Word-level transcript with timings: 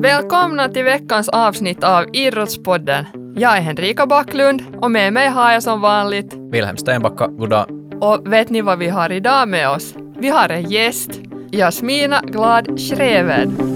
Välkomna 0.00 0.68
till 0.68 0.84
veckans 0.84 1.28
avsnitt 1.28 1.84
av 1.84 2.16
Idrottspodden. 2.16 3.06
Jag 3.36 3.56
är 3.56 3.60
Henrika 3.60 4.06
Backlund 4.06 4.62
och 4.82 4.90
med 4.90 5.12
mig 5.12 5.28
har 5.28 5.52
jag 5.52 5.62
som 5.62 5.80
vanligt 5.80 6.34
Wilhelm 6.52 6.76
Stenbacka, 6.76 7.26
goddag. 7.26 7.66
Och 8.00 8.32
vet 8.32 8.50
ni 8.50 8.60
vad 8.60 8.78
vi 8.78 8.88
har 8.88 9.12
idag 9.12 9.48
med 9.48 9.70
oss? 9.70 9.94
Vi 10.18 10.28
har 10.28 10.48
en 10.48 10.70
gäst, 10.70 11.10
Jasmina 11.52 12.20
Glad 12.20 12.80
Schreved. 12.80 13.75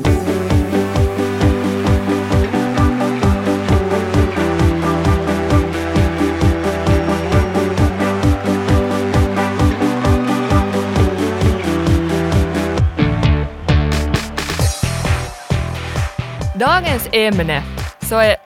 Dagens 16.60 17.08
ämne 17.12 17.62
så 18.00 18.16
är 18.16 18.36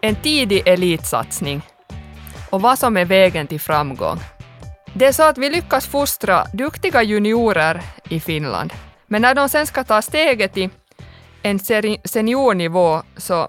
en 0.00 0.14
tidig 0.14 0.68
elitsatsning 0.68 1.62
och 2.50 2.62
vad 2.62 2.78
som 2.78 2.96
är 2.96 3.04
vägen 3.04 3.46
till 3.46 3.60
framgång. 3.60 4.18
Det 4.94 5.06
är 5.06 5.12
så 5.12 5.22
att 5.22 5.38
vi 5.38 5.50
lyckas 5.50 5.86
fostra 5.86 6.44
duktiga 6.52 7.02
juniorer 7.02 7.82
i 8.10 8.20
Finland, 8.20 8.72
men 9.06 9.22
när 9.22 9.34
de 9.34 9.48
sen 9.48 9.66
ska 9.66 9.84
ta 9.84 10.02
steget 10.02 10.54
till 10.54 10.68
en 11.42 11.58
seniornivå 12.04 13.02
så 13.16 13.48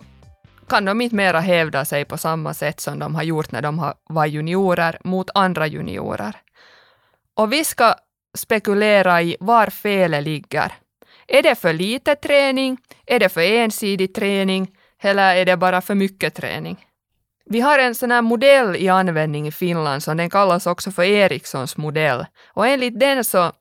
kan 0.67 0.85
de 0.85 1.01
inte 1.01 1.15
mera 1.15 1.39
hävda 1.39 1.85
sig 1.85 2.05
på 2.05 2.17
samma 2.17 2.53
sätt 2.53 2.79
som 2.79 2.99
de 2.99 3.15
har 3.15 3.23
gjort 3.23 3.51
när 3.51 3.61
de 3.61 3.93
var 4.09 4.25
juniorer 4.25 4.99
mot 5.03 5.29
andra 5.33 5.67
juniorer. 5.67 6.35
Och 7.35 7.53
vi 7.53 7.63
ska 7.63 7.95
spekulera 8.37 9.21
i 9.21 9.37
var 9.39 9.67
felet 9.67 10.23
ligger. 10.23 10.71
Är 11.27 11.41
det 11.41 11.55
för 11.55 11.73
lite 11.73 12.15
träning? 12.15 12.77
Är 13.05 13.19
det 13.19 13.29
för 13.29 13.41
ensidig 13.41 14.13
träning? 14.15 14.71
Eller 15.01 15.35
är 15.35 15.45
det 15.45 15.57
bara 15.57 15.81
för 15.81 15.95
mycket 15.95 16.35
träning? 16.35 16.85
Vi 17.45 17.61
har 17.61 17.79
en 17.79 17.95
sån 17.95 18.11
här 18.11 18.21
modell 18.21 18.75
i 18.75 18.89
användning 18.89 19.47
i 19.47 19.51
Finland 19.51 20.03
som 20.03 20.17
den 20.17 20.29
kallas 20.29 20.67
också 20.67 20.91
för 20.91 21.03
Erikssons 21.03 21.77
modell. 21.77 22.25
Och 22.47 22.67
enligt 22.67 22.99
den 22.99 23.23
så 23.23 23.51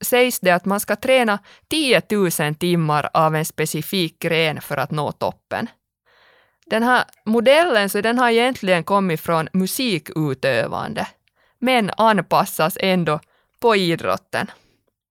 sägs 0.00 0.40
det 0.40 0.50
att 0.50 0.64
man 0.64 0.80
ska 0.80 0.96
träna 0.96 1.38
10 1.70 2.02
000 2.10 2.54
timmar 2.54 3.10
av 3.14 3.36
en 3.36 3.44
specifik 3.44 4.18
gren 4.18 4.60
för 4.60 4.76
att 4.76 4.90
nå 4.90 5.12
toppen. 5.12 5.66
Den 6.66 6.82
här 6.82 7.04
modellen 7.24 7.90
så 7.90 8.00
den 8.00 8.18
har 8.18 8.30
egentligen 8.30 8.84
kommit 8.84 9.20
från 9.20 9.48
musikutövande, 9.52 11.06
men 11.58 11.90
anpassas 11.96 12.78
ändå 12.80 13.20
på 13.60 13.76
idrotten. 13.76 14.50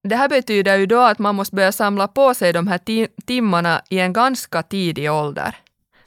Det 0.08 0.16
här 0.16 0.28
betyder 0.28 0.76
ju 0.76 0.86
då 0.86 1.00
att 1.00 1.18
man 1.18 1.34
måste 1.34 1.56
börja 1.56 1.72
samla 1.72 2.08
på 2.08 2.34
sig 2.34 2.52
de 2.52 2.66
här 2.66 2.80
timmarna 3.26 3.82
i 3.88 3.98
en 3.98 4.12
ganska 4.12 4.62
tidig 4.62 5.12
ålder 5.12 5.56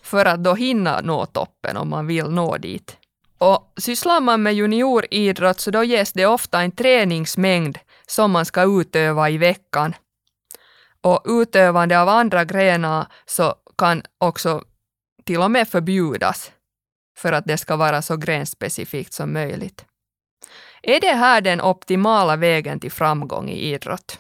för 0.02 0.26
att 0.26 0.44
då 0.44 0.54
hinna 0.54 1.02
nå 1.02 1.26
toppen 1.26 1.78
om 1.78 1.90
man 1.90 2.08
vill 2.08 2.30
nå 2.30 2.58
dit. 2.58 2.98
Och 3.38 3.74
sysslar 3.78 4.22
man 4.22 4.44
med 4.44 4.54
junioridrott 4.54 5.60
så 5.60 5.72
då 5.72 5.84
ges 5.84 6.14
det 6.14 6.26
ofta 6.26 6.62
en 6.62 6.72
träningsmängd 6.72 7.78
som 8.08 8.32
man 8.32 8.46
ska 8.46 8.64
utöva 8.82 9.30
i 9.30 9.38
veckan. 9.38 9.94
Och 11.02 11.22
utövande 11.26 12.02
av 12.02 12.10
andra 12.10 12.46
grenar 12.46 13.08
så 13.26 13.56
kan 13.78 14.04
också 14.18 14.64
till 15.24 15.42
och 15.42 15.52
med 15.52 15.68
förbjudas 15.68 16.52
för 17.18 17.32
att 17.32 17.46
det 17.46 17.58
ska 17.58 17.76
vara 17.76 18.02
så 18.02 18.18
grenspecifikt 18.18 19.14
som 19.14 19.34
möjligt. 19.34 19.86
Är 20.88 21.00
det 21.00 21.14
här 21.14 21.42
den 21.42 21.62
optimala 21.62 22.36
vägen 22.36 22.80
till 22.80 22.92
framgång 22.92 23.50
i 23.50 23.74
idrott? 23.74 24.20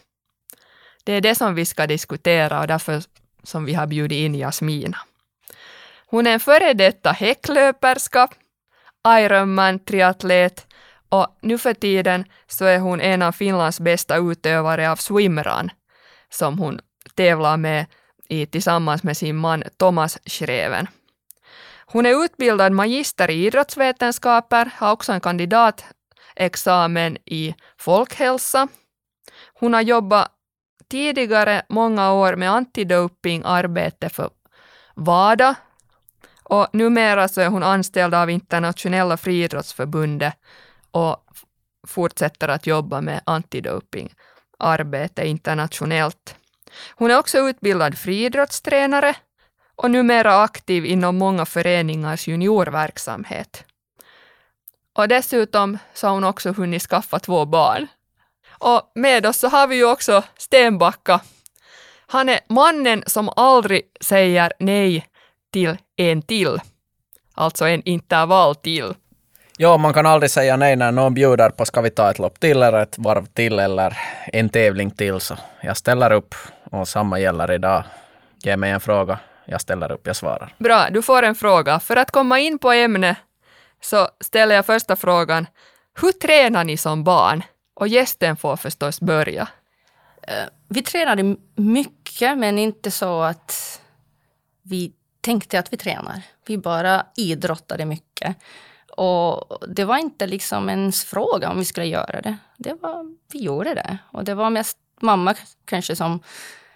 Det 1.04 1.14
är 1.14 1.22
det 1.22 1.36
som 1.36 1.56
vi 1.56 1.66
ska 1.66 1.88
diskutera 1.88 2.60
och 2.60 2.68
därför 2.68 3.04
som 3.44 3.66
vi 3.66 3.74
har 3.74 3.88
bjudit 3.88 4.18
in 4.18 4.36
Jasmina. 4.36 4.98
Hon 6.08 6.28
är 6.28 6.32
en 6.32 6.40
före 6.40 6.74
detta 6.74 7.12
häcklöperska, 7.12 8.28
Ironman-triatlet 9.08 10.68
och 11.10 11.38
nu 11.42 11.58
för 11.58 11.74
tiden 11.74 12.26
så 12.48 12.66
är 12.66 12.80
hon 12.80 13.02
en 13.02 13.22
av 13.22 13.32
Finlands 13.32 13.80
bästa 13.80 14.18
utövare 14.18 14.92
av 14.92 14.96
swimrun 14.96 15.70
som 16.30 16.60
hon 16.60 16.80
tävlar 17.16 17.58
med 17.58 17.86
i, 18.30 18.46
tillsammans 18.46 19.04
med 19.04 19.18
sin 19.18 19.36
man 19.36 19.64
Thomas 19.78 20.20
Schreven. 20.26 20.88
Hon 21.86 22.06
är 22.06 22.26
utbildad 22.26 22.72
magister 22.72 23.30
i 23.30 23.46
idrottsvetenskaper, 23.46 24.70
har 24.76 24.92
också 24.92 25.12
en 25.12 25.22
kandidat 25.22 25.86
examen 26.36 27.18
i 27.26 27.56
folkhälsa. 27.78 28.68
Hon 29.54 29.74
har 29.74 29.82
jobbat 29.82 30.32
tidigare 30.90 31.62
många 31.70 32.14
år 32.14 32.36
med 32.36 32.52
antidopingarbete 32.52 34.10
för 34.10 34.30
WADA, 34.96 35.56
och 36.44 36.68
numera 36.74 37.28
så 37.28 37.42
är 37.42 37.48
hon 37.48 37.64
anställd 37.64 38.14
av 38.14 38.30
Internationella 38.30 39.18
friidrottsförbundet 39.18 40.34
och 40.92 41.26
fortsätter 41.88 42.48
att 42.48 42.68
jobba 42.68 43.02
med 43.02 43.22
antidopingarbete 43.26 45.28
internationellt. 45.28 46.36
Hon 46.96 47.12
är 47.12 47.18
också 47.18 47.38
utbildad 47.38 47.98
friidrottstränare 47.98 49.16
och 49.76 49.92
numera 49.92 50.44
aktiv 50.44 50.86
inom 50.86 51.18
många 51.18 51.46
föreningars 51.46 52.28
juniorverksamhet. 52.28 53.66
Och 54.98 55.08
dessutom 55.08 55.78
så 55.94 56.08
har 56.08 56.14
hon 56.14 56.24
också 56.24 56.52
hunnit 56.52 56.82
skaffa 56.82 57.20
två 57.20 57.46
barn. 57.46 57.88
Och 58.50 58.92
med 58.96 59.26
oss 59.26 59.38
så 59.38 59.48
har 59.48 59.68
vi 59.68 59.76
ju 59.76 59.86
också 59.86 60.24
Stenbacka. 60.38 61.20
Han 62.08 62.30
är 62.30 62.40
mannen 62.50 63.04
som 63.08 63.30
aldrig 63.36 63.82
säger 64.02 64.54
nej 64.60 65.06
till 65.54 65.78
en 65.98 66.22
till. 66.22 66.60
Alltså 67.34 67.66
en 67.66 67.82
intervall 67.84 68.56
till. 68.56 68.94
Ja, 69.58 69.78
man 69.78 69.94
kan 69.94 70.06
aldrig 70.06 70.32
säga 70.32 70.58
nej 70.58 70.76
när 70.76 70.92
någon 70.92 71.14
bjuder 71.14 71.50
på 71.50 71.66
ska 71.66 71.82
vi 71.82 71.90
ta 71.90 72.12
ett 72.12 72.20
lopp 72.20 72.40
till 72.40 72.64
eller 72.64 72.82
ett 72.82 72.98
varv 72.98 73.26
till 73.26 73.60
eller 73.60 73.98
en 74.34 74.50
tävling 74.50 74.92
till. 74.92 75.20
Så 75.20 75.38
jag 75.62 75.78
ställer 75.78 76.12
upp 76.12 76.36
och 76.72 76.88
samma 76.88 77.20
gäller 77.20 77.52
idag. 77.52 77.84
Ge 78.44 78.58
mig 78.58 78.72
en 78.72 78.80
fråga, 78.80 79.20
jag 79.46 79.62
ställer 79.62 79.92
upp, 79.92 80.08
jag 80.08 80.16
svarar. 80.16 80.54
Bra, 80.58 80.88
du 80.92 81.02
får 81.02 81.24
en 81.24 81.36
fråga. 81.36 81.80
För 81.80 81.96
att 81.96 82.12
komma 82.12 82.40
in 82.40 82.60
på 82.60 82.72
ämnet 82.72 83.18
så 83.82 84.10
ställer 84.20 84.56
jag 84.56 84.66
första 84.66 84.96
frågan. 84.96 85.48
Hur 86.02 86.12
tränar 86.12 86.64
ni 86.64 86.78
som 86.78 87.04
barn? 87.04 87.44
Och 87.74 87.88
gästen 87.88 88.38
får 88.38 88.56
förstås 88.56 89.02
börja. 89.02 89.48
Eh, 90.22 90.46
vi 90.70 90.82
tränade 90.82 91.36
mycket, 91.56 92.38
men 92.38 92.60
inte 92.60 92.92
så 92.92 93.22
att 93.22 93.82
vi 94.62 94.94
tänkte 95.22 95.60
att 95.60 95.74
vi 95.74 95.78
tränar. 95.78 96.22
Vi 96.46 96.58
bara 96.58 97.06
idrottade 97.16 97.86
mycket. 97.86 98.38
Och 98.98 99.58
det 99.68 99.86
var 99.86 99.98
inte 99.98 100.28
liksom 100.28 100.70
ens 100.70 101.06
fråga 101.06 101.50
om 101.50 101.58
vi 101.58 101.66
skulle 101.66 101.86
göra 101.86 102.22
det. 102.22 102.38
det 102.58 102.74
var, 102.74 103.16
vi 103.32 103.40
gjorde 103.40 103.74
det. 103.74 103.98
Och 104.12 104.24
det 104.24 104.34
var 104.34 104.50
mest 104.50 104.78
mamma 105.02 105.36
kanske 105.66 105.96
som... 105.96 106.20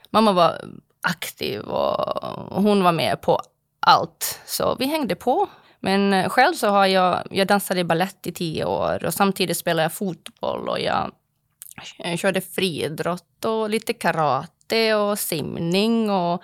Mamma 0.10 0.32
var 0.32 0.62
aktiv 1.02 1.62
och 1.62 2.64
hon 2.64 2.84
var 2.84 2.92
med 2.92 3.22
på 3.22 3.42
allt. 3.80 4.40
Så 4.46 4.76
vi 4.80 4.86
hängde 4.86 5.16
på. 5.16 5.50
Men 5.80 6.30
själv 6.30 6.54
så 6.54 6.68
har 6.68 6.86
jag, 6.86 7.28
jag 7.32 7.48
dansade 7.48 7.84
ballett 7.84 8.28
i 8.28 8.32
tio 8.32 8.66
år 8.66 9.06
och 9.06 9.14
samtidigt 9.14 9.58
spelade 9.58 9.84
jag 9.84 9.94
fotboll 9.94 10.70
och 10.70 10.80
jag, 10.80 11.12
jag 11.98 12.20
körde 12.20 12.42
friidrott 12.42 13.46
och 13.46 13.70
lite 13.70 13.94
karate 13.94 14.94
och 14.94 15.20
simning 15.20 16.10
och 16.10 16.44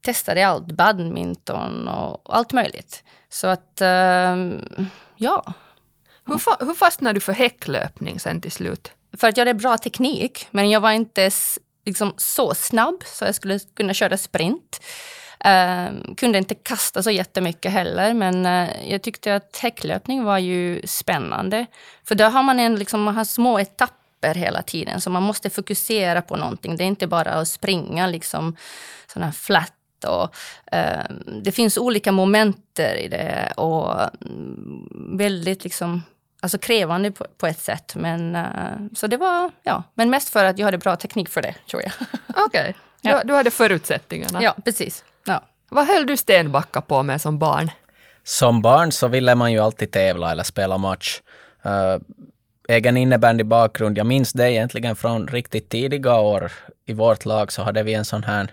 testade 0.00 0.46
allt, 0.46 0.66
badminton 0.66 1.88
och 1.88 2.36
allt 2.36 2.52
möjligt. 2.52 3.04
Så 3.28 3.46
att, 3.46 3.78
uh, 3.82 4.58
ja. 5.16 5.54
Hur, 6.24 6.38
fa 6.38 6.56
hur 6.60 6.74
fastnade 6.74 7.16
du 7.16 7.20
för 7.20 7.32
häcklöpning 7.32 8.20
sen 8.20 8.40
till 8.40 8.52
slut? 8.52 8.92
För 9.16 9.28
att 9.28 9.36
jag 9.36 9.46
hade 9.46 9.54
bra 9.54 9.78
teknik, 9.78 10.48
men 10.50 10.70
jag 10.70 10.80
var 10.80 10.92
inte 10.92 11.30
liksom, 11.84 12.14
så 12.16 12.54
snabb 12.54 13.02
så 13.04 13.24
jag 13.24 13.34
skulle 13.34 13.58
kunna 13.58 13.94
köra 13.94 14.16
sprint. 14.16 14.80
Uh, 15.46 16.14
kunde 16.16 16.38
inte 16.38 16.54
kasta 16.54 17.02
så 17.02 17.10
jättemycket 17.10 17.72
heller, 17.72 18.14
men 18.14 18.46
uh, 18.46 18.90
jag 18.90 19.02
tyckte 19.02 19.34
att 19.34 19.56
häcklöpning 19.56 20.24
var 20.24 20.38
ju 20.38 20.82
spännande. 20.84 21.66
För 22.04 22.14
då 22.14 22.24
har 22.24 22.42
man, 22.42 22.60
en, 22.60 22.76
liksom, 22.76 23.02
man 23.02 23.16
har 23.16 23.24
små 23.24 23.58
etapper 23.58 24.34
hela 24.34 24.62
tiden, 24.62 25.00
så 25.00 25.10
man 25.10 25.22
måste 25.22 25.50
fokusera 25.50 26.22
på 26.22 26.36
någonting. 26.36 26.76
Det 26.76 26.84
är 26.84 26.86
inte 26.86 27.06
bara 27.06 27.30
att 27.30 27.48
springa 27.48 28.06
liksom, 28.06 28.56
sådana 29.06 29.32
flat 29.32 29.72
och, 30.04 30.34
eh, 30.76 31.04
det 31.42 31.52
finns 31.52 31.78
olika 31.78 32.12
momenter 32.12 32.96
i 32.96 33.08
det 33.08 33.52
och 33.56 34.00
mm, 34.00 34.88
väldigt 35.18 35.64
liksom, 35.64 36.02
alltså 36.40 36.58
krävande 36.58 37.10
på, 37.10 37.26
på 37.38 37.46
ett 37.46 37.60
sätt. 37.60 37.94
Men, 37.94 38.36
eh, 38.36 38.44
så 38.94 39.06
det 39.06 39.16
var, 39.16 39.50
ja, 39.62 39.82
men 39.94 40.10
mest 40.10 40.28
för 40.28 40.44
att 40.44 40.58
jag 40.58 40.64
hade 40.64 40.78
bra 40.78 40.96
teknik 40.96 41.28
för 41.28 41.42
det, 41.42 41.54
tror 41.70 41.82
jag. 41.82 41.92
Okej, 42.28 42.44
okay. 42.44 42.72
ja. 43.00 43.18
du, 43.22 43.28
du 43.28 43.34
hade 43.34 43.50
förutsättningarna. 43.50 44.42
Ja, 44.42 44.54
precis. 44.64 45.04
Vad 45.68 45.86
höll 45.86 46.06
du 46.06 46.16
Stenbacka 46.16 46.80
på 46.80 47.02
med 47.02 47.20
som 47.20 47.38
barn? 47.38 47.70
Som 48.24 48.62
barn 48.62 48.92
så 48.92 49.08
ville 49.08 49.34
man 49.34 49.52
ju 49.52 49.58
alltid 49.58 49.90
tävla 49.90 50.32
eller 50.32 50.42
spela 50.42 50.78
match. 50.78 51.20
Uh, 51.66 51.98
egen 52.68 52.96
innebandybakgrund, 52.96 53.98
jag 53.98 54.06
minns 54.06 54.32
det 54.32 54.52
egentligen 54.52 54.96
från 54.96 55.28
riktigt 55.28 55.68
tidiga 55.68 56.14
år. 56.20 56.52
I 56.86 56.92
vårt 56.92 57.24
lag 57.24 57.52
så 57.52 57.62
hade 57.62 57.82
vi 57.82 57.94
en 57.94 58.04
sån 58.04 58.24
här 58.24 58.50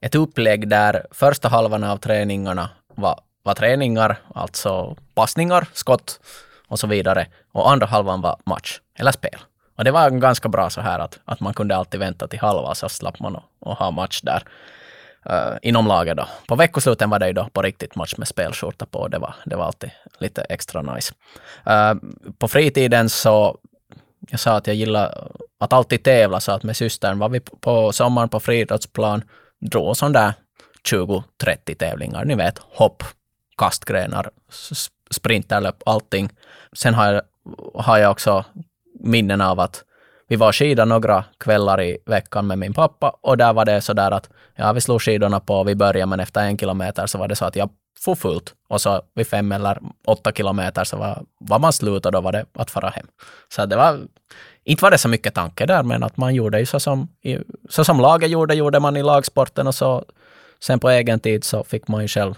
ett 0.00 0.14
upplägg 0.14 0.68
där 0.68 1.06
första 1.10 1.48
halvan 1.48 1.84
av 1.84 1.96
träningarna 1.96 2.70
var, 2.94 3.20
var 3.42 3.54
träningar, 3.54 4.18
alltså 4.34 4.96
passningar, 5.14 5.66
skott 5.72 6.20
och 6.68 6.78
så 6.78 6.86
vidare. 6.86 7.26
Och 7.52 7.70
andra 7.70 7.86
halvan 7.86 8.20
var 8.20 8.36
match 8.44 8.80
eller 8.98 9.12
spel. 9.12 9.38
Och 9.76 9.84
det 9.84 9.90
var 9.90 10.10
ganska 10.10 10.48
bra 10.48 10.70
så 10.70 10.80
här 10.80 10.98
att, 10.98 11.18
att 11.24 11.40
man 11.40 11.54
kunde 11.54 11.76
alltid 11.76 12.00
vänta 12.00 12.28
till 12.28 12.40
halva 12.40 12.74
så 12.74 12.88
slapp 12.88 13.20
man 13.20 13.36
och, 13.36 13.42
och 13.60 13.76
ha 13.76 13.90
match 13.90 14.20
där 14.20 14.42
uh, 15.30 15.56
inom 15.62 15.86
laget 15.86 16.16
då. 16.16 16.26
På 16.48 16.54
veckosluten 16.54 17.10
var 17.10 17.18
det 17.18 17.26
ju 17.26 17.32
då 17.32 17.48
på 17.52 17.62
riktigt 17.62 17.94
match 17.94 18.14
med 18.18 18.28
spelskjorta 18.28 18.86
på. 18.86 19.08
Det 19.08 19.18
var, 19.18 19.34
det 19.44 19.56
var 19.56 19.64
alltid 19.64 19.90
lite 20.18 20.42
extra 20.42 20.82
nice. 20.82 21.14
Uh, 21.70 21.94
på 22.38 22.48
fritiden 22.48 23.08
så, 23.08 23.58
jag 24.30 24.40
sa 24.40 24.56
att 24.56 24.66
jag 24.66 24.76
gillar 24.76 25.30
att 25.60 25.72
alltid 25.72 26.02
tävla, 26.02 26.40
så 26.40 26.52
att 26.52 26.62
med 26.62 26.76
systern 26.76 27.18
var 27.18 27.28
vi 27.28 27.40
på 27.40 27.92
sommaren 27.92 28.28
på 28.28 28.40
friidrottsplan, 28.40 29.22
drog 29.60 29.96
sån 29.96 30.12
där 30.12 30.32
20-30 30.90 31.74
tävlingar, 31.74 32.24
ni 32.24 32.34
vet, 32.34 32.58
hopp, 32.58 33.04
kastgrenar, 33.58 34.30
sprinterlöp, 35.10 35.82
allting. 35.86 36.30
Sen 36.72 36.94
har 36.94 37.12
jag, 37.12 37.22
har 37.74 37.98
jag 37.98 38.10
också 38.10 38.44
minnen 39.00 39.40
av 39.40 39.60
att 39.60 39.84
vi 40.32 40.36
var 40.36 40.52
skida 40.52 40.84
några 40.84 41.24
kvällar 41.38 41.82
i 41.82 41.98
veckan 42.06 42.46
med 42.46 42.58
min 42.58 42.74
pappa 42.74 43.16
och 43.22 43.36
där 43.36 43.52
var 43.52 43.64
det 43.64 43.80
så 43.80 43.92
där 43.92 44.10
att 44.10 44.30
ja, 44.56 44.72
vi 44.72 44.80
slog 44.80 45.02
skidorna 45.02 45.40
på, 45.40 45.64
vi 45.64 45.74
började 45.74 46.06
men 46.06 46.20
efter 46.20 46.40
en 46.40 46.58
kilometer 46.58 47.06
så 47.06 47.18
var 47.18 47.28
det 47.28 47.36
så 47.36 47.44
att 47.44 47.56
jag 47.56 47.70
for 48.00 48.14
fullt 48.14 48.54
och 48.68 48.80
så 48.80 49.02
vid 49.14 49.26
fem 49.26 49.52
eller 49.52 49.78
åtta 50.06 50.32
kilometer 50.32 50.84
så 50.84 50.96
var, 50.96 51.22
var 51.40 51.58
man 51.58 51.72
slut 51.72 52.06
och 52.06 52.12
då 52.12 52.20
var 52.20 52.32
det 52.32 52.44
att 52.52 52.70
fara 52.70 52.88
hem. 52.88 53.06
Så 53.54 53.66
det 53.66 53.76
var, 53.76 54.00
inte 54.64 54.84
var 54.84 54.90
det 54.90 54.98
så 54.98 55.08
mycket 55.08 55.34
tanke 55.34 55.66
där 55.66 55.82
men 55.82 56.02
att 56.02 56.16
man 56.16 56.34
gjorde 56.34 56.58
ju 56.58 56.66
så 56.66 56.80
som, 56.80 57.08
så 57.68 57.84
som 57.84 58.00
laget 58.00 58.30
gjorde, 58.30 58.54
gjorde 58.54 58.80
man 58.80 58.96
i 58.96 59.02
lagsporten 59.02 59.66
och 59.66 59.74
så 59.74 60.04
sen 60.64 60.78
på 60.78 60.90
egen 60.90 61.20
tid 61.20 61.44
så 61.44 61.64
fick 61.64 61.88
man 61.88 62.02
ju 62.02 62.08
själv 62.08 62.34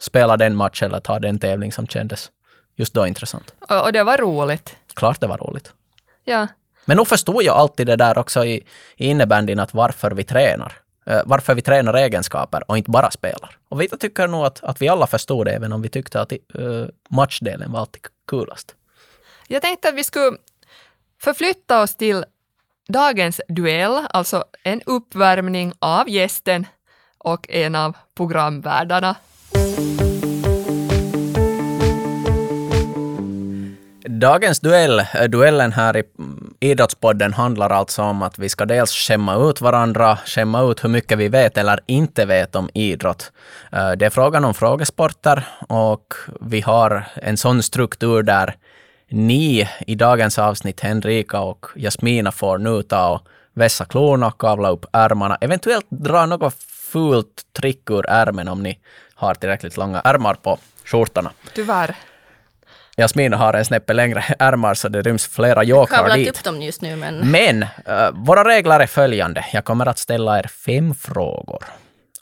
spela 0.00 0.36
den 0.36 0.56
matchen 0.56 0.88
eller 0.88 1.00
ta 1.00 1.18
den 1.18 1.38
tävling 1.38 1.72
som 1.72 1.86
kändes 1.86 2.30
just 2.76 2.94
då 2.94 3.06
intressant. 3.06 3.54
Och, 3.68 3.84
och 3.84 3.92
det 3.92 4.04
var 4.04 4.18
roligt. 4.18 4.76
Klart 4.94 5.20
det 5.20 5.26
var 5.26 5.38
roligt. 5.38 5.72
Ja. 6.24 6.46
Men 6.86 6.96
nog 6.96 7.08
förstod 7.08 7.42
jag 7.42 7.56
alltid 7.56 7.86
det 7.86 7.96
där 7.96 8.18
också 8.18 8.44
i, 8.44 8.66
i 8.96 9.06
innebandyn 9.06 9.58
att 9.60 9.74
varför 9.74 10.10
vi 10.10 10.24
tränar. 10.24 10.72
Uh, 11.10 11.20
varför 11.24 11.54
vi 11.54 11.62
tränar 11.62 11.94
egenskaper 11.94 12.70
och 12.70 12.78
inte 12.78 12.90
bara 12.90 13.10
spelar. 13.10 13.58
Och 13.68 13.80
vi 13.80 13.88
tycker 13.88 14.28
nog 14.28 14.46
att, 14.46 14.64
att 14.64 14.82
vi 14.82 14.88
alla 14.88 15.06
förstod 15.06 15.46
det, 15.46 15.52
även 15.52 15.72
om 15.72 15.82
vi 15.82 15.88
tyckte 15.88 16.20
att 16.20 16.32
uh, 16.32 16.86
matchdelen 17.10 17.72
var 17.72 17.80
alltid 17.80 18.02
kulast. 18.28 18.74
Jag 19.48 19.62
tänkte 19.62 19.88
att 19.88 19.94
vi 19.94 20.04
skulle 20.04 20.36
förflytta 21.22 21.82
oss 21.82 21.96
till 21.96 22.24
dagens 22.88 23.40
duell, 23.48 24.06
alltså 24.10 24.44
en 24.62 24.82
uppvärmning 24.86 25.72
av 25.78 26.08
gästen 26.08 26.66
och 27.18 27.50
en 27.50 27.74
av 27.74 27.96
programvärdarna. 28.14 29.16
Dagens 34.08 34.60
duell, 34.60 34.98
eh, 34.98 35.24
duellen 35.28 35.72
här 35.72 35.96
i 35.96 36.02
mm, 36.18 36.54
Idrottspodden 36.60 37.32
handlar 37.32 37.70
alltså 37.70 38.02
om 38.02 38.22
att 38.22 38.38
vi 38.38 38.48
ska 38.48 38.64
dels 38.64 38.92
skämma 38.92 39.50
ut 39.50 39.60
varandra, 39.60 40.18
skämma 40.26 40.62
ut 40.62 40.84
hur 40.84 40.88
mycket 40.88 41.18
vi 41.18 41.28
vet 41.28 41.58
eller 41.58 41.80
inte 41.86 42.26
vet 42.26 42.56
om 42.56 42.70
idrott. 42.74 43.32
Eh, 43.72 43.92
det 43.92 44.06
är 44.06 44.10
frågan 44.10 44.44
om 44.44 44.54
frågesporter 44.54 45.46
och 45.68 46.14
vi 46.40 46.60
har 46.60 47.04
en 47.14 47.36
sån 47.36 47.62
struktur 47.62 48.22
där 48.22 48.56
ni 49.08 49.68
i 49.86 49.94
dagens 49.94 50.38
avsnitt, 50.38 50.80
Henrika 50.80 51.40
och 51.40 51.66
Jasmina, 51.76 52.32
får 52.32 52.58
nu 52.58 52.82
ta 52.82 53.08
och 53.08 53.26
vässa 53.54 53.84
klorna, 53.84 54.30
kavla 54.30 54.70
upp 54.70 54.86
ärmarna, 54.92 55.38
eventuellt 55.40 55.86
dra 55.88 56.26
något 56.26 56.54
fult 56.92 57.42
trick 57.52 57.90
ur 57.90 58.06
ärmen 58.08 58.48
om 58.48 58.62
ni 58.62 58.78
har 59.14 59.34
tillräckligt 59.34 59.76
långa 59.76 60.00
ärmar 60.00 60.34
på 60.34 60.58
skjortorna. 60.84 61.30
Tyvärr. 61.54 61.96
Jasmin 62.96 63.32
har 63.32 63.54
en 63.54 63.64
snäppe 63.64 63.92
längre 63.92 64.24
ärmar 64.38 64.74
så 64.74 64.88
det 64.88 65.02
ryms 65.02 65.26
flera 65.26 65.62
jokrar 65.62 66.16
dit. 66.16 66.28
upp 66.28 66.44
dem 66.44 66.62
just 66.62 66.82
nu 66.82 66.96
men... 66.96 67.30
Men 67.30 67.62
uh, 67.62 68.10
våra 68.12 68.44
regler 68.44 68.80
är 68.80 68.86
följande. 68.86 69.44
Jag 69.52 69.64
kommer 69.64 69.86
att 69.86 69.98
ställa 69.98 70.38
er 70.38 70.46
fem 70.46 70.94
frågor. 70.94 71.64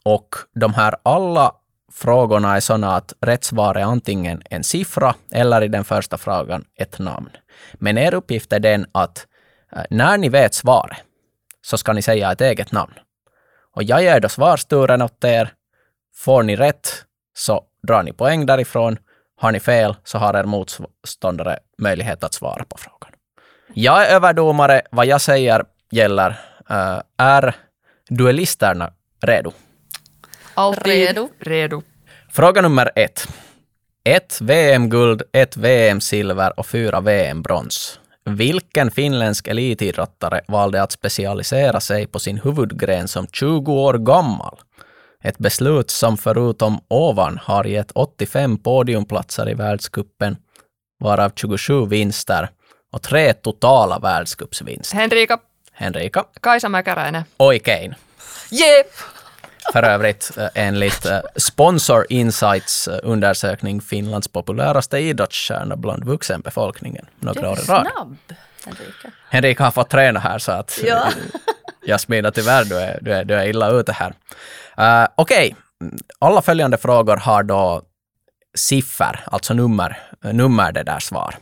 Och 0.02 0.28
de 0.54 0.74
här 0.74 0.96
alla 1.02 1.52
frågorna 1.92 2.56
är 2.56 2.60
sådana 2.60 2.96
att 2.96 3.12
rätt 3.20 3.44
svar 3.44 3.74
är 3.74 3.82
antingen 3.82 4.42
en 4.50 4.64
siffra 4.64 5.14
eller 5.32 5.62
i 5.62 5.68
den 5.68 5.84
första 5.84 6.18
frågan 6.18 6.64
ett 6.76 6.98
namn. 6.98 7.30
Men 7.74 7.98
er 7.98 8.14
uppgift 8.14 8.52
är 8.52 8.60
den 8.60 8.86
att 8.92 9.26
uh, 9.76 9.82
när 9.90 10.18
ni 10.18 10.28
vet 10.28 10.54
svaret 10.54 10.98
så 11.62 11.78
ska 11.78 11.92
ni 11.92 12.02
säga 12.02 12.32
ett 12.32 12.40
eget 12.40 12.72
namn. 12.72 12.94
Och 13.74 13.82
jag 13.82 14.02
ger 14.02 14.20
då 14.20 14.28
svarsturen 14.28 15.02
åt 15.02 15.24
er. 15.24 15.52
Får 16.16 16.42
ni 16.42 16.56
rätt 16.56 17.04
så 17.36 17.64
drar 17.82 18.02
ni 18.02 18.12
poäng 18.12 18.46
därifrån 18.46 18.98
har 19.36 19.52
ni 19.52 19.60
fel 19.60 19.96
så 20.04 20.18
har 20.18 20.36
er 20.36 20.44
motståndare 20.44 21.58
möjlighet 21.78 22.24
att 22.24 22.34
svara 22.34 22.64
på 22.64 22.78
frågan. 22.78 23.10
Jag 23.74 24.06
är 24.06 24.14
överdomare. 24.14 24.82
Vad 24.90 25.06
jag 25.06 25.20
säger 25.20 25.64
gäller. 25.90 26.30
Uh, 26.70 27.00
är 27.18 27.54
duellisterna 28.08 28.92
redo? 29.20 29.52
Alltid 30.54 30.84
redo. 30.84 31.28
redo. 31.38 31.82
Fråga 32.32 32.62
nummer 32.62 32.90
ett. 32.94 33.28
Ett 34.04 34.40
VM-guld, 34.40 35.22
ett 35.32 35.56
VM-silver 35.56 36.58
och 36.58 36.66
fyra 36.66 37.00
VM-brons. 37.00 38.00
Vilken 38.24 38.90
finländsk 38.90 39.48
elitidrottare 39.48 40.40
valde 40.48 40.82
att 40.82 40.92
specialisera 40.92 41.80
sig 41.80 42.06
på 42.06 42.18
sin 42.18 42.38
huvudgren 42.38 43.08
som 43.08 43.26
20 43.26 43.72
år 43.72 43.94
gammal? 43.94 44.58
Ett 45.24 45.38
beslut 45.38 45.90
som 45.90 46.16
förutom 46.18 46.80
ovan 46.88 47.38
har 47.42 47.64
gett 47.64 47.90
85 47.94 48.58
podiumplatser 48.58 49.50
i 49.50 49.54
världskuppen, 49.54 50.36
varav 51.00 51.32
27 51.36 51.86
vinster 51.86 52.48
och 52.92 53.02
tre 53.02 53.32
totala 53.32 53.98
världscupsvinster. 53.98 54.96
Henrika. 54.96 55.38
Henrika. 55.72 56.24
Kaisa 56.40 56.68
Mäkäräinen. 56.68 57.24
Oikein. 57.36 57.94
Jep! 58.50 58.86
För 59.72 59.82
övrigt 59.82 60.30
eh, 60.38 60.48
enligt 60.54 61.06
eh, 61.06 61.18
Sponsor 61.36 62.06
Insights 62.08 62.88
eh, 62.88 62.98
undersökning 63.02 63.80
Finlands 63.80 64.28
populäraste 64.28 64.98
idrottsstjärna 64.98 65.76
bland 65.76 66.04
vuxenbefolkningen 66.04 67.06
några 67.20 67.50
år 67.50 67.58
i 67.58 67.62
rad. 67.62 67.86
snabb, 67.92 68.16
Henrika. 68.64 69.10
Henrika 69.30 69.64
har 69.64 69.70
fått 69.70 69.90
träna 69.90 70.20
här 70.20 70.38
så 70.38 70.52
att 70.52 70.80
Ja. 70.86 71.08
Jasmina, 71.86 72.30
tyvärr, 72.30 72.64
du 72.64 72.78
är, 72.78 72.98
du 73.02 73.12
är, 73.12 73.24
du 73.24 73.34
är 73.34 73.46
illa 73.46 73.70
ute 73.70 73.92
här. 73.92 74.14
Uh, 74.78 75.06
Okej, 75.16 75.56
okay. 75.78 75.98
alla 76.18 76.42
följande 76.42 76.76
frågor 76.76 77.16
har 77.16 77.42
då 77.42 77.82
siffror, 78.54 79.20
alltså 79.26 79.54
nummer, 79.54 79.98
nummer 80.32 80.72
det 80.72 80.82
där 80.82 81.00
svar. 81.00 81.34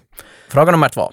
Fråga 0.48 0.72
nummer 0.72 0.88
två. 0.88 1.12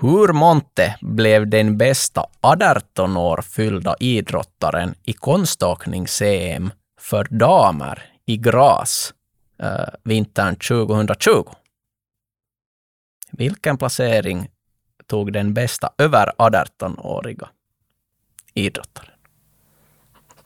Hur 0.00 0.32
Monte 0.32 0.98
blev 1.00 1.48
den 1.48 1.78
bästa 1.78 2.26
18 2.40 3.16
år 3.16 3.42
fyllda 3.42 3.96
idrottaren 4.00 4.94
i 5.04 5.12
konståknings-CM 5.12 6.70
för 7.00 7.24
damer 7.30 8.02
i 8.26 8.36
Graz 8.36 9.14
uh, 9.62 9.68
eh, 9.68 9.88
vintern 10.04 10.56
2020? 10.56 11.44
Vilken 13.30 13.78
placering 13.78 14.48
tog 15.06 15.32
den 15.32 15.54
bästa 15.54 15.90
över 15.98 16.32
18-åriga 16.38 17.48
idrottaren? 18.54 19.09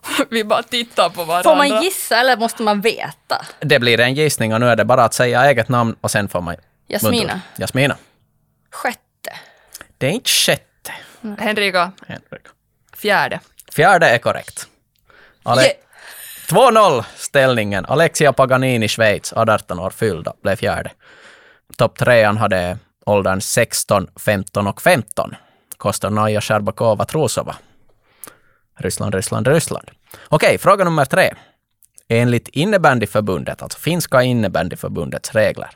Vi 0.30 0.44
bara 0.44 0.62
tittar 0.62 1.08
på 1.10 1.24
varandra. 1.24 1.50
Får 1.50 1.56
man 1.56 1.82
gissa 1.82 2.16
eller 2.20 2.36
måste 2.36 2.62
man 2.62 2.80
veta? 2.80 3.44
Det 3.60 3.78
blir 3.78 4.00
en 4.00 4.14
gissning 4.14 4.54
och 4.54 4.60
nu 4.60 4.68
är 4.68 4.76
det 4.76 4.84
bara 4.84 5.04
att 5.04 5.14
säga 5.14 5.44
eget 5.44 5.68
namn 5.68 5.96
och 6.00 6.10
sen 6.10 6.28
får 6.28 6.40
man... 6.40 6.56
Jasmina. 6.88 7.16
muntra. 7.16 7.40
Jasmina. 7.58 7.96
Sjätte. 8.70 9.00
Det 9.98 10.06
är 10.06 10.10
inte 10.10 10.30
sjätte. 10.30 10.92
Henrika. 11.38 11.92
Henrik. 12.06 12.42
Fjärde. 12.96 13.40
Fjärde 13.72 14.06
är 14.08 14.18
korrekt. 14.18 14.66
Ale- 15.42 15.62
Yeah. 15.62 15.76
2-0 16.48 17.04
ställningen. 17.16 17.86
Alexia 17.86 18.32
Paganini, 18.32 18.88
Schweiz, 18.88 19.32
18 19.32 19.78
år 19.80 19.90
fyllda, 19.90 20.32
blev 20.42 20.56
fjärde. 20.56 20.90
Topp 21.76 21.98
trean 21.98 22.36
hade 22.36 22.78
åldern 23.06 23.40
16, 23.40 24.08
15 24.16 24.66
och 24.66 24.82
15. 24.82 25.34
Kostonaja 25.76 26.40
Sherbakova 26.40 27.04
Trusova. 27.04 27.56
Ryssland, 28.76 29.14
Ryssland, 29.14 29.48
Ryssland. 29.48 29.90
Okej, 30.28 30.58
fråga 30.58 30.84
nummer 30.84 31.04
tre. 31.04 31.34
Enligt 32.08 32.48
innebandyförbundet, 32.48 33.62
alltså 33.62 33.78
finska 33.78 34.22
innebandyförbundets 34.22 35.34
regler, 35.34 35.70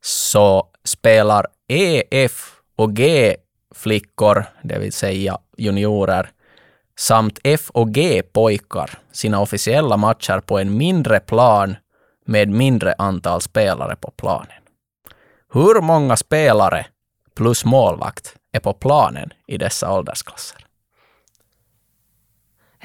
så 0.00 0.68
spelar 0.84 1.46
E, 1.68 2.02
F 2.10 2.52
och 2.76 2.96
G-flickor, 2.96 4.44
det 4.62 4.78
vill 4.78 4.92
säga 4.92 5.38
juniorer, 5.56 6.30
samt 6.98 7.38
F 7.44 7.70
och 7.70 7.94
G-pojkar 7.94 8.90
sina 9.12 9.40
officiella 9.40 9.96
matcher 9.96 10.40
på 10.40 10.58
en 10.58 10.76
mindre 10.76 11.20
plan 11.20 11.76
med 12.26 12.48
mindre 12.48 12.94
antal 12.98 13.40
spelare 13.40 13.96
på 13.96 14.10
planen. 14.10 14.62
Hur 15.52 15.80
många 15.80 16.16
spelare 16.16 16.86
plus 17.34 17.64
målvakt 17.64 18.36
är 18.52 18.60
på 18.60 18.72
planen 18.72 19.32
i 19.46 19.58
dessa 19.58 19.92
åldersklasser? 19.92 20.63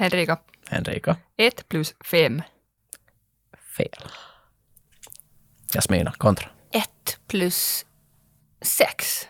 Henrika. 0.00 0.38
Henrika. 0.68 1.16
Ett 1.36 1.68
plus 1.68 1.94
fem. 2.04 2.42
Fel. 3.76 4.04
Jasmina, 5.74 6.12
kontra. 6.12 6.48
Ett 6.72 7.18
plus 7.28 7.84
sex. 8.62 9.26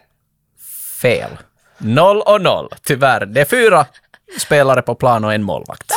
Fel. 1.02 1.38
Noll 1.78 2.20
och 2.22 2.40
noll. 2.42 2.68
Tyvärr. 2.82 3.26
Det 3.26 3.40
är 3.40 3.44
fyra 3.44 3.86
spelare 4.38 4.82
på 4.82 4.94
plan 4.94 5.24
och 5.24 5.34
en 5.34 5.42
målvakt. 5.42 5.92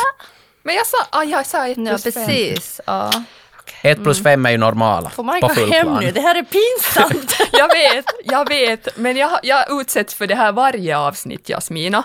Men 0.62 0.74
jag 0.74 0.86
sa, 0.86 0.96
ah, 1.10 1.22
jag 1.22 1.46
sa 1.46 1.68
ett 1.68 1.78
Ja, 1.78 1.84
plus 1.98 2.02
fem. 2.02 2.12
precis. 2.26 2.80
Ja. 2.86 3.10
Ett 3.82 4.02
plus 4.02 4.22
fem 4.22 4.46
är 4.46 4.50
ju 4.50 4.58
normala 4.58 5.10
Får 5.10 5.22
man 5.24 5.40
på 5.40 5.46
gå 5.48 5.54
full 5.54 5.72
hem 5.72 5.86
plan. 5.86 6.04
nu? 6.04 6.10
Det 6.10 6.20
här 6.20 6.34
är 6.34 6.42
pinsamt. 6.42 7.36
Jag 7.52 7.68
vet, 7.68 8.04
jag 8.24 8.48
vet, 8.48 8.96
men 8.96 9.16
jag, 9.16 9.40
jag 9.42 9.80
utsätts 9.80 10.14
för 10.14 10.26
det 10.26 10.34
här 10.34 10.52
varje 10.52 10.98
avsnitt, 10.98 11.48
Jasmina. 11.48 12.02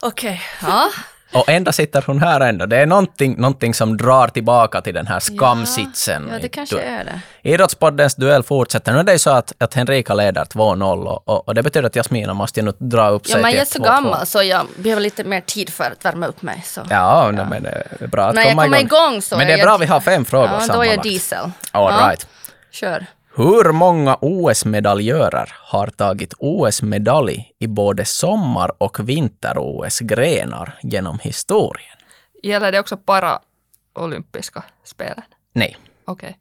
Okej. 0.00 0.42
Ja. 0.62 0.90
Och 1.32 1.48
ändå 1.48 1.72
sitter 1.72 2.04
hon 2.06 2.20
här 2.22 2.40
ändå. 2.40 2.66
Det 2.66 2.76
är 2.76 2.86
någonting, 2.86 3.36
någonting 3.40 3.74
som 3.74 3.96
drar 3.96 4.28
tillbaka 4.28 4.80
till 4.80 4.94
den 4.94 5.06
här 5.06 5.20
skamsitsen. 5.20 6.28
ja, 6.32 6.38
det 6.42 6.48
kanske 6.48 6.80
är 6.80 7.04
det. 7.04 7.20
Idrottspoddens 7.50 8.14
duell 8.14 8.42
fortsätter. 8.42 8.92
Nu 8.92 8.98
är 8.98 9.02
det 9.04 9.12
ju 9.12 9.18
så 9.18 9.30
att, 9.30 9.52
att 9.58 9.74
Henrika 9.74 10.14
leder 10.14 10.44
2-0 10.44 11.04
och, 11.06 11.48
och, 11.48 11.54
det 11.54 11.62
betyder 11.62 11.86
att 11.86 11.94
Jasmina 11.96 12.34
måste 12.34 12.60
ju 12.60 12.66
nu 12.66 12.72
dra 12.78 13.08
upp 13.08 13.22
Ja, 13.26 13.32
sig 13.32 13.42
men 13.42 13.50
till 13.50 13.58
jag 13.58 13.66
är 13.66 13.70
så 13.70 13.78
2-2. 13.78 13.84
gammal 13.84 14.26
så 14.26 14.42
jag 14.42 14.66
behöver 14.76 15.02
lite 15.02 15.24
mer 15.24 15.40
tid 15.40 15.70
för 15.70 15.84
att 15.84 16.04
värma 16.04 16.26
upp 16.26 16.42
mig. 16.42 16.62
Så. 16.66 16.80
Ja, 16.90 17.30
no, 17.30 17.44
men 17.50 17.62
det 17.62 17.84
är 18.00 18.06
bra 18.06 18.24
att 18.26 18.34
När 18.34 18.42
jag 18.42 18.50
komma 18.50 18.62
kommer 18.64 18.80
igång. 18.80 19.00
igång 19.12 19.22
så 19.22 19.36
Men 19.36 19.46
det 19.46 19.52
är 19.52 19.58
jag- 19.58 19.66
bra 19.66 19.76
vi 19.78 19.86
har 19.86 20.00
fem 20.00 20.24
frågor 20.24 20.46
Ja, 20.46 20.52
då 20.56 20.62
är 20.62 20.66
sammanlagt. 20.66 20.94
jag 20.96 21.02
diesel. 21.02 21.50
All 21.72 21.92
ja. 22.00 22.08
right. 22.08 22.26
Kör. 22.72 23.06
Hur 23.34 23.72
många 23.72 24.18
OS-medaljörer 24.20 25.52
har 25.56 25.86
tagit 25.86 26.34
OS-medalj 26.38 27.52
i 27.58 27.66
både 27.66 28.04
sommar 28.04 28.72
och 28.78 29.08
vinter-OS-grenar 29.08 30.78
genom 30.82 31.18
historien? 31.18 31.96
Gäller 32.42 32.72
det 32.72 32.80
också 32.80 32.96
para-olympiska 32.96 34.64
spelen? 34.84 35.22
Nej. 35.52 35.76
Okej. 36.04 36.38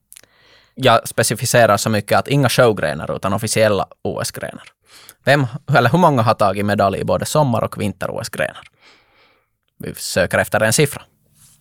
Jag 0.76 1.08
specificerar 1.08 1.78
så 1.78 1.90
mycket 1.90 2.20
att 2.20 2.28
inga 2.28 2.50
showgrenar 2.50 3.16
utan 3.16 3.34
officiella 3.34 3.88
OS-grenar. 4.02 4.64
Vem, 5.24 5.48
eller 5.78 5.90
hur 5.90 5.98
många 6.00 6.22
har 6.22 6.34
tagit 6.34 6.66
medalj 6.66 7.00
i 7.00 7.04
både 7.04 7.26
sommar 7.26 7.64
och 7.64 7.82
vinter-OS-grenar? 7.82 8.64
Vi 9.80 9.96
söker 9.96 10.38
efter 10.38 10.62
en 10.62 10.74
siffra. 10.74 11.02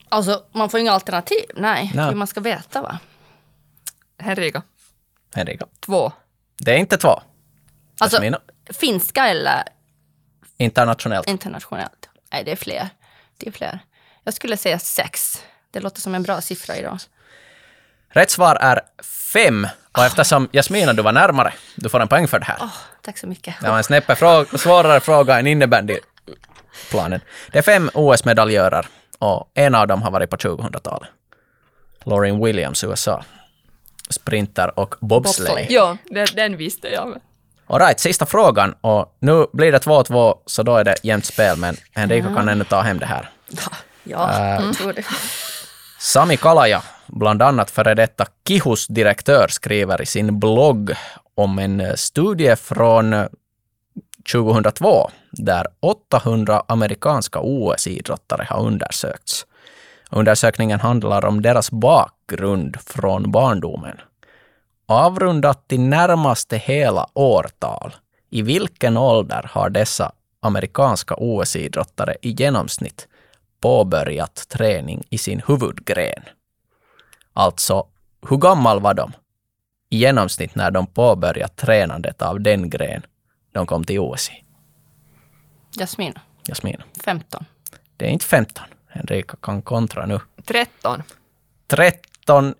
Alltså, 0.08 0.42
man 0.52 0.70
får 0.70 0.80
inga 0.80 0.92
alternativ. 0.92 1.44
Nej, 1.54 1.92
Nej. 1.94 2.08
för 2.08 2.14
man 2.16 2.26
ska 2.26 2.40
veta 2.40 2.82
va? 2.82 2.99
Henrika, 4.18 4.62
Henrika. 5.35 5.66
två. 5.80 6.12
Det 6.58 6.73
är 6.73 6.76
inte 6.78 6.97
två. 6.99 7.23
Alltså, 8.00 8.16
Jasmina. 8.16 8.40
finska 8.70 9.28
eller 9.28 9.62
Internationellt. 10.56 11.28
internationellt? 11.28 12.08
Nej, 12.32 12.44
det 12.44 12.52
är 12.52 12.56
fler. 12.56 12.88
Det 13.38 13.47
är 13.49 13.52
fler. 13.52 13.78
Jag 14.25 14.35
skulle 14.35 14.56
säga 14.56 14.78
sex. 14.78 15.42
Det 15.70 15.80
låter 15.80 16.00
som 16.00 16.14
en 16.14 16.23
bra 16.23 16.40
siffra 16.40 16.76
idag. 16.76 16.99
Rätt 18.08 18.30
svar 18.30 18.56
är 18.56 18.80
fem. 19.32 19.66
Och 19.99 20.04
eftersom 20.04 20.49
Jasmina, 20.52 20.92
du 20.92 21.02
var 21.02 21.12
närmare, 21.12 21.52
du 21.76 21.88
får 21.88 22.00
en 22.00 22.08
poäng 22.08 22.28
för 22.28 22.38
det 22.38 22.44
här. 22.44 22.56
Åh, 22.61 22.73
tack 23.02 23.18
så 23.18 23.26
mycket. 23.26 23.54
Det 23.61 23.70
var 23.70 23.76
en 23.76 23.85
snäppe 23.85 24.14
frå- 24.14 24.56
svårare 24.56 25.00
fråga 25.00 25.38
än 25.38 25.47
innebandyplanen. 25.47 27.20
Det 27.52 27.58
är 27.58 27.62
fem 27.62 27.90
OS-medaljörer 27.94 28.87
och 29.18 29.50
en 29.54 29.75
av 29.75 29.88
dem 29.88 30.02
har 30.02 30.11
varit 30.11 30.30
på 30.30 30.37
2000-talet. 30.37 31.08
Lauren 32.04 32.44
Williams, 32.44 32.85
USA. 32.85 33.25
Sprinter 34.10 34.78
och 34.78 34.94
bobsleigh. 35.00 35.50
Bobsleigh. 35.54 35.72
Ja, 35.72 35.96
den, 36.10 36.26
den 36.36 36.56
visste 36.56 36.88
jag. 36.88 37.20
All 37.66 37.78
right, 37.80 38.00
sista 38.00 38.26
frågan 38.26 38.74
och 38.80 39.16
nu 39.20 39.46
blir 39.52 39.72
det 39.72 39.78
2-2 39.78 40.34
så 40.46 40.62
då 40.62 40.76
är 40.76 40.84
det 40.84 40.94
jämnt 41.02 41.24
spel 41.24 41.56
men 41.56 41.76
Henrika 41.92 42.34
kan 42.34 42.48
ännu 42.48 42.64
ta 42.64 42.80
hem 42.80 42.98
det 42.98 43.06
här. 43.06 43.30
Ja, 44.04 44.30
Äh. 44.32 44.64
jag 44.64 44.74
tror 44.74 44.92
det. 44.92 45.04
Sami 46.00 46.36
Kalaja, 46.36 46.82
bland 47.06 47.42
annat 47.42 47.70
före 47.70 47.94
detta 47.94 48.26
Kihus 48.48 48.86
direktör, 48.86 49.48
skriver 49.48 50.02
i 50.02 50.06
sin 50.06 50.38
blogg 50.40 50.92
om 51.34 51.58
en 51.58 51.80
eh, 51.80 51.94
studie 51.94 52.56
från 52.56 53.12
eh, 53.12 53.26
2002 54.32 55.10
där 55.32 55.66
800 55.80 56.62
amerikanska 56.68 57.40
OS-idrottare 57.40 58.46
har 58.50 58.60
undersökts. 58.66 59.46
Undersökningen 60.10 60.80
handlar 60.80 61.24
om 61.24 61.42
deras 61.42 61.70
bakgrund 61.70 62.76
från 62.80 63.30
barndomen. 63.30 64.00
Avrundat 64.86 65.68
till 65.68 65.80
närmaste 65.80 66.56
hela 66.56 67.06
årtal, 67.14 67.94
i 68.30 68.42
vilken 68.42 68.96
ålder 68.96 69.50
har 69.52 69.70
dessa 69.70 70.12
amerikanska 70.40 71.14
OS-idrottare 71.18 72.16
i 72.22 72.30
genomsnitt 72.30 73.08
påbörjat 73.60 74.48
träning 74.48 75.04
i 75.10 75.18
sin 75.18 75.42
huvudgren? 75.46 76.22
Alltså, 77.32 77.86
hur 78.28 78.36
gammal 78.36 78.80
var 78.80 78.94
de 78.94 79.12
i 79.90 79.98
genomsnitt 79.98 80.54
när 80.54 80.70
de 80.70 80.86
påbörjat 80.86 81.56
tränandet 81.56 82.22
av 82.22 82.40
den 82.40 82.70
gren 82.70 83.02
de 83.52 83.66
kom 83.66 83.84
till 83.84 83.98
OS 83.98 84.30
i? 84.30 84.44
Jasmin, 85.78 86.14
Jasmina. 86.48 86.84
15. 87.04 87.44
Det 87.96 88.06
är 88.06 88.10
inte 88.10 88.24
15. 88.24 88.64
Henrika 88.88 89.37
kan 89.42 89.62
kontra 89.62 90.07
nu. 90.07 90.21
13. 90.45 91.02
13. 91.68 92.54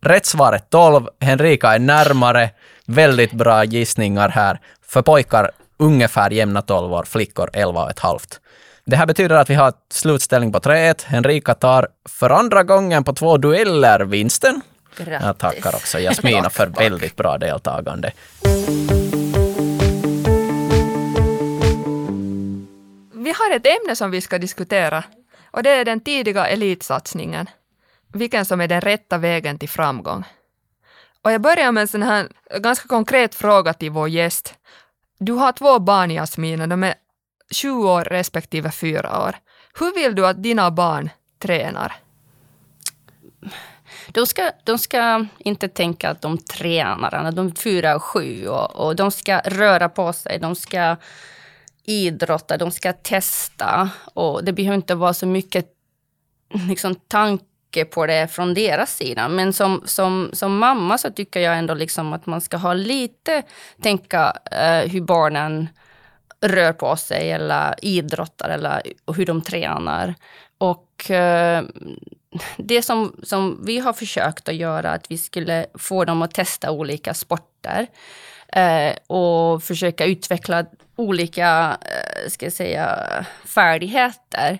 Rätt 0.00 0.26
svar 0.26 0.52
är 0.52 0.58
12. 0.58 1.08
Henrika 1.20 1.74
är 1.74 1.78
närmare. 1.78 2.50
Väldigt 2.86 3.32
bra 3.32 3.64
gissningar 3.64 4.28
här. 4.28 4.60
För 4.82 5.02
pojkar 5.02 5.50
ungefär 5.76 6.30
jämna 6.30 6.62
12 6.62 6.92
år, 6.92 7.04
flickor 7.04 7.50
11 7.52 7.84
och 7.84 7.90
ett 7.90 7.98
halvt. 7.98 8.40
Det 8.84 8.96
här 8.96 9.06
betyder 9.06 9.36
att 9.36 9.50
vi 9.50 9.54
har 9.54 9.72
slutställning 9.90 10.52
på 10.52 10.58
3-1. 10.58 11.04
Henrika 11.04 11.54
tar 11.54 11.88
för 12.08 12.30
andra 12.30 12.62
gången 12.62 13.04
på 13.04 13.12
två 13.12 13.36
dueller 13.36 14.00
vinsten. 14.00 14.60
Grattis. 14.96 15.26
Jag 15.26 15.38
tackar 15.38 15.74
också 15.74 15.98
Jasmina 15.98 16.50
för 16.50 16.66
väldigt 16.66 17.16
bra 17.16 17.38
deltagande. 17.38 18.12
Vi 23.14 23.34
har 23.38 23.56
ett 23.56 23.66
ämne 23.66 23.96
som 23.96 24.10
vi 24.10 24.20
ska 24.20 24.38
diskutera 24.38 25.04
och 25.52 25.62
det 25.62 25.70
är 25.70 25.84
den 25.84 26.00
tidiga 26.00 26.46
elitsatsningen. 26.46 27.46
Vilken 28.12 28.44
som 28.44 28.60
är 28.60 28.68
den 28.68 28.80
rätta 28.80 29.18
vägen 29.18 29.58
till 29.58 29.68
framgång. 29.68 30.24
Och 31.22 31.32
jag 31.32 31.40
börjar 31.40 31.72
med 31.72 31.80
en 31.80 31.88
sån 31.88 32.02
här 32.02 32.28
ganska 32.60 32.88
konkret 32.88 33.34
fråga 33.34 33.74
till 33.74 33.90
vår 33.90 34.08
gäst. 34.08 34.54
Du 35.18 35.32
har 35.32 35.52
två 35.52 35.78
barn, 35.78 36.10
Jasmina, 36.10 36.66
de 36.66 36.84
är 36.84 36.94
sju 37.62 37.70
år 37.70 38.04
respektive 38.04 38.70
fyra 38.70 39.26
år. 39.26 39.36
Hur 39.78 39.94
vill 39.94 40.14
du 40.14 40.26
att 40.26 40.42
dina 40.42 40.70
barn 40.70 41.10
tränar? 41.38 41.92
De 44.08 44.26
ska, 44.26 44.50
de 44.64 44.78
ska 44.78 45.26
inte 45.38 45.68
tänka 45.68 46.10
att 46.10 46.22
de 46.22 46.38
tränar, 46.38 47.32
de 47.32 47.46
är 47.46 47.50
fyra 47.50 47.96
och 47.96 48.02
sju. 48.02 48.46
Och, 48.48 48.86
och 48.86 48.96
de 48.96 49.10
ska 49.10 49.38
röra 49.38 49.88
på 49.88 50.12
sig, 50.12 50.38
de 50.38 50.56
ska 50.56 50.96
idrotta, 51.84 52.56
de 52.56 52.70
ska 52.70 52.92
testa. 52.92 53.90
Och 54.14 54.44
det 54.44 54.52
behöver 54.52 54.74
inte 54.76 54.94
vara 54.94 55.14
så 55.14 55.26
mycket 55.26 55.66
liksom, 56.68 56.94
tanke 56.94 57.84
på 57.90 58.06
det 58.06 58.28
från 58.28 58.54
deras 58.54 58.96
sida. 58.96 59.28
Men 59.28 59.52
som, 59.52 59.82
som, 59.84 60.30
som 60.32 60.58
mamma 60.58 60.98
så 60.98 61.10
tycker 61.10 61.40
jag 61.40 61.58
ändå 61.58 61.74
liksom 61.74 62.12
att 62.12 62.26
man 62.26 62.40
ska 62.40 62.56
ha 62.56 62.74
lite 62.74 63.42
tänka 63.82 64.36
eh, 64.50 64.90
hur 64.90 65.00
barnen 65.00 65.68
rör 66.40 66.72
på 66.72 66.96
sig 66.96 67.30
eller 67.30 67.74
idrottar 67.82 68.48
eller 68.50 68.82
hur 69.16 69.26
de 69.26 69.42
tränar. 69.42 70.14
Och 70.58 71.10
eh, 71.10 71.64
det 72.56 72.82
som, 72.82 73.16
som 73.22 73.60
vi 73.66 73.78
har 73.78 73.92
försökt 73.92 74.48
att 74.48 74.54
göra, 74.54 74.90
att 74.90 75.10
vi 75.10 75.18
skulle 75.18 75.66
få 75.74 76.04
dem 76.04 76.22
att 76.22 76.34
testa 76.34 76.70
olika 76.70 77.14
sporter 77.14 77.86
eh, 78.52 78.96
och 79.06 79.62
försöka 79.62 80.04
utveckla 80.04 80.64
olika 80.96 81.78
eh, 81.80 82.28
ska 82.28 82.46
jag 82.46 82.52
säga, 82.52 82.98
färdigheter. 83.44 84.58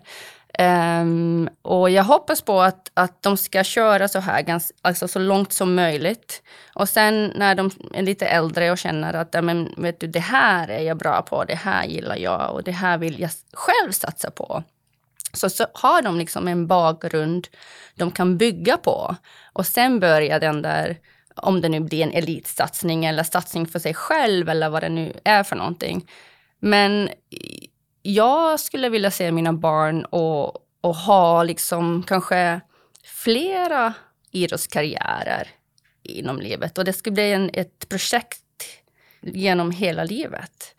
Um, 0.59 1.49
och 1.63 1.91
jag 1.91 2.05
hoppas 2.05 2.43
på 2.43 2.61
att, 2.61 2.91
att 2.95 3.23
de 3.23 3.37
ska 3.37 3.65
köra 3.65 4.09
så 4.09 4.19
här 4.19 4.43
ganska, 4.43 4.75
alltså 4.83 5.09
så 5.09 5.19
långt 5.19 5.53
som 5.53 5.75
möjligt. 5.75 6.43
Och 6.75 6.89
sen 6.89 7.33
när 7.35 7.55
de 7.55 7.71
är 7.95 8.03
lite 8.03 8.27
äldre 8.27 8.71
och 8.71 8.79
känner 8.79 9.15
att 9.15 9.29
ja, 9.35 9.43
men, 9.43 9.75
vet 9.77 10.01
du, 10.01 10.07
det 10.07 10.21
här 10.21 10.69
är 10.69 10.83
jag 10.83 10.97
bra 10.97 11.23
på, 11.23 11.45
det 11.45 11.55
här 11.55 11.85
gillar 11.85 12.17
jag 12.17 12.53
och 12.53 12.63
det 12.63 12.73
här 12.73 12.99
vill 12.99 13.21
jag 13.21 13.31
själv 13.53 13.93
satsa 13.93 14.31
på. 14.31 14.63
Så, 15.33 15.51
så 15.51 15.67
har 15.75 16.03
de 16.03 16.19
liksom 16.19 16.49
en 16.49 16.67
bakgrund 16.67 17.49
de 17.95 18.11
kan 18.11 18.39
bygga 18.39 18.77
på. 18.77 19.17
Och 19.53 19.67
sen 19.67 20.01
börjar 20.01 20.41
den 20.41 20.63
där, 20.63 20.97
om 21.35 21.61
det 21.61 21.69
nu 21.69 21.81
blir 21.81 22.03
en 22.03 22.13
elitsatsning 22.13 23.05
eller 23.05 23.23
satsning 23.23 23.67
för 23.67 23.79
sig 23.79 23.95
själv 23.95 24.49
eller 24.49 24.69
vad 24.69 24.83
det 24.83 24.89
nu 24.89 25.13
är 25.25 25.43
för 25.43 25.57
någonting. 25.57 26.09
Men 26.59 27.09
jag 28.03 28.61
skulle 28.61 28.89
vilja 28.89 29.11
se 29.11 29.33
mina 29.33 29.53
barn 29.53 30.05
och, 30.05 30.57
och 30.81 30.97
ha 30.97 31.43
liksom 31.43 32.03
kanske 32.03 32.61
flera 33.05 33.95
idrottskarriärer 34.31 35.49
inom 36.03 36.41
livet. 36.41 36.79
Och 36.79 36.85
det 36.85 36.93
skulle 36.93 37.15
bli 37.15 37.33
en, 37.33 37.51
ett 37.53 37.89
projekt 37.89 38.43
genom 39.21 39.71
hela 39.71 40.05
livet. 40.05 40.75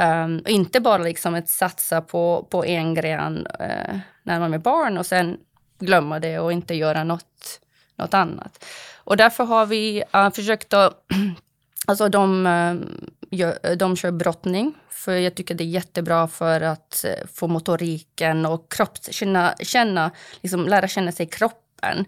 Um, 0.00 0.42
inte 0.46 0.80
bara 0.80 1.02
liksom 1.02 1.34
att 1.34 1.48
satsa 1.48 2.02
på, 2.02 2.46
på 2.50 2.64
en 2.64 2.94
gren 2.94 3.46
uh, 3.60 3.98
när 4.22 4.40
man 4.40 4.54
är 4.54 4.58
barn 4.58 4.98
och 4.98 5.06
sen 5.06 5.38
glömma 5.78 6.20
det 6.20 6.38
och 6.38 6.52
inte 6.52 6.74
göra 6.74 7.04
något, 7.04 7.60
något 8.02 8.14
annat. 8.14 8.64
Och 9.04 9.16
därför 9.16 9.44
har 9.44 9.66
vi 9.66 10.04
uh, 10.16 10.30
försökt 10.30 10.72
att... 10.72 11.04
alltså 11.86 12.08
de, 12.08 12.46
uh, 12.46 12.82
gör, 13.30 13.76
de 13.76 13.96
kör 13.96 14.10
brottning, 14.10 14.74
för 14.90 15.12
jag 15.12 15.34
tycker 15.34 15.54
det 15.54 15.64
är 15.64 15.68
jättebra 15.68 16.28
för 16.28 16.60
att 16.60 17.04
uh, 17.06 17.26
få 17.34 17.48
motoriken 17.48 18.46
och 18.46 18.72
kropps, 18.72 19.12
känna, 19.12 19.54
känna, 19.60 20.10
liksom 20.40 20.66
lära 20.68 20.88
känna 20.88 21.12
sig 21.12 21.26
kroppen. 21.26 22.04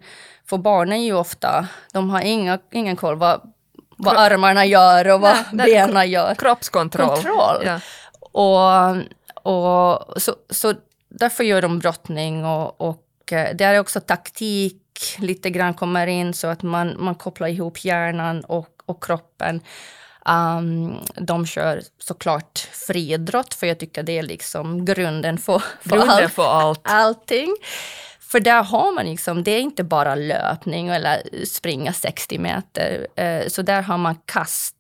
För 0.46 0.58
barnen 0.58 0.98
är 0.98 1.04
ju 1.04 1.14
ofta, 1.14 1.68
de 1.92 2.10
har 2.10 2.20
inga, 2.20 2.58
ingen 2.72 2.96
koll 2.96 3.16
vad, 3.16 3.52
vad 3.96 4.16
armarna 4.16 4.66
gör 4.66 5.12
och 5.12 5.20
vad 5.20 5.36
Nej, 5.52 5.66
benen 5.66 6.10
gör. 6.10 6.34
Kroppskontroll. 6.34 7.08
Kontroll. 7.08 7.62
Ja. 7.64 7.80
Och, 8.32 8.96
och 9.52 10.22
så, 10.22 10.36
så 10.50 10.74
därför 11.08 11.44
gör 11.44 11.62
de 11.62 11.78
brottning 11.78 12.44
och, 12.44 12.80
och 12.80 13.02
det 13.28 13.60
är 13.60 13.80
också 13.80 14.00
taktik 14.00 14.83
lite 15.18 15.50
grann 15.50 15.74
kommer 15.74 16.06
in 16.06 16.34
så 16.34 16.46
att 16.46 16.62
man, 16.62 16.94
man 16.98 17.14
kopplar 17.14 17.48
ihop 17.48 17.84
hjärnan 17.84 18.44
och, 18.44 18.68
och 18.86 19.04
kroppen. 19.04 19.60
Um, 20.28 20.96
de 21.14 21.46
kör 21.46 21.82
såklart 21.98 22.58
friidrott, 22.58 23.54
för 23.54 23.66
jag 23.66 23.78
tycker 23.78 24.02
det 24.02 24.18
är 24.18 24.22
liksom 24.22 24.84
grunden 24.84 25.38
för, 25.38 25.58
för, 25.58 25.90
grunden 25.90 26.10
all, 26.10 26.28
för 26.28 26.46
allt. 26.46 26.80
allting. 26.84 27.56
För 28.20 28.40
där 28.40 28.62
har 28.62 28.94
man 28.94 29.06
liksom, 29.06 29.42
det 29.42 29.50
är 29.50 29.60
inte 29.60 29.84
bara 29.84 30.14
löpning 30.14 30.88
eller 30.88 31.44
springa 31.46 31.92
60 31.92 32.38
meter. 32.38 33.06
Uh, 33.20 33.48
så 33.48 33.62
där 33.62 33.82
har 33.82 33.98
man 33.98 34.16
kast, 34.24 34.76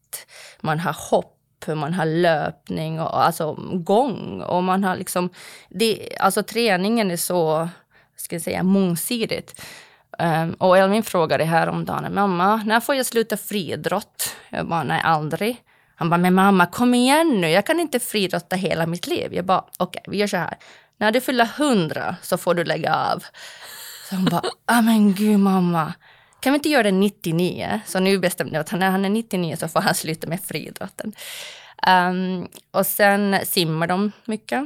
man 0.60 0.80
har 0.80 0.96
hopp, 1.10 1.30
man 1.66 1.94
har 1.94 2.06
löpning 2.06 3.00
och 3.00 3.24
alltså 3.24 3.54
gång. 3.72 4.40
Och 4.40 4.64
man 4.64 4.84
har 4.84 4.96
liksom, 4.96 5.30
det, 5.68 6.08
alltså 6.20 6.42
träningen 6.42 7.10
är 7.10 7.16
så, 7.16 7.68
ska 8.16 8.34
jag 8.34 8.42
säga, 8.42 8.62
mångsidigt. 8.62 9.60
Um, 10.18 10.54
och 10.54 10.78
Elvin 10.78 11.02
frågade 11.02 11.44
häromdagen, 11.44 12.14
mamma, 12.14 12.56
när 12.56 12.80
får 12.80 12.94
jag 12.94 13.06
sluta 13.06 13.36
friidrott? 13.36 14.36
Jag 14.50 14.68
bara, 14.68 14.82
nej 14.82 15.00
aldrig. 15.04 15.56
Han 15.96 16.10
bara, 16.10 16.18
men 16.18 16.34
mamma 16.34 16.66
kom 16.66 16.94
igen 16.94 17.40
nu, 17.40 17.50
jag 17.50 17.66
kan 17.66 17.80
inte 17.80 18.00
friidrotta 18.00 18.56
hela 18.56 18.86
mitt 18.86 19.06
liv. 19.06 19.34
Jag 19.34 19.44
bara, 19.44 19.64
okej, 19.78 20.00
okay, 20.00 20.12
vi 20.12 20.16
gör 20.16 20.26
så 20.26 20.36
här. 20.36 20.56
När 20.98 21.12
du 21.12 21.20
fyller 21.20 21.46
hundra 21.46 22.16
så 22.22 22.38
får 22.38 22.54
du 22.54 22.64
lägga 22.64 22.96
av. 22.96 23.24
Så 24.08 24.16
hon 24.16 24.24
bara, 24.24 24.42
ah 24.66 24.82
men 24.82 25.14
gud 25.14 25.40
mamma, 25.40 25.92
kan 26.40 26.52
vi 26.52 26.56
inte 26.56 26.68
göra 26.68 26.82
det 26.82 26.92
99? 26.92 27.80
Så 27.86 28.00
nu 28.00 28.18
bestämde 28.18 28.54
jag 28.54 28.60
att 28.60 28.72
när 28.72 28.90
han 28.90 29.04
är 29.04 29.08
99 29.08 29.56
så 29.56 29.68
får 29.68 29.80
han 29.80 29.94
sluta 29.94 30.26
med 30.26 30.40
friidrotten. 30.40 31.12
Um, 31.88 32.48
och 32.70 32.86
sen 32.86 33.36
simmar 33.44 33.86
de 33.86 34.12
mycket. 34.24 34.60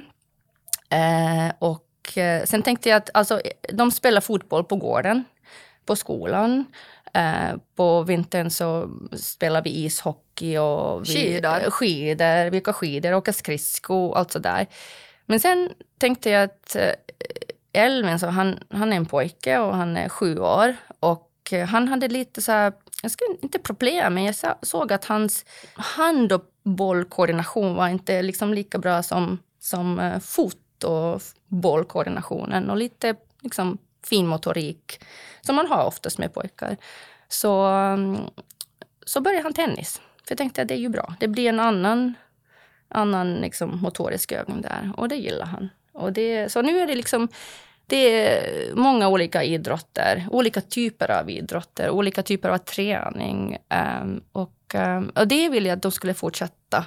Uh, 0.94 1.52
och 1.58 2.18
eh, 2.18 2.44
sen 2.44 2.62
tänkte 2.62 2.88
jag 2.88 2.96
att 2.96 3.10
alltså, 3.14 3.40
de 3.72 3.90
spelar 3.90 4.20
fotboll 4.20 4.64
på 4.64 4.76
gården 4.76 5.24
på 5.88 5.96
skolan. 5.96 6.64
Eh, 7.14 7.56
på 7.76 8.02
vintern 8.02 8.50
så 8.50 8.90
spelar 9.16 9.62
vi 9.62 9.70
ishockey 9.70 10.58
och 10.58 11.02
vi, 11.02 11.14
skidor. 11.14 11.70
skidor, 11.70 12.50
vi 12.50 12.58
åker 12.58 12.72
skidor, 12.72 13.14
åker 13.14 13.32
skridsko 13.32 13.94
och 13.94 14.18
allt 14.18 14.32
sådär. 14.32 14.66
Men 15.26 15.40
sen 15.40 15.70
tänkte 15.98 16.30
jag 16.30 16.44
att 16.44 16.76
eh, 16.76 16.92
Elvin, 17.72 18.18
så 18.18 18.26
han, 18.26 18.58
han 18.70 18.92
är 18.92 18.96
en 18.96 19.06
pojke 19.06 19.58
och 19.58 19.76
han 19.76 19.96
är 19.96 20.08
sju 20.08 20.38
år. 20.38 20.76
Och 21.00 21.32
eh, 21.52 21.66
han 21.66 21.88
hade 21.88 22.08
lite 22.08 22.42
så 22.42 22.52
här, 22.52 22.72
jag 23.02 23.10
skulle 23.10 23.36
inte 23.40 23.58
problem, 23.58 24.14
men 24.14 24.24
jag 24.24 24.34
såg 24.62 24.92
att 24.92 25.04
hans 25.04 25.44
hand 25.74 26.32
och 26.32 26.44
bollkoordination 26.62 27.74
var 27.74 27.88
inte 27.88 28.22
liksom 28.22 28.54
lika 28.54 28.78
bra 28.78 29.02
som, 29.02 29.38
som 29.60 30.20
fot 30.24 30.84
och 30.84 31.22
bollkoordinationen. 31.46 32.70
Och 32.70 32.76
lite 32.76 33.14
liksom 33.42 33.78
finmotorik 34.08 35.00
som 35.40 35.56
man 35.56 35.66
har 35.66 35.84
oftast 35.84 36.18
med 36.18 36.34
pojkar. 36.34 36.76
Så, 37.28 37.64
mm, 37.64 38.16
så 39.06 39.20
började 39.20 39.42
han 39.42 39.52
tennis. 39.52 40.00
För 40.24 40.30
jag 40.32 40.38
tänkte 40.38 40.62
att 40.62 40.68
det 40.68 40.74
är 40.74 40.78
ju 40.78 40.88
bra. 40.88 41.14
Det 41.20 41.28
blir 41.28 41.48
en 41.48 41.60
annan, 41.60 42.14
annan 42.88 43.34
liksom 43.34 43.80
motorisk 43.82 44.32
övning 44.32 44.62
där 44.62 44.92
och 44.96 45.08
det 45.08 45.16
gillar 45.16 45.46
han. 45.46 45.68
Och 45.92 46.12
det, 46.12 46.52
så 46.52 46.62
nu 46.62 46.80
är 46.80 46.86
det 46.86 46.94
liksom 46.94 47.28
det 47.86 48.26
är 48.26 48.74
många 48.74 49.08
olika 49.08 49.44
idrotter, 49.44 50.26
olika 50.30 50.60
typer 50.60 51.10
av 51.10 51.30
idrotter, 51.30 51.90
olika 51.90 52.22
typer 52.22 52.48
av 52.48 52.58
träning. 52.58 53.58
Um, 54.02 54.24
och, 54.32 54.74
um, 54.74 55.08
och 55.08 55.28
det 55.28 55.48
vill 55.48 55.66
jag 55.66 55.76
att 55.76 55.82
de 55.82 55.92
skulle 55.92 56.14
fortsätta 56.14 56.84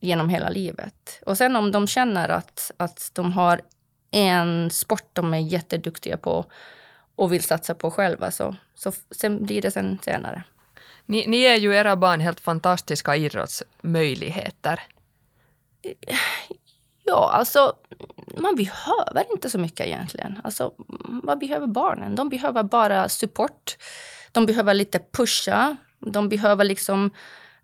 genom 0.00 0.28
hela 0.28 0.48
livet. 0.48 1.22
Och 1.26 1.38
sen 1.38 1.56
om 1.56 1.72
de 1.72 1.86
känner 1.86 2.28
att, 2.28 2.70
att 2.76 3.10
de 3.14 3.32
har 3.32 3.60
en 4.10 4.70
sport 4.70 5.10
de 5.12 5.34
är 5.34 5.38
jätteduktiga 5.38 6.16
på 6.16 6.44
och 7.16 7.32
vill 7.32 7.42
satsa 7.42 7.74
på 7.74 7.90
själva, 7.90 8.30
så, 8.30 8.56
så 8.74 8.92
sen 9.10 9.44
blir 9.44 9.62
det 9.62 9.70
sen 9.70 9.98
senare. 10.02 10.42
Ni, 11.06 11.26
ni 11.26 11.36
ger 11.36 11.56
ju 11.56 11.74
era 11.74 11.96
barn 11.96 12.20
helt 12.20 12.40
fantastiska 12.40 13.16
idrottsmöjligheter. 13.16 14.80
Ja, 17.04 17.30
alltså 17.32 17.72
man 18.38 18.56
behöver 18.56 19.32
inte 19.32 19.50
så 19.50 19.58
mycket 19.58 19.86
egentligen. 19.86 20.40
Alltså, 20.44 20.72
vad 21.22 21.38
behöver 21.38 21.66
barnen? 21.66 22.14
De 22.14 22.28
behöver 22.28 22.62
bara 22.62 23.08
support. 23.08 23.76
De 24.32 24.46
behöver 24.46 24.74
lite 24.74 24.98
pusha. 25.12 25.76
De 25.98 26.28
behöver 26.28 26.64
liksom 26.64 27.10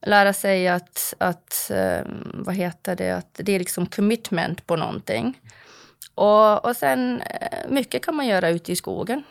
lära 0.02 0.32
sig 0.32 0.68
att, 0.68 1.14
att 1.18 1.70
um, 2.04 2.42
vad 2.46 2.54
heter 2.54 2.96
det, 2.96 3.10
att 3.10 3.40
det 3.42 3.52
är 3.52 3.58
liksom 3.58 3.86
commitment 3.86 4.66
på 4.66 4.76
någonting. 4.76 5.40
Och, 6.14 6.64
och 6.64 6.76
sen 6.76 7.20
eh, 7.20 7.58
mycket 7.68 8.04
kan 8.04 8.14
man 8.14 8.26
göra 8.26 8.48
ute 8.48 8.72
i 8.72 8.76
skogen. 8.76 9.22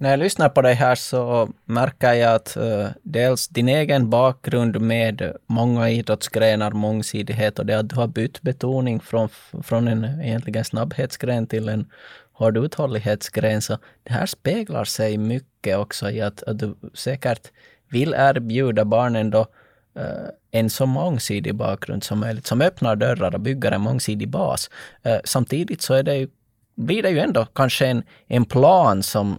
När 0.00 0.10
jag 0.10 0.18
lyssnar 0.18 0.48
på 0.48 0.62
dig 0.62 0.74
här 0.74 0.94
så 0.94 1.48
märker 1.64 2.12
jag 2.12 2.34
att 2.34 2.56
uh, 2.56 2.86
dels 3.02 3.48
din 3.48 3.68
egen 3.68 4.10
bakgrund 4.10 4.80
med 4.80 5.36
många 5.46 5.90
idrottsgrenar, 5.90 6.70
mångsidighet 6.70 7.58
och 7.58 7.66
det 7.66 7.78
att 7.78 7.88
du 7.88 7.96
har 7.96 8.06
bytt 8.06 8.42
betoning 8.42 9.00
från, 9.00 9.28
från 9.62 9.88
en 9.88 10.04
egentligen 10.04 10.64
snabbhetsgren 10.64 11.46
till 11.46 11.68
en 11.68 11.86
hård 12.32 12.56
uthållighetsgren. 12.56 13.62
Så 13.62 13.78
det 14.02 14.12
här 14.12 14.26
speglar 14.26 14.84
sig 14.84 15.18
mycket 15.18 15.78
också 15.78 16.10
i 16.10 16.20
att, 16.20 16.42
att 16.42 16.58
du 16.58 16.74
säkert 16.94 17.50
vill 17.88 18.14
erbjuda 18.14 18.84
barnen 18.84 19.30
då 19.30 19.40
uh, 19.40 19.46
Eh, 19.94 20.28
en 20.50 20.70
så 20.70 20.86
mångsidig 20.86 21.54
bakgrund 21.54 22.04
som 22.04 22.20
möjligt, 22.20 22.46
som 22.46 22.60
öppnar 22.60 22.96
dörrar 22.96 23.34
och 23.34 23.40
bygger 23.40 23.72
en 23.72 23.80
mångsidig 23.80 24.28
bas. 24.28 24.70
Eh, 25.02 25.18
samtidigt 25.24 25.82
så 25.82 25.94
är 25.94 26.02
det 26.02 26.16
ju, 26.16 26.28
blir 26.74 27.02
det 27.02 27.10
ju 27.10 27.18
ändå 27.18 27.44
kanske 27.44 27.86
en, 27.86 28.02
en 28.26 28.44
plan 28.44 29.02
som 29.02 29.38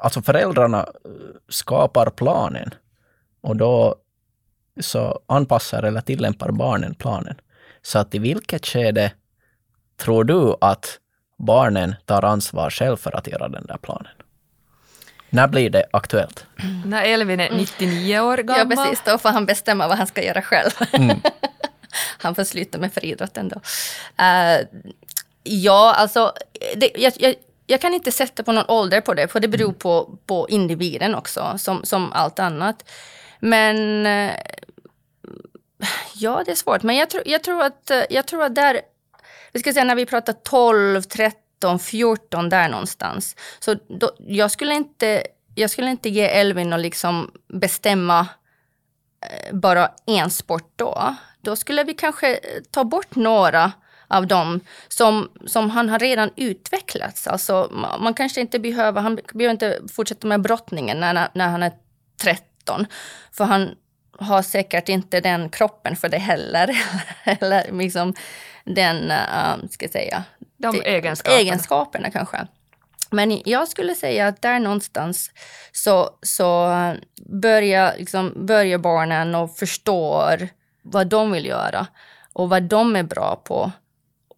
alltså 0.00 0.22
föräldrarna 0.22 0.78
eh, 0.78 1.10
skapar 1.48 2.10
planen 2.10 2.74
och 3.40 3.56
då 3.56 3.96
så 4.80 5.20
anpassar 5.26 5.82
eller 5.82 6.00
tillämpar 6.00 6.50
barnen 6.50 6.94
planen. 6.94 7.40
Så 7.82 7.98
att 7.98 8.14
i 8.14 8.18
vilket 8.18 8.66
skede 8.66 9.12
tror 9.96 10.24
du 10.24 10.54
att 10.60 10.98
barnen 11.38 11.94
tar 12.04 12.24
ansvar 12.24 12.70
själv 12.70 12.96
för 12.96 13.16
att 13.16 13.26
göra 13.26 13.48
den 13.48 13.66
där 13.66 13.76
planen? 13.76 14.12
När 15.30 15.48
blir 15.48 15.70
det 15.70 15.86
aktuellt? 15.90 16.46
När 16.84 17.04
Elvin 17.04 17.40
är 17.40 17.50
99 17.50 18.20
år 18.20 18.36
gammal. 18.36 18.58
Ja, 18.70 18.84
precis. 18.84 19.02
Då 19.04 19.18
får 19.18 19.28
han 19.28 19.46
bestämma 19.46 19.88
vad 19.88 19.98
han 19.98 20.06
ska 20.06 20.24
göra 20.24 20.42
själv. 20.42 20.70
Mm. 20.92 21.20
han 22.18 22.34
får 22.34 22.44
sluta 22.44 22.78
med 22.78 22.92
friidrotten 22.92 23.48
då. 23.48 23.56
Uh, 23.56 24.66
ja, 25.42 25.94
alltså, 25.94 26.32
det, 26.76 26.90
jag, 26.94 27.12
jag, 27.16 27.34
jag 27.66 27.80
kan 27.80 27.94
inte 27.94 28.12
sätta 28.12 28.42
på 28.42 28.52
någon 28.52 28.64
ålder 28.68 29.00
på 29.00 29.14
det, 29.14 29.28
för 29.28 29.40
det 29.40 29.48
beror 29.48 29.72
på, 29.72 30.18
på 30.26 30.48
individen 30.48 31.14
också, 31.14 31.54
som, 31.58 31.84
som 31.84 32.12
allt 32.12 32.38
annat. 32.38 32.90
Men 33.40 34.06
uh, 34.06 34.32
ja, 36.14 36.42
det 36.46 36.50
är 36.50 36.56
svårt. 36.56 36.82
Men 36.82 36.96
jag, 36.96 37.10
tror, 37.10 37.22
jag, 37.26 37.44
tror 37.44 37.62
att, 37.62 37.90
jag 38.10 38.26
tror 38.26 38.44
att 38.44 38.54
där, 38.54 38.80
vi 39.52 39.60
ska 39.60 39.72
säga 39.72 39.84
när 39.84 39.94
vi 39.94 40.06
pratar 40.06 40.32
12, 40.32 41.02
13 41.02 41.47
13, 41.60 41.78
14 41.78 42.48
där 42.48 42.68
någonstans. 42.68 43.36
Så 43.58 43.74
då, 43.88 44.10
jag, 44.18 44.50
skulle 44.50 44.74
inte, 44.74 45.22
jag 45.54 45.70
skulle 45.70 45.90
inte 45.90 46.08
ge 46.08 46.28
Elvin 46.28 46.72
att 46.72 46.80
liksom 46.80 47.30
bestämma 47.48 48.20
eh, 49.22 49.54
bara 49.54 49.90
en 50.06 50.30
sport 50.30 50.72
då. 50.76 51.14
Då 51.40 51.56
skulle 51.56 51.84
vi 51.84 51.94
kanske 51.94 52.34
eh, 52.34 52.40
ta 52.70 52.84
bort 52.84 53.14
några 53.14 53.72
av 54.08 54.26
dem 54.26 54.60
som, 54.88 55.28
som 55.46 55.70
han 55.70 55.88
har 55.88 55.98
redan 55.98 56.30
utvecklats. 56.36 57.26
Alltså, 57.26 57.68
man 58.00 58.14
kanske 58.14 58.40
inte 58.40 58.58
behöver, 58.58 59.00
han 59.00 59.18
behöver 59.34 59.52
inte 59.52 59.80
fortsätta 59.92 60.26
med 60.26 60.42
brottningen 60.42 61.00
när, 61.00 61.28
när 61.34 61.48
han 61.48 61.62
är 61.62 61.72
13. 62.22 62.86
För 63.32 63.44
han 63.44 63.74
har 64.18 64.42
säkert 64.42 64.88
inte 64.88 65.20
den 65.20 65.50
kroppen 65.50 65.96
för 65.96 66.08
det 66.08 66.18
heller. 66.18 66.78
Eller 67.24 67.72
liksom 67.72 68.14
den, 68.64 69.10
uh, 69.10 69.68
ska 69.70 69.84
jag 69.84 69.92
säga, 69.92 70.24
de 70.58 70.82
egenskaperna. 70.84 71.40
egenskaperna 71.40 72.10
kanske. 72.10 72.46
Men 73.10 73.42
jag 73.44 73.68
skulle 73.68 73.94
säga 73.94 74.26
att 74.26 74.42
där 74.42 74.60
någonstans 74.60 75.30
så, 75.72 76.10
så 76.22 76.72
börjar, 77.26 77.94
liksom, 77.98 78.46
börjar 78.46 78.78
barnen 78.78 79.34
och 79.34 79.56
förstår 79.56 80.48
vad 80.82 81.06
de 81.06 81.32
vill 81.32 81.46
göra 81.46 81.86
och 82.32 82.48
vad 82.48 82.62
de 82.62 82.96
är 82.96 83.02
bra 83.02 83.42
på. 83.44 83.72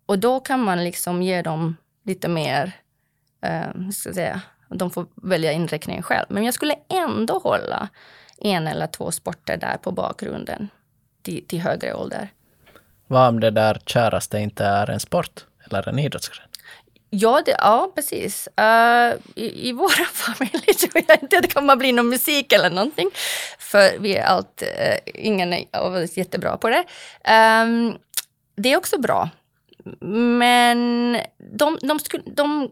Och 0.06 0.18
då 0.18 0.40
kan 0.40 0.64
man 0.64 0.84
liksom 0.84 1.22
ge 1.22 1.42
dem 1.42 1.76
lite 2.04 2.28
mer, 2.28 2.72
eh, 3.42 3.90
ska 3.92 4.08
jag 4.08 4.14
säga, 4.14 4.40
de 4.68 4.90
får 4.90 5.06
välja 5.14 5.52
inriktningen 5.52 6.02
själv. 6.02 6.26
Men 6.28 6.44
jag 6.44 6.54
skulle 6.54 6.74
ändå 6.88 7.38
hålla 7.38 7.88
en 8.38 8.66
eller 8.66 8.86
två 8.86 9.10
sporter 9.10 9.56
där 9.56 9.76
på 9.76 9.92
bakgrunden 9.92 10.68
till, 11.22 11.46
till 11.46 11.60
högre 11.60 11.94
ålder. 11.94 12.28
Vad 13.06 13.28
om 13.28 13.40
det 13.40 13.50
där 13.50 13.80
käraste 13.86 14.38
inte 14.38 14.64
är 14.64 14.90
en 14.90 15.00
sport 15.00 15.44
eller 15.78 15.88
en 15.88 15.98
idrottsgren? 15.98 16.46
Ja, 17.10 17.42
det, 17.44 17.56
ja 17.58 17.92
precis. 17.94 18.48
Uh, 18.60 19.18
i, 19.34 19.68
I 19.68 19.72
vår 19.72 20.04
familj 20.12 20.74
tror 20.74 21.04
jag 21.08 21.22
inte 21.22 21.40
det 21.40 21.54
kommer 21.54 21.76
bli 21.76 21.92
någon 21.92 22.08
musik 22.08 22.52
eller 22.52 22.70
någonting. 22.70 23.10
För 23.58 23.98
vi 23.98 24.16
är 24.16 24.24
allt, 24.24 24.62
uh, 24.62 24.94
ingen 25.14 25.54
av 25.72 25.94
oss 25.94 26.16
jättebra 26.16 26.56
på 26.56 26.68
det. 26.68 26.84
Um, 27.32 27.98
det 28.56 28.72
är 28.72 28.76
också 28.76 28.98
bra. 29.00 29.30
Men 30.38 31.18
de, 31.52 31.78
de, 31.82 31.98
skulle, 31.98 32.22
de 32.26 32.70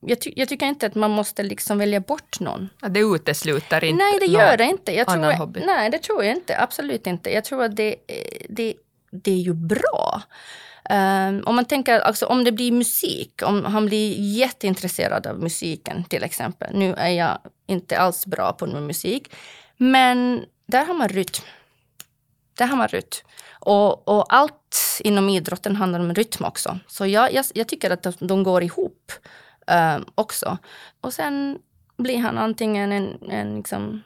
jag, 0.00 0.20
ty 0.20 0.32
jag, 0.36 0.48
tycker 0.48 0.66
inte 0.66 0.86
att 0.86 0.94
man 0.94 1.10
måste 1.10 1.42
liksom 1.42 1.78
välja 1.78 2.00
bort 2.00 2.40
någon. 2.40 2.68
Ja, 2.82 2.88
det 2.88 3.00
utesluter 3.00 3.84
inte 3.84 4.04
Nej, 4.04 4.18
det 4.20 4.26
gör 4.26 4.56
det 4.56 4.64
inte. 4.64 4.92
Jag 4.92 5.10
annan 5.10 5.30
tror, 5.30 5.38
hobby. 5.38 5.62
Nej, 5.66 5.90
det 5.90 5.98
tror 5.98 6.24
jag 6.24 6.36
inte. 6.36 6.58
Absolut 6.58 7.06
inte. 7.06 7.30
Jag 7.30 7.44
tror 7.44 7.64
att 7.64 7.76
det, 7.76 7.96
det, 8.48 8.74
det 9.22 9.32
är 9.32 9.40
ju 9.40 9.54
bra. 9.54 10.22
Um, 10.90 11.42
om 11.46 11.56
man 11.56 11.64
tänker, 11.64 12.00
alltså, 12.00 12.26
om 12.26 12.44
det 12.44 12.52
blir 12.52 12.72
musik, 12.72 13.42
om 13.44 13.64
han 13.64 13.86
blir 13.86 14.14
jätteintresserad 14.38 15.26
av 15.26 15.40
musiken 15.40 16.04
till 16.04 16.24
exempel. 16.24 16.76
Nu 16.76 16.94
är 16.94 17.08
jag 17.08 17.38
inte 17.66 17.98
alls 17.98 18.26
bra 18.26 18.52
på 18.52 18.66
musik, 18.66 19.34
men 19.76 20.44
där 20.66 20.84
har 20.84 20.94
man 20.94 21.08
rytm. 21.08 21.44
Där 22.58 22.66
har 22.66 22.76
man 22.76 22.88
rytm. 22.88 23.26
Och, 23.60 24.08
och 24.08 24.34
allt 24.34 25.00
inom 25.00 25.28
idrotten 25.28 25.76
handlar 25.76 26.00
om 26.00 26.14
rytm 26.14 26.44
också. 26.44 26.78
Så 26.86 27.06
jag, 27.06 27.32
jag, 27.32 27.44
jag 27.54 27.68
tycker 27.68 27.90
att 27.90 28.18
de, 28.18 28.42
går 28.42 28.62
ihop 28.62 29.12
um, 29.66 30.04
också. 30.14 30.58
Och 31.00 31.12
sen 31.12 31.58
blir 31.96 32.18
han 32.18 32.38
antingen 32.38 32.92
en, 32.92 33.30
en 33.30 33.56
liksom, 33.56 34.02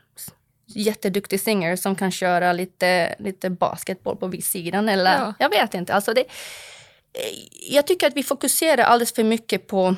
jätteduktig 0.75 1.41
singer 1.41 1.77
som 1.77 1.97
kan 1.97 2.11
köra 2.11 2.53
lite, 2.53 3.15
lite 3.19 3.51
basketboll 3.51 4.17
på 4.17 4.27
vid 4.27 4.45
sidan. 4.45 4.89
Eller, 4.89 5.19
Ja. 5.19 5.35
Jag 5.39 5.51
vet 5.51 5.75
inte. 5.75 5.95
Alltså 5.95 6.15
det, 6.15 6.25
jag 7.71 7.87
tycker 7.87 8.07
att 8.07 8.17
vi 8.17 8.23
fokuserar 8.23 8.83
alldeles 8.83 9.13
för 9.13 9.25
mycket 9.25 9.67
på, 9.67 9.95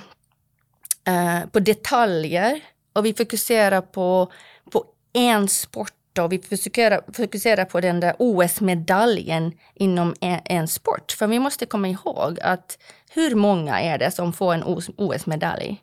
eh, 1.07 1.49
på 1.53 1.61
detaljer 1.61 2.61
och 2.93 3.07
vi 3.07 3.15
fokuserar 3.15 3.81
på, 3.81 4.33
på 4.71 4.85
en 5.13 5.49
sport 5.49 6.19
och 6.19 6.33
vi 6.33 6.39
fokuserar, 6.39 7.01
fokuserar 7.13 7.65
på 7.65 7.81
den 7.81 8.01
där 8.01 8.15
OS-medaljen 8.19 9.53
inom 9.75 10.15
en, 10.21 10.41
en 10.45 10.69
sport. 10.69 11.13
För 11.13 11.27
vi 11.27 11.39
måste 11.39 11.67
komma 11.67 11.89
ihåg 11.89 12.41
att 12.41 12.79
hur 13.11 13.35
många 13.35 13.81
är 13.81 13.99
det 13.99 14.11
som 14.11 14.33
får 14.33 14.55
en 14.55 14.65
OS-medalj 14.97 15.83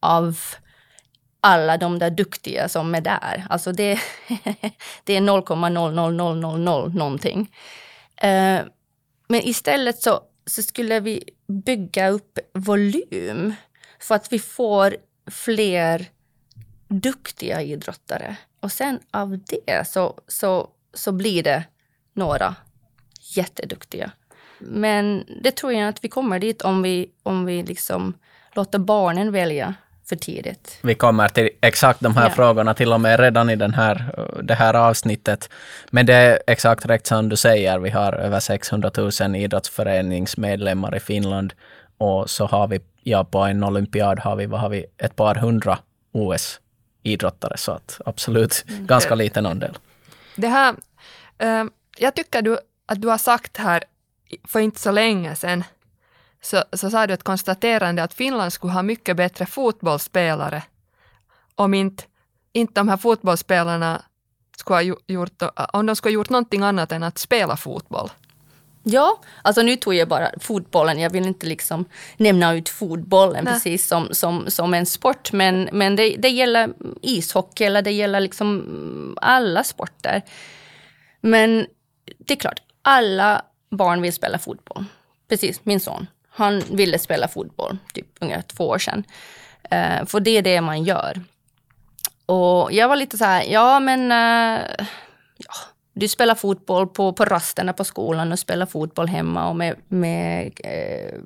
av 0.00 0.38
alla 1.40 1.76
de 1.76 1.98
där 1.98 2.10
duktiga 2.10 2.68
som 2.68 2.94
är 2.94 3.00
där. 3.00 3.46
Alltså 3.50 3.72
det, 3.72 4.00
det 5.04 5.16
är 5.16 5.20
0,00000 5.20 6.94
någonting. 6.94 7.54
Eh, 8.16 8.60
men 9.28 9.40
istället 9.42 10.02
så, 10.02 10.20
så 10.46 10.62
skulle 10.62 11.00
vi 11.00 11.24
bygga 11.46 12.08
upp 12.08 12.38
volym 12.54 13.54
för 14.00 14.14
att 14.14 14.32
vi 14.32 14.38
får 14.38 14.96
fler 15.30 16.06
duktiga 16.88 17.62
idrottare. 17.62 18.36
Och 18.60 18.72
sen 18.72 18.98
av 19.10 19.38
det 19.38 19.88
så, 19.88 20.20
så, 20.26 20.68
så 20.94 21.12
blir 21.12 21.42
det 21.42 21.64
några 22.12 22.54
jätteduktiga. 23.36 24.10
Men 24.58 25.24
det 25.42 25.50
tror 25.50 25.72
jag 25.72 25.88
att 25.88 26.04
vi 26.04 26.08
kommer 26.08 26.38
dit 26.38 26.62
om 26.62 26.82
vi, 26.82 27.10
om 27.22 27.44
vi 27.44 27.62
liksom 27.62 28.14
låter 28.52 28.78
barnen 28.78 29.32
välja 29.32 29.74
för 30.10 30.16
tidigt. 30.16 30.78
Vi 30.82 30.94
kommer 30.94 31.28
till 31.28 31.50
exakt 31.60 32.00
de 32.00 32.16
här 32.16 32.28
Ja. 32.28 32.30
frågorna 32.34 32.74
till 32.74 32.92
och 32.92 33.00
med 33.00 33.20
redan 33.20 33.50
i 33.50 33.56
den 33.56 33.74
här, 33.74 34.14
det 34.42 34.54
här 34.54 34.74
avsnittet. 34.74 35.48
Men 35.90 36.06
det 36.06 36.14
är 36.14 36.38
exakt 36.46 36.86
rätt 36.86 37.06
som 37.06 37.28
du 37.28 37.36
säger. 37.36 37.78
Vi 37.78 37.90
har 37.90 38.12
över 38.12 38.40
600 38.40 38.90
000 38.96 39.36
idrottsföreningsmedlemmar 39.36 40.96
i 40.96 41.00
Finland. 41.00 41.52
Och 41.98 42.30
så 42.30 42.46
har 42.46 42.68
vi, 42.68 42.80
ja 43.02 43.24
på 43.24 43.38
en 43.38 43.64
olympiad 43.64 44.18
har 44.18 44.36
vi, 44.36 44.46
vad 44.46 44.60
har 44.60 44.68
vi, 44.68 44.86
ett 44.98 45.16
par 45.16 45.34
hundra 45.34 45.78
OS-idrottare. 46.12 47.56
Så 47.56 47.72
att 47.72 48.00
absolut 48.06 48.64
ganska 48.68 49.14
liten 49.14 49.46
andel. 49.46 49.78
Det 50.36 50.48
här, 50.48 50.74
eh, 51.38 51.64
jag 51.98 52.14
tycker 52.14 52.42
du, 52.42 52.58
att 52.86 53.02
du 53.02 53.08
har 53.08 53.18
sagt 53.18 53.56
här 53.56 53.84
för 54.48 54.60
inte 54.60 54.80
så 54.80 54.90
länge 54.90 55.34
sedan, 55.36 55.64
så, 56.42 56.64
så 56.72 56.90
sa 56.90 57.06
du 57.06 57.14
ett 57.14 57.22
konstaterande 57.22 58.02
att 58.02 58.14
Finland 58.14 58.52
skulle 58.52 58.72
ha 58.72 58.82
mycket 58.82 59.16
bättre 59.16 59.46
fotbollsspelare 59.46 60.62
om 61.54 61.74
inte, 61.74 62.04
inte 62.52 62.80
de 62.80 62.88
här 62.88 62.96
fotbollsspelarna 62.96 64.02
skulle 64.56 64.76
ha 64.76 64.96
gjort, 65.06 65.42
om 65.72 65.86
de 65.86 65.96
skulle 65.96 66.10
ha 66.10 66.14
gjort 66.14 66.30
någonting 66.30 66.62
annat 66.62 66.92
än 66.92 67.02
att 67.02 67.18
spela 67.18 67.56
fotboll. 67.56 68.10
Ja, 68.82 69.20
alltså 69.42 69.62
nu 69.62 69.76
tog 69.76 69.94
jag 69.94 70.08
bara 70.08 70.30
fotbollen. 70.40 70.98
Jag 70.98 71.10
vill 71.10 71.26
inte 71.26 71.46
liksom 71.46 71.84
nämna 72.16 72.54
ut 72.54 72.68
fotbollen 72.68 73.44
Nej. 73.44 73.54
precis 73.54 73.86
som, 73.86 74.08
som, 74.10 74.44
som 74.50 74.74
en 74.74 74.86
sport. 74.86 75.32
Men, 75.32 75.68
men 75.72 75.96
det, 75.96 76.16
det 76.18 76.28
gäller 76.28 76.72
ishockey 77.02 77.64
eller 77.64 77.82
det 77.82 77.92
gäller 77.92 78.20
liksom 78.20 79.18
alla 79.20 79.64
sporter. 79.64 80.22
Men 81.20 81.66
det 82.18 82.34
är 82.34 82.38
klart, 82.38 82.62
alla 82.82 83.42
barn 83.70 84.02
vill 84.02 84.12
spela 84.12 84.38
fotboll. 84.38 84.84
Precis, 85.28 85.60
min 85.62 85.80
son. 85.80 86.06
Han 86.40 86.62
ville 86.70 86.98
spela 86.98 87.28
fotboll 87.28 87.78
typ 87.94 88.06
ungefär 88.20 88.42
två 88.42 88.68
år 88.68 88.78
sedan. 88.78 89.04
Eh, 89.70 90.06
för 90.06 90.20
det 90.20 90.30
är 90.30 90.42
det 90.42 90.60
man 90.60 90.84
gör. 90.84 91.20
Och 92.26 92.72
jag 92.72 92.88
var 92.88 92.96
lite 92.96 93.18
så 93.18 93.24
här, 93.24 93.44
ja 93.44 93.80
men 93.80 94.12
eh, 94.12 94.86
ja, 95.38 95.54
du 95.92 96.08
spelar 96.08 96.34
fotboll 96.34 96.86
på, 96.86 97.12
på 97.12 97.24
rasterna 97.24 97.72
på 97.72 97.84
skolan 97.84 98.32
och 98.32 98.38
spelar 98.38 98.66
fotboll 98.66 99.08
hemma 99.08 99.48
och 99.48 99.56
med, 99.56 99.76
med 99.88 100.60
eh, 100.64 101.18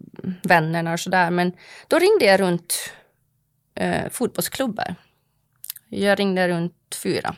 vännerna 0.43 0.93
och 0.93 1.01
sådär. 1.01 1.31
Men 1.31 1.53
då 1.89 1.99
ringde 1.99 2.25
jag 2.25 2.41
runt 2.41 2.75
eh, 3.75 4.11
fotbollsklubbar. 4.11 4.95
Jag 5.89 6.21
ringde 6.21 6.49
runt 6.49 6.99
fyra. 7.03 7.37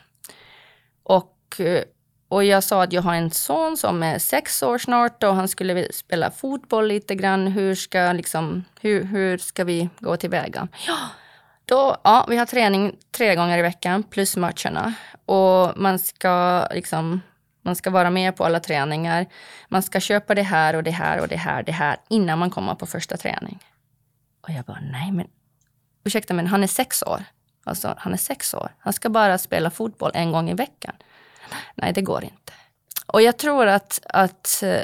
Och, 1.03 1.59
eh, 1.59 1.83
och 2.29 2.43
jag 2.43 2.63
sa 2.63 2.83
att 2.83 2.93
jag 2.93 3.01
har 3.01 3.13
en 3.13 3.31
son 3.31 3.77
som 3.77 4.03
är 4.03 4.19
sex 4.19 4.63
år 4.63 4.77
snart 4.77 5.23
och 5.23 5.35
han 5.35 5.47
skulle 5.47 5.73
vilja 5.73 5.91
spela 5.91 6.31
fotboll 6.31 6.87
lite 6.87 7.15
grann. 7.15 7.47
Hur 7.47 7.75
ska, 7.75 8.11
liksom, 8.13 8.65
hur, 8.81 9.03
hur 9.03 9.37
ska 9.37 9.63
vi 9.63 9.89
gå 9.99 10.17
tillväga? 10.17 10.67
Ja, 10.87 10.97
då, 11.65 11.97
ja, 12.03 12.25
vi 12.29 12.37
har 12.37 12.45
träning 12.45 12.95
tre 13.11 13.35
gånger 13.35 13.57
i 13.57 13.61
veckan 13.61 14.03
plus 14.03 14.37
matcherna. 14.37 14.93
Och 15.25 15.77
man 15.77 15.99
ska, 15.99 16.67
liksom, 16.71 17.21
man 17.61 17.75
ska 17.75 17.89
vara 17.89 18.09
med 18.09 18.35
på 18.35 18.45
alla 18.45 18.59
träningar. 18.59 19.25
Man 19.67 19.83
ska 19.83 19.99
köpa 19.99 20.35
det 20.35 20.41
här 20.41 20.75
och 20.75 20.83
det 20.83 20.91
här 20.91 21.21
och 21.21 21.27
det 21.27 21.35
här, 21.35 21.63
det 21.63 21.71
här 21.71 21.97
innan 22.09 22.39
man 22.39 22.49
kommer 22.49 22.75
på 22.75 22.85
första 22.85 23.17
träning. 23.17 23.59
Och 24.41 24.49
jag 24.49 24.65
bara, 24.65 24.79
nej 24.91 25.11
men 25.11 25.27
ursäkta 26.03 26.33
men 26.33 26.47
han 26.47 26.63
är 26.63 26.67
sex 26.67 27.03
år. 27.03 27.23
Alltså 27.63 27.93
han 27.97 28.13
är 28.13 28.17
sex 28.17 28.53
år. 28.53 28.71
Han 28.79 28.93
ska 28.93 29.09
bara 29.09 29.37
spela 29.37 29.69
fotboll 29.69 30.11
en 30.13 30.31
gång 30.31 30.49
i 30.49 30.53
veckan. 30.53 30.95
Nej, 31.75 31.93
det 31.93 32.01
går 32.01 32.23
inte. 32.23 32.53
Och 33.05 33.21
jag 33.21 33.37
tror 33.37 33.67
att, 33.67 33.99
att, 34.09 34.63
eh, 34.63 34.81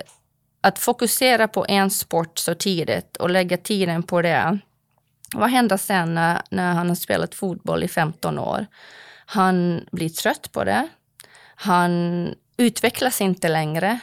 att 0.62 0.80
fokusera 0.80 1.48
på 1.48 1.66
en 1.70 1.90
sport 1.90 2.38
så 2.38 2.56
tidigt 2.56 3.18
och 3.18 3.30
lägga 3.30 3.58
tiden 3.58 4.04
på 4.04 4.22
det. 4.22 4.60
Vad 5.34 5.50
händer 5.50 5.78
sen 5.78 6.14
när, 6.14 6.42
när 6.50 6.74
han 6.74 6.90
har 6.90 6.96
spelat 6.96 7.36
fotboll 7.36 7.84
i 7.84 7.88
15 7.88 8.40
år? 8.40 8.66
Han 9.26 9.86
blir 9.92 10.10
trött 10.10 10.52
på 10.52 10.64
det. 10.64 10.88
Han 11.56 12.36
utvecklas 12.58 13.22
inte 13.22 13.50
längre. 13.50 14.00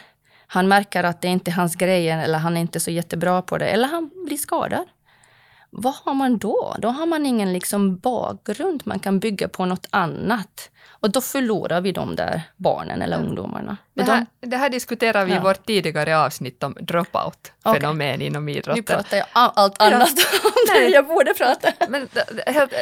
Han 0.47 0.67
märker 0.67 1.03
att 1.03 1.21
det 1.21 1.27
inte 1.27 1.51
är 1.51 1.55
hans 1.55 1.75
grejer 1.75 2.23
eller 2.23 2.39
han 2.39 2.57
är 2.57 2.61
inte 2.61 2.79
så 2.79 2.91
jättebra 2.91 3.41
på 3.41 3.57
det. 3.57 3.67
Eller 3.67 3.87
han 3.87 4.11
blir 4.25 4.37
skadad. 4.37 4.87
Vad 5.73 5.93
har 5.93 6.13
man 6.13 6.37
då? 6.37 6.75
Då 6.79 6.87
har 6.89 7.05
man 7.05 7.25
ingen 7.25 7.53
liksom 7.53 7.97
bakgrund 7.97 8.81
man 8.85 8.99
kan 8.99 9.19
bygga 9.19 9.47
på 9.47 9.65
något 9.65 9.87
annat. 9.89 10.69
Och 10.89 11.11
då 11.11 11.21
förlorar 11.21 11.81
vi 11.81 11.91
de 11.91 12.15
där 12.15 12.41
barnen 12.57 13.01
eller 13.01 13.17
ungdomarna. 13.17 13.77
Det 13.93 14.03
här, 14.03 14.25
de, 14.41 14.47
det 14.47 14.57
här 14.57 14.69
diskuterade 14.69 15.25
vi 15.25 15.31
i 15.31 15.35
Ja. 15.35 15.41
vårt 15.41 15.65
tidigare 15.65 16.17
avsnitt 16.17 16.63
om 16.63 16.73
dropout-fenomen 16.81 18.21
inom 18.21 18.45
nu 18.45 18.51
idrotten. 18.51 18.83
pratar 18.83 19.17
jag 19.17 19.25
all- 19.33 19.51
allt 19.55 19.81
annat 19.81 20.09
om 20.43 20.51
det 20.67 20.73
Nej. 20.79 20.91
jag 20.91 21.07
borde 21.07 21.33
prata. 21.33 21.71
Men 21.89 22.07
det- 22.13 22.25
det- 22.45 22.51
helt, 22.51 22.73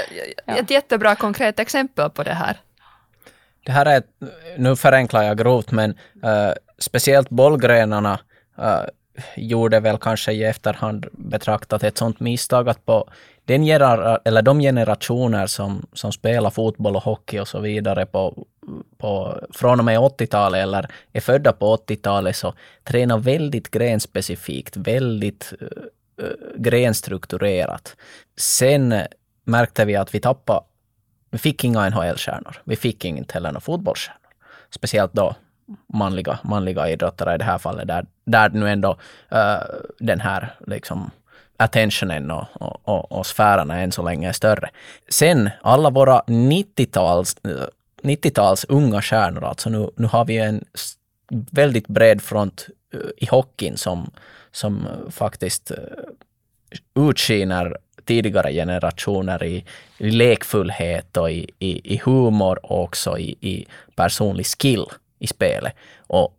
Ja. 0.45 0.55
ett 0.57 0.69
jättebra 0.69 1.15
konkret 1.15 1.59
exempel 1.59 2.09
på 2.09 2.23
det 2.23 2.33
här. 2.33 2.57
Det 3.65 3.71
här 3.71 3.85
är, 3.85 4.03
nu 4.57 4.75
förenklar 4.75 5.23
jag 5.23 5.37
grovt, 5.37 5.71
men 5.71 5.91
eh, 6.23 6.51
speciellt 6.79 7.29
bollgrenarna 7.29 8.19
eh, 8.57 8.81
gjorde 9.35 9.79
väl 9.79 9.97
kanske 9.97 10.31
i 10.31 10.43
efterhand 10.43 11.05
betraktat 11.11 11.83
ett 11.83 11.97
sånt 11.97 12.19
misstag 12.19 12.69
att 12.69 12.85
på 12.85 13.09
den 13.45 13.63
genera, 13.63 14.17
eller 14.25 14.41
de 14.41 14.59
generationer 14.59 15.47
som, 15.47 15.85
som 15.93 16.11
spelar 16.11 16.49
fotboll 16.49 16.95
och 16.95 17.03
hockey 17.03 17.39
och 17.39 17.47
så 17.47 17.59
vidare 17.59 18.05
på, 18.05 18.47
på, 18.97 19.41
från 19.53 19.79
och 19.79 19.85
med 19.85 19.99
80-talet 19.99 20.63
eller 20.63 20.87
är 21.13 21.21
födda 21.21 21.53
på 21.53 21.75
80-talet 21.75 22.35
så 22.35 22.53
tränar 22.83 23.17
väldigt 23.17 23.71
grenspecifikt, 23.71 24.77
väldigt 24.77 25.53
uh, 25.61 25.67
grenstrukturerat. 26.57 27.95
Sen 28.37 28.95
märkte 29.43 29.85
vi 29.85 29.95
att 29.95 30.15
vi 30.15 30.19
tappade, 30.19 30.65
vi 31.31 31.37
fick 31.37 31.63
inga 31.63 31.89
NHL-stjärnor. 31.89 32.61
Vi 32.63 32.75
fick 32.75 33.05
inte 33.05 33.33
heller 33.33 33.49
några 33.49 33.61
fotbollsstjärnor. 33.61 34.19
Speciellt 34.69 35.13
då 35.13 35.35
manliga, 35.93 36.39
manliga 36.43 36.89
idrottare 36.89 37.35
i 37.35 37.37
det 37.37 37.43
här 37.43 37.57
fallet, 37.57 37.87
där, 37.87 38.05
där 38.25 38.49
nu 38.49 38.69
ändå 38.69 38.97
uh, 39.33 39.57
den 39.99 40.19
här 40.19 40.55
liksom 40.67 41.11
attentionen 41.57 42.31
och, 42.31 42.45
och, 42.53 42.79
och, 42.83 43.11
och 43.11 43.25
sfärerna 43.25 43.79
än 43.79 43.91
så 43.91 44.03
länge 44.03 44.29
är 44.29 44.33
större. 44.33 44.69
Sen 45.09 45.49
alla 45.61 45.89
våra 45.89 46.21
90-tals 46.27 47.35
90-tals 48.03 48.65
eh, 48.69 48.75
unga 48.75 49.01
stjärnor, 49.01 49.43
alltså 49.43 49.69
nu, 49.69 49.89
nu 49.95 50.07
har 50.07 50.25
vi 50.25 50.37
en 50.37 50.65
väldigt 51.51 51.87
bred 51.87 52.21
front 52.21 52.67
eh, 52.93 52.99
i 53.17 53.25
hockeyn 53.25 53.77
som, 53.77 54.11
som 54.51 54.87
faktiskt 55.09 55.71
utskiner 56.95 57.77
tidigare 58.05 58.53
generationer 58.53 59.43
i, 59.43 59.65
i 59.97 60.11
lekfullhet 60.11 61.17
och 61.17 61.31
i, 61.31 61.49
i, 61.59 61.93
i 61.93 62.01
humor 62.05 62.59
och 62.65 62.83
också 62.83 63.17
i, 63.17 63.37
i 63.41 63.67
personlig 63.95 64.45
skill 64.45 64.85
i 65.19 65.27
spelet. 65.27 65.73
Och 66.07 66.35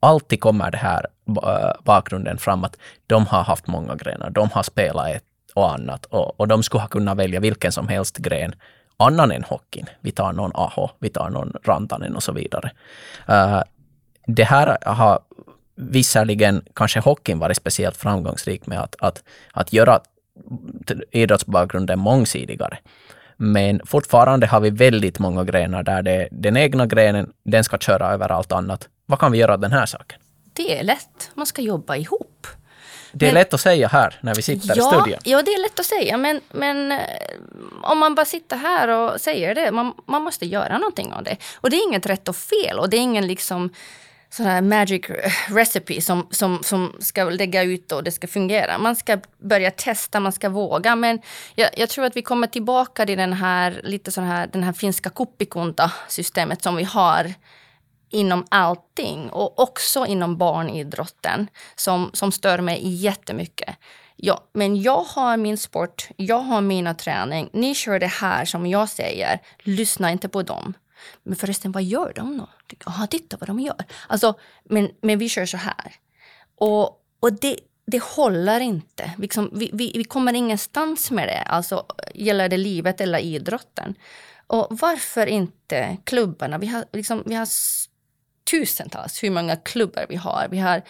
alltid 0.00 0.40
kommer 0.40 0.70
det 0.70 0.78
här 0.78 1.06
äh, 1.26 1.82
bakgrunden 1.84 2.38
fram 2.38 2.64
att 2.64 2.76
de 3.06 3.26
har 3.26 3.42
haft 3.42 3.66
många 3.66 3.94
grenar, 3.94 4.30
de 4.30 4.50
har 4.50 4.62
spelat 4.62 5.08
ett 5.08 5.24
och 5.54 5.72
annat 5.72 6.06
och, 6.06 6.40
och 6.40 6.48
de 6.48 6.62
skulle 6.62 6.80
ha 6.80 6.88
kunnat 6.88 7.16
välja 7.16 7.40
vilken 7.40 7.72
som 7.72 7.88
helst 7.88 8.16
gren 8.16 8.54
annan 8.96 9.32
än 9.32 9.44
hockeyn. 9.44 9.86
Vi 10.00 10.10
tar 10.10 10.32
någon 10.32 10.52
AH, 10.54 10.90
vi 10.98 11.08
tar 11.08 11.30
någon 11.30 11.52
Rantanen 11.64 12.16
och 12.16 12.22
så 12.22 12.32
vidare. 12.32 12.70
Uh, 13.28 13.62
det 14.26 14.44
här 14.44 14.78
har 14.86 15.18
visserligen 15.74 16.64
kanske 16.74 17.00
hockeyn 17.00 17.38
varit 17.38 17.56
speciellt 17.56 17.96
framgångsrik 17.96 18.66
med 18.66 18.80
att, 18.80 18.96
att, 18.98 19.22
att 19.52 19.72
göra 19.72 20.00
idrottsbakgrunden 21.10 21.98
mångsidigare. 21.98 22.78
Men 23.42 23.80
fortfarande 23.86 24.46
har 24.46 24.60
vi 24.60 24.70
väldigt 24.70 25.18
många 25.18 25.44
grenar 25.44 25.82
där 25.82 26.02
det, 26.02 26.28
den 26.30 26.56
egna 26.56 26.86
grenen, 26.86 27.32
den 27.44 27.64
ska 27.64 27.78
köra 27.78 28.12
över 28.12 28.32
allt 28.32 28.52
annat. 28.52 28.88
Vad 29.06 29.18
kan 29.18 29.32
vi 29.32 29.38
göra 29.38 29.54
åt 29.54 29.60
den 29.60 29.72
här 29.72 29.86
saken? 29.86 30.18
Det 30.52 30.78
är 30.78 30.84
lätt. 30.84 31.30
Man 31.34 31.46
ska 31.46 31.62
jobba 31.62 31.96
ihop. 31.96 32.46
Det 33.12 33.26
är 33.26 33.28
men, 33.28 33.34
lätt 33.34 33.54
att 33.54 33.60
säga 33.60 33.88
här 33.88 34.18
när 34.20 34.34
vi 34.34 34.42
sitter 34.42 34.68
ja, 34.68 34.74
i 34.74 34.80
studion. 34.80 35.18
Ja, 35.24 35.42
det 35.42 35.50
är 35.50 35.62
lätt 35.62 35.80
att 35.80 35.86
säga. 35.86 36.16
Men, 36.16 36.40
men 36.50 36.92
eh, 36.92 36.98
om 37.82 37.98
man 37.98 38.14
bara 38.14 38.26
sitter 38.26 38.56
här 38.56 38.88
och 38.88 39.20
säger 39.20 39.54
det, 39.54 39.70
man, 39.70 39.92
man 40.06 40.22
måste 40.22 40.46
göra 40.46 40.78
någonting 40.78 41.12
av 41.12 41.24
det. 41.24 41.36
Och 41.54 41.70
det 41.70 41.76
är 41.76 41.88
inget 41.88 42.06
rätt 42.06 42.28
och 42.28 42.36
fel 42.36 42.78
och 42.78 42.90
det 42.90 42.96
är 42.96 43.00
ingen 43.00 43.26
liksom 43.26 43.70
sån 44.30 44.46
här 44.46 44.62
magic 44.62 45.02
recipe 45.48 46.00
som, 46.00 46.26
som, 46.30 46.62
som 46.62 46.96
ska 47.00 47.24
lägga 47.24 47.62
ut 47.62 47.92
och 47.92 48.04
det 48.04 48.10
ska 48.10 48.26
fungera. 48.26 48.78
Man 48.78 48.96
ska 48.96 49.18
börja 49.38 49.70
testa, 49.70 50.20
man 50.20 50.32
ska 50.32 50.48
våga. 50.48 50.96
Men 50.96 51.20
jag, 51.54 51.70
jag 51.76 51.88
tror 51.88 52.04
att 52.04 52.16
vi 52.16 52.22
kommer 52.22 52.46
tillbaka 52.46 53.06
till 53.06 53.18
den 53.18 53.32
här, 53.32 53.80
lite 53.84 54.12
sån 54.12 54.24
här, 54.24 54.46
den 54.46 54.62
här 54.62 54.72
finska 54.72 55.10
kuppikunta-systemet 55.10 56.62
som 56.62 56.76
vi 56.76 56.84
har 56.84 57.34
inom 58.10 58.46
allting 58.48 59.30
och 59.30 59.58
också 59.58 60.06
inom 60.06 60.36
barnidrotten 60.36 61.48
som, 61.76 62.10
som 62.12 62.32
stör 62.32 62.58
mig 62.58 62.88
jättemycket. 62.88 63.76
Ja, 64.16 64.44
men 64.52 64.82
jag 64.82 65.02
har 65.02 65.36
min 65.36 65.58
sport, 65.58 66.08
jag 66.16 66.38
har 66.38 66.60
mina 66.60 66.94
träning. 66.94 67.50
Ni 67.52 67.74
kör 67.74 67.98
det 67.98 68.06
här 68.06 68.44
som 68.44 68.66
jag 68.66 68.88
säger. 68.88 69.40
Lyssna 69.58 70.10
inte 70.10 70.28
på 70.28 70.42
dem. 70.42 70.74
Men 71.22 71.36
förresten, 71.36 71.72
vad 71.72 71.82
gör 71.82 72.12
de 72.16 72.38
då? 72.38 72.48
Jaha, 72.86 73.06
titta 73.06 73.36
vad 73.40 73.48
de 73.48 73.60
gör. 73.60 73.84
Alltså, 74.08 74.38
men, 74.64 74.90
men 75.00 75.18
vi 75.18 75.28
kör 75.28 75.46
så 75.46 75.56
här. 75.56 75.94
Och, 76.54 77.04
och 77.20 77.32
det, 77.40 77.56
det 77.86 78.02
håller 78.02 78.60
inte. 78.60 79.10
Liksom, 79.18 79.50
vi, 79.52 79.70
vi, 79.72 79.92
vi 79.94 80.04
kommer 80.04 80.32
ingenstans 80.32 81.10
med 81.10 81.28
det. 81.28 81.42
Alltså, 81.42 81.86
gäller 82.14 82.48
det 82.48 82.56
livet 82.56 83.00
eller 83.00 83.18
idrotten? 83.18 83.94
Och 84.46 84.66
varför 84.70 85.26
inte 85.26 85.96
klubbarna? 86.04 86.58
Vi 86.58 86.66
har, 86.66 86.84
liksom, 86.92 87.22
vi 87.26 87.34
har 87.34 87.48
tusentals, 88.50 89.22
hur 89.22 89.30
många 89.30 89.56
klubbar 89.56 90.06
vi 90.08 90.16
har. 90.16 90.48
Vi 90.50 90.58
har, 90.58 90.82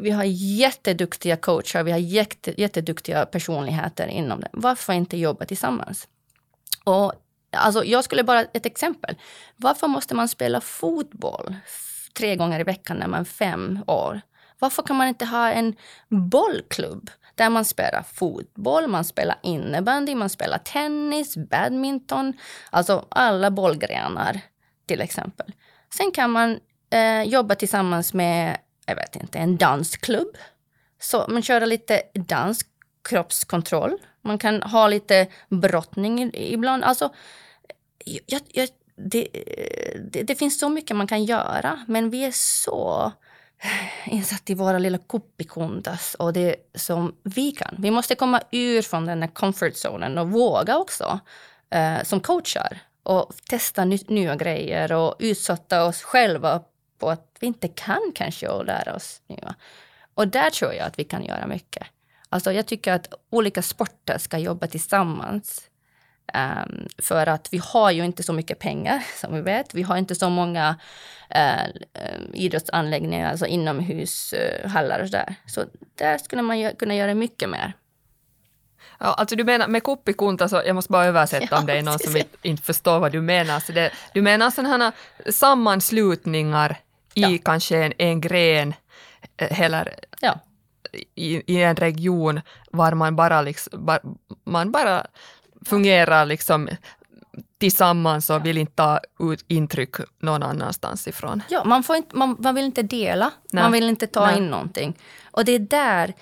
vi 0.00 0.10
har 0.10 0.24
jätteduktiga 0.24 1.36
coacher, 1.36 1.82
vi 1.82 1.92
har 1.92 1.98
jätte, 1.98 2.60
jätteduktiga 2.60 3.26
personligheter 3.26 4.06
inom 4.06 4.40
det. 4.40 4.48
Varför 4.52 4.92
inte 4.92 5.16
jobba 5.16 5.44
tillsammans? 5.44 6.08
Och 6.84 7.12
Alltså, 7.52 7.84
jag 7.84 8.04
skulle 8.04 8.24
bara, 8.24 8.40
ett 8.40 8.66
exempel. 8.66 9.16
Varför 9.56 9.88
måste 9.88 10.14
man 10.14 10.28
spela 10.28 10.60
fotboll 10.60 11.54
tre 12.14 12.36
gånger 12.36 12.60
i 12.60 12.64
veckan 12.64 12.96
när 12.96 13.06
man 13.06 13.20
är 13.20 13.24
fem 13.24 13.84
år? 13.86 14.20
Varför 14.58 14.82
kan 14.82 14.96
man 14.96 15.08
inte 15.08 15.24
ha 15.24 15.50
en 15.50 15.76
bollklubb 16.08 17.10
där 17.34 17.50
man 17.50 17.64
spelar 17.64 18.02
fotboll, 18.02 18.88
man 18.88 19.04
spelar 19.04 19.36
innebandy, 19.42 20.14
man 20.14 20.28
spelar 20.28 20.58
tennis, 20.58 21.36
badminton, 21.36 22.32
alltså 22.70 23.06
alla 23.08 23.50
bollgrenar 23.50 24.40
till 24.86 25.00
exempel. 25.00 25.52
Sen 25.94 26.10
kan 26.10 26.30
man 26.30 26.60
eh, 26.90 27.22
jobba 27.22 27.54
tillsammans 27.54 28.14
med, 28.14 28.58
jag 28.86 28.96
vet 28.96 29.16
inte, 29.16 29.38
en 29.38 29.56
dansklubb. 29.56 30.36
Så 31.00 31.26
man 31.28 31.42
kör 31.42 31.66
lite 31.66 32.02
dansk 32.14 32.66
kroppskontroll. 33.08 33.98
Man 34.22 34.38
kan 34.38 34.62
ha 34.62 34.88
lite 34.88 35.26
brottning 35.48 36.30
ibland. 36.34 36.84
Alltså, 36.84 37.10
jag, 38.04 38.40
jag, 38.48 38.68
det, 38.96 39.28
det, 40.10 40.22
det, 40.22 40.34
finns 40.34 40.58
så 40.60 40.68
mycket 40.68 40.96
man 40.96 41.06
kan 41.06 41.24
göra, 41.24 41.84
men 41.88 42.10
vi 42.10 42.24
är 42.24 42.32
så 42.32 43.12
insatt 44.06 44.50
i 44.50 44.54
våra 44.54 44.78
lilla 44.78 44.98
kuppikundas 44.98 46.14
och 46.14 46.32
det 46.32 46.56
som 46.74 47.16
vi 47.22 47.52
kan. 47.52 47.74
Vi 47.78 47.90
måste 47.90 48.14
komma 48.14 48.40
ur 48.50 48.82
från 48.82 49.06
den 49.06 49.22
här 49.22 49.30
comfort 49.30 49.76
zonen 49.76 50.18
och 50.18 50.30
våga 50.30 50.78
också 50.78 51.20
eh, 51.70 52.02
som 52.02 52.20
coacher 52.20 52.80
och 53.02 53.32
testa 53.50 53.84
ny, 53.84 53.98
nya 54.08 54.36
grejer 54.36 54.92
och 54.92 55.14
utsätta 55.18 55.84
oss 55.84 56.02
själva 56.02 56.62
på 56.98 57.10
att 57.10 57.36
vi 57.40 57.46
inte 57.46 57.68
kan 57.68 58.12
kanske 58.14 58.48
och 58.48 58.64
lära 58.64 58.94
oss 58.94 59.22
nya. 59.26 59.54
Och 60.14 60.28
där 60.28 60.50
tror 60.50 60.72
jag 60.72 60.86
att 60.86 60.98
vi 60.98 61.04
kan 61.04 61.24
göra 61.24 61.46
mycket. 61.46 61.86
Alltså 62.32 62.52
jag 62.52 62.66
tycker 62.66 62.92
att 62.92 63.14
olika 63.30 63.62
sporter 63.62 64.18
ska 64.18 64.38
jobba 64.38 64.66
tillsammans 64.66 65.68
Um, 66.34 66.88
för 66.98 67.26
att 67.26 67.48
vi 67.52 67.58
har 67.58 67.90
ju 67.90 68.04
inte 68.04 68.22
så 68.22 68.32
mycket 68.32 68.58
pengar 68.58 69.02
som 69.20 69.34
vi 69.34 69.40
vet. 69.40 69.74
Vi 69.74 69.82
har 69.82 69.96
inte 69.96 70.14
så 70.14 70.30
många 70.30 70.76
uh, 71.36 71.66
idrottsanläggningar, 72.34 73.30
alltså 73.30 73.46
inomhushallar 73.46 74.98
uh, 74.98 75.02
och 75.02 75.08
sådär. 75.08 75.34
Så 75.46 75.64
där 75.94 76.18
skulle 76.18 76.42
man 76.42 76.70
kunna 76.78 76.94
göra 76.94 77.14
mycket 77.14 77.48
mer. 77.48 77.72
Ja, 78.98 79.06
alltså 79.06 79.36
du 79.36 79.44
menar 79.44 79.68
med 79.68 79.82
kuppikunta, 79.82 80.48
så 80.48 80.62
jag 80.66 80.74
måste 80.74 80.92
bara 80.92 81.04
översätta 81.04 81.46
ja, 81.50 81.58
om 81.58 81.66
det 81.66 81.72
är 81.72 81.82
någon 81.82 81.98
som 81.98 82.22
inte 82.42 82.62
förstår 82.62 82.98
vad 82.98 83.12
du 83.12 83.20
menar. 83.20 83.60
Så 83.60 83.72
det, 83.72 83.90
du 84.14 84.22
menar 84.22 84.50
sådana 84.50 84.92
sammanslutningar 85.30 86.76
i 87.14 87.22
ja. 87.22 87.38
kanske 87.44 87.84
en, 87.84 87.92
en 87.98 88.20
gren 88.20 88.74
eh, 89.36 89.60
eller 89.60 89.94
ja. 90.20 90.40
I, 91.14 91.54
i, 91.54 91.62
en 91.62 91.76
region 91.76 92.40
var 92.70 92.92
man 92.92 93.16
bara, 93.16 93.42
liksom, 93.42 93.86
bar, 93.86 94.00
man 94.44 94.72
bara 94.72 95.06
fungerar 95.66 96.26
liksom 96.26 96.68
tillsammans 97.58 98.30
och 98.30 98.46
vill 98.46 98.58
inte 98.58 98.72
ta 98.74 99.00
ut 99.20 99.44
intryck 99.48 99.94
någon 100.18 100.42
annanstans 100.42 101.08
ifrån. 101.08 101.42
Ja, 101.48 101.64
man, 101.64 101.82
får 101.82 101.96
inte, 101.96 102.16
man, 102.16 102.36
man 102.38 102.54
vill 102.54 102.64
inte 102.64 102.82
dela, 102.82 103.30
Nej. 103.52 103.62
man 103.62 103.72
vill 103.72 103.88
inte 103.88 104.06
ta 104.06 104.26
Nej. 104.26 104.36
in 104.38 104.50
någonting. 104.50 104.98
Och 105.30 105.44
det 105.44 105.52
är 105.52 105.58
där 105.58 106.14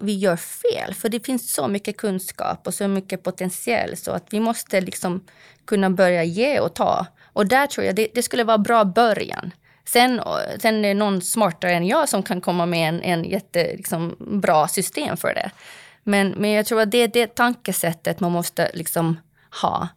vi 0.00 0.12
gör 0.12 0.36
fel, 0.36 0.94
för 0.94 1.08
det 1.08 1.26
finns 1.26 1.52
så 1.52 1.68
mycket 1.68 1.96
kunskap 1.96 2.66
och 2.66 2.74
så 2.74 2.88
mycket 2.88 3.22
potential 3.22 3.96
så 3.96 4.10
att 4.10 4.26
vi 4.30 4.40
måste 4.40 4.80
liksom 4.80 5.24
kunna 5.64 5.90
börja 5.90 6.24
ge 6.24 6.60
och 6.60 6.74
ta. 6.74 7.06
Och 7.32 7.46
där 7.46 7.66
tror 7.66 7.86
jag 7.86 7.96
det, 7.96 8.08
det 8.14 8.22
skulle 8.22 8.44
vara 8.44 8.58
bra 8.58 8.84
början. 8.84 9.50
Sen, 9.84 10.20
sen 10.58 10.84
är 10.84 10.88
det 10.88 10.94
någon 10.94 11.22
smartare 11.22 11.72
än 11.72 11.86
jag 11.86 12.08
som 12.08 12.22
kan 12.22 12.40
komma 12.40 12.66
med 12.66 12.88
en, 12.88 13.02
en 13.02 13.24
jättebra 13.24 13.76
liksom, 13.76 14.16
system 14.70 15.16
för 15.16 15.34
det. 15.34 15.50
Men, 16.02 16.28
men 16.28 16.50
jag 16.50 16.66
tror 16.66 16.80
att 16.80 16.90
det 16.90 16.98
är 16.98 17.08
det 17.08 17.34
tankesättet 17.34 18.20
man 18.20 18.32
måste 18.32 18.70
liksom 18.74 19.20
ha. 19.62 19.88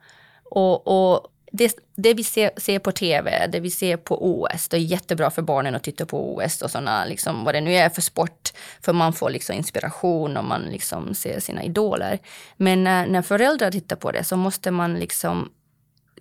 Och, 0.44 0.88
och 0.88 1.28
det, 1.52 1.76
det 1.96 2.14
vi 2.14 2.24
ser, 2.24 2.52
ser, 2.58 2.80
på 2.80 2.92
tv, 2.92 3.48
det 3.48 3.60
vi 3.60 3.72
ser 3.72 3.98
på 3.98 4.42
OS, 4.42 4.68
det 4.68 4.78
är 4.78 4.82
jättebra 4.82 5.32
för 5.32 5.42
barnen 5.42 5.76
att 5.76 5.84
titta 5.84 6.06
på 6.06 6.36
OS 6.36 6.62
och 6.62 6.72
såna, 6.72 7.06
liksom, 7.06 7.44
vad 7.44 7.56
det 7.56 7.62
nu 7.62 7.74
är 7.74 7.90
för 7.90 8.02
sport. 8.02 8.54
För 8.82 8.94
man 8.94 9.14
får 9.14 9.30
liksom 9.30 9.56
inspiration 9.56 10.38
och 10.38 10.46
man 10.46 10.62
liksom 10.62 11.14
ser 11.14 11.40
sina 11.40 11.64
idoler. 11.64 12.20
Men 12.58 12.84
när, 12.84 13.08
när 13.08 13.22
föräldrar 13.22 13.72
tittar 13.72 13.96
på 13.96 14.12
det 14.12 14.24
så 14.24 14.38
måste 14.38 14.72
man 14.72 14.94
liksom 14.94 15.52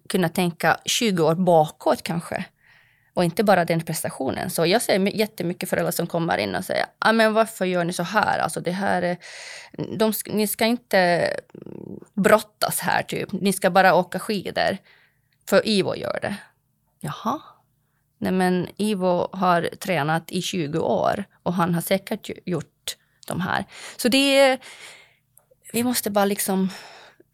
kunna 0.09 0.29
tänka 0.29 0.79
20 0.85 1.23
år 1.23 1.35
bakåt 1.35 2.03
kanske. 2.03 2.45
Och 3.15 3.25
inte 3.25 3.45
bara 3.45 3.65
den 3.65 3.81
prestationen. 3.81 4.51
Så 4.51 4.67
jag 4.67 4.83
ser 4.83 5.17
jättemycket 5.17 5.69
föräldrar 5.69 5.91
som 5.91 6.07
kommer 6.07 6.39
in 6.39 6.55
och 6.55 6.65
säger 6.65 6.87
ah, 6.99 7.13
men 7.13 7.35
varför 7.35 7.65
gör 7.65 7.85
ni 7.85 7.93
så 7.93 8.03
här? 8.03 8.39
Alltså 8.39 8.61
det 8.61 8.71
här 8.71 9.03
är, 9.03 9.17
de, 9.97 10.13
ni 10.27 10.47
ska 10.47 10.65
inte 10.67 11.31
brottas 12.15 12.81
här, 12.81 13.03
typ. 13.03 13.33
Ni 13.33 13.53
ska 13.53 13.71
bara 13.71 13.95
åka 13.95 14.19
skidor. 14.19 14.79
För 15.49 15.69
Ivo 15.69 15.97
gör 15.97 16.19
det. 16.23 16.37
Jaha. 17.01 17.41
Nej 18.19 18.33
men 18.33 18.69
Ivo 18.77 19.29
har 19.33 19.69
tränat 19.79 20.33
i 20.33 20.43
20 20.43 20.79
år 20.79 21.25
och 21.43 21.55
han 21.55 21.75
har 21.75 21.81
säkert 21.81 22.31
gjort 22.45 22.97
de 23.27 23.41
här. 23.41 23.65
Så 23.97 24.09
det 24.09 24.39
är, 24.39 24.59
vi 25.73 25.85
måste 25.85 26.11
bara 26.11 26.25
liksom 26.25 26.71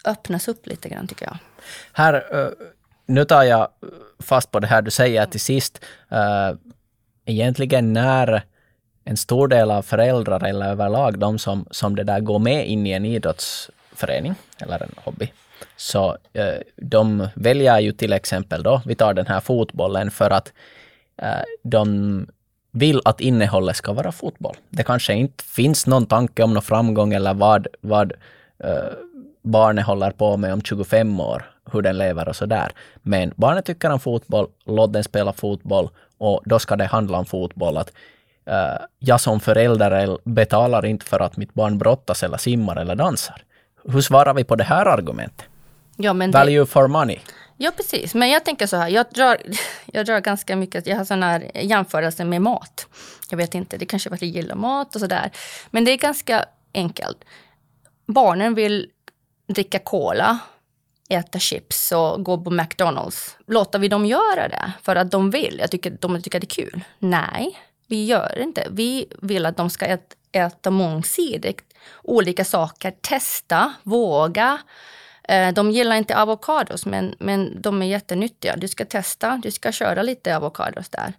öppnas 0.05 0.49
upp 0.49 0.67
lite 0.67 0.89
grann 0.89 1.07
tycker 1.07 1.27
jag. 1.27 1.39
Här, 1.93 2.35
uh, 2.35 2.51
nu 3.11 3.25
tar 3.25 3.43
jag 3.43 3.69
fast 4.19 4.51
på 4.51 4.61
det 4.61 4.67
här 4.67 4.83
du 4.83 4.91
säger 4.91 5.27
till 5.27 5.41
sist. 5.41 5.85
Uh, 6.13 6.59
egentligen 7.25 7.93
när 7.93 8.43
en 9.05 9.17
stor 9.17 9.49
del 9.49 9.71
av 9.71 9.83
föräldrar 9.83 10.45
eller 10.45 10.67
överlag 10.67 11.19
de 11.19 11.39
som, 11.39 11.67
som 11.71 11.97
det 11.97 12.05
där 12.05 12.21
går 12.21 12.39
med 12.39 12.69
in 12.69 12.87
i 12.87 12.91
en 12.91 13.05
idrottsförening 13.05 14.35
eller 14.59 14.83
en 14.83 14.95
hobby, 14.97 15.33
så 15.77 16.11
uh, 16.11 16.61
de 16.77 17.29
väljer 17.35 17.81
ju 17.81 17.93
till 17.93 18.13
exempel 18.13 18.63
då, 18.63 18.83
vi 18.87 18.95
tar 18.95 19.15
den 19.15 19.27
här 19.27 19.41
fotbollen 19.41 20.11
för 20.11 20.31
att 20.31 20.53
eh, 21.23 21.45
de 21.63 22.27
vill 22.71 23.01
att 23.05 23.21
innehållet 23.21 23.77
ska 23.77 23.93
vara 23.93 24.13
fotboll. 24.13 24.57
Det 24.69 24.83
kanske 24.83 25.15
inte 25.15 25.45
finns 25.45 25.87
någon 25.87 26.07
tanke 26.07 26.43
om 26.43 26.55
någon 26.55 26.63
framgång 26.63 27.13
eller 27.13 27.35
vad, 27.35 27.67
vad 27.81 28.13
uh, 28.65 28.93
barnet 29.43 29.87
håller 29.87 30.11
på 30.11 30.37
med 30.37 30.53
om 30.53 30.63
25 30.63 31.21
år, 31.21 31.51
hur 31.73 31.83
den 31.83 31.99
lever 31.99 32.29
och 32.29 32.37
sådär. 32.37 32.73
Men 33.03 33.33
barnet 33.37 33.65
tycker 33.65 33.91
om 33.91 34.01
fotboll, 34.01 34.49
låt 34.65 34.93
den 34.93 35.05
spela 35.05 35.33
fotboll 35.33 35.91
och 36.19 36.43
då 36.45 36.59
ska 36.59 36.77
det 36.77 36.85
handla 36.85 37.19
om 37.19 37.25
fotboll. 37.27 37.77
Att, 37.77 37.93
uh, 38.49 38.87
jag 38.99 39.21
som 39.21 39.41
förälder 39.41 40.19
betalar 40.25 40.87
inte 40.87 41.07
för 41.07 41.21
att 41.21 41.37
mitt 41.37 41.55
barn 41.55 41.79
brottas 41.79 42.23
eller 42.23 42.37
simmar 42.37 42.77
eller 42.77 42.97
dansar. 42.97 43.43
Hur 43.85 44.01
svarar 44.01 44.35
vi 44.35 44.45
på 44.45 44.57
det 44.57 44.65
här 44.65 44.87
argumentet? 44.87 45.47
Ja, 45.97 46.13
Value 46.13 46.59
det... 46.59 46.67
for 46.67 46.89
money. 46.89 47.19
Ja, 47.57 47.71
precis. 47.77 48.15
Men 48.15 48.31
jag 48.31 48.45
tänker 48.45 48.67
så 48.67 48.77
här, 48.77 48.89
jag 48.89 49.07
drar, 49.15 49.37
jag 49.87 50.07
drar 50.07 50.21
ganska 50.21 50.57
mycket, 50.57 50.87
jag 50.87 50.97
har 50.97 51.05
sådana 51.05 51.27
här 51.27 51.51
jämförelser 51.55 52.25
med 52.25 52.43
mat. 52.43 52.87
Jag 53.31 53.37
vet 53.37 53.55
inte, 53.55 53.77
det 53.77 53.87
kanske 53.87 54.11
är 54.11 54.15
att 54.15 54.23
jag 54.23 54.31
gillar 54.31 54.55
mat 54.55 54.95
och 54.95 55.01
sådär. 55.01 55.31
Men 55.71 55.85
det 55.85 55.93
är 55.93 55.97
ganska 55.97 56.45
enkelt. 56.75 57.25
Barnen 58.07 58.55
vill 58.55 58.91
dricka 59.49 59.79
cola, 59.79 60.39
äta 61.11 61.39
chips 61.39 61.93
och 61.93 62.25
gå 62.25 62.39
på 62.39 62.51
McDonalds. 62.51 63.37
Låter 63.47 63.79
vi 63.79 63.89
dem 63.89 64.07
göra 64.07 64.49
det 64.49 64.73
för 64.83 64.97
att 64.97 65.11
de 65.11 65.31
vill? 65.31 65.57
Jag 65.61 65.71
tycker 65.71 65.97
de 66.01 66.23
tycker 66.23 66.41
det 66.41 66.45
är 66.45 66.65
kul. 66.65 66.85
Nej, 66.99 67.59
vi 67.87 68.05
gör 68.05 68.33
det 68.37 68.43
inte. 68.43 68.67
Vi 68.71 69.07
vill 69.23 69.47
att 69.47 69.57
de 69.57 69.71
ska 69.71 69.87
äta, 69.87 70.17
äta 70.33 70.71
mångsidigt, 70.71 71.65
olika 72.03 72.45
saker, 72.45 72.91
testa, 73.01 73.73
våga. 73.83 74.59
Eh, 75.25 75.53
de 75.53 75.71
gillar 75.71 75.97
inte 75.97 76.17
avokados, 76.17 76.87
men, 76.87 77.15
men 77.19 77.63
de 77.63 77.83
är 77.83 77.87
jättenyttiga. 77.87 78.57
Du 78.57 78.69
ska 78.69 78.85
testa, 78.85 79.41
du 79.43 79.51
ska 79.51 79.73
köra 79.73 80.03
lite 80.03 80.37
avokados 80.37 80.89
där. 80.89 81.13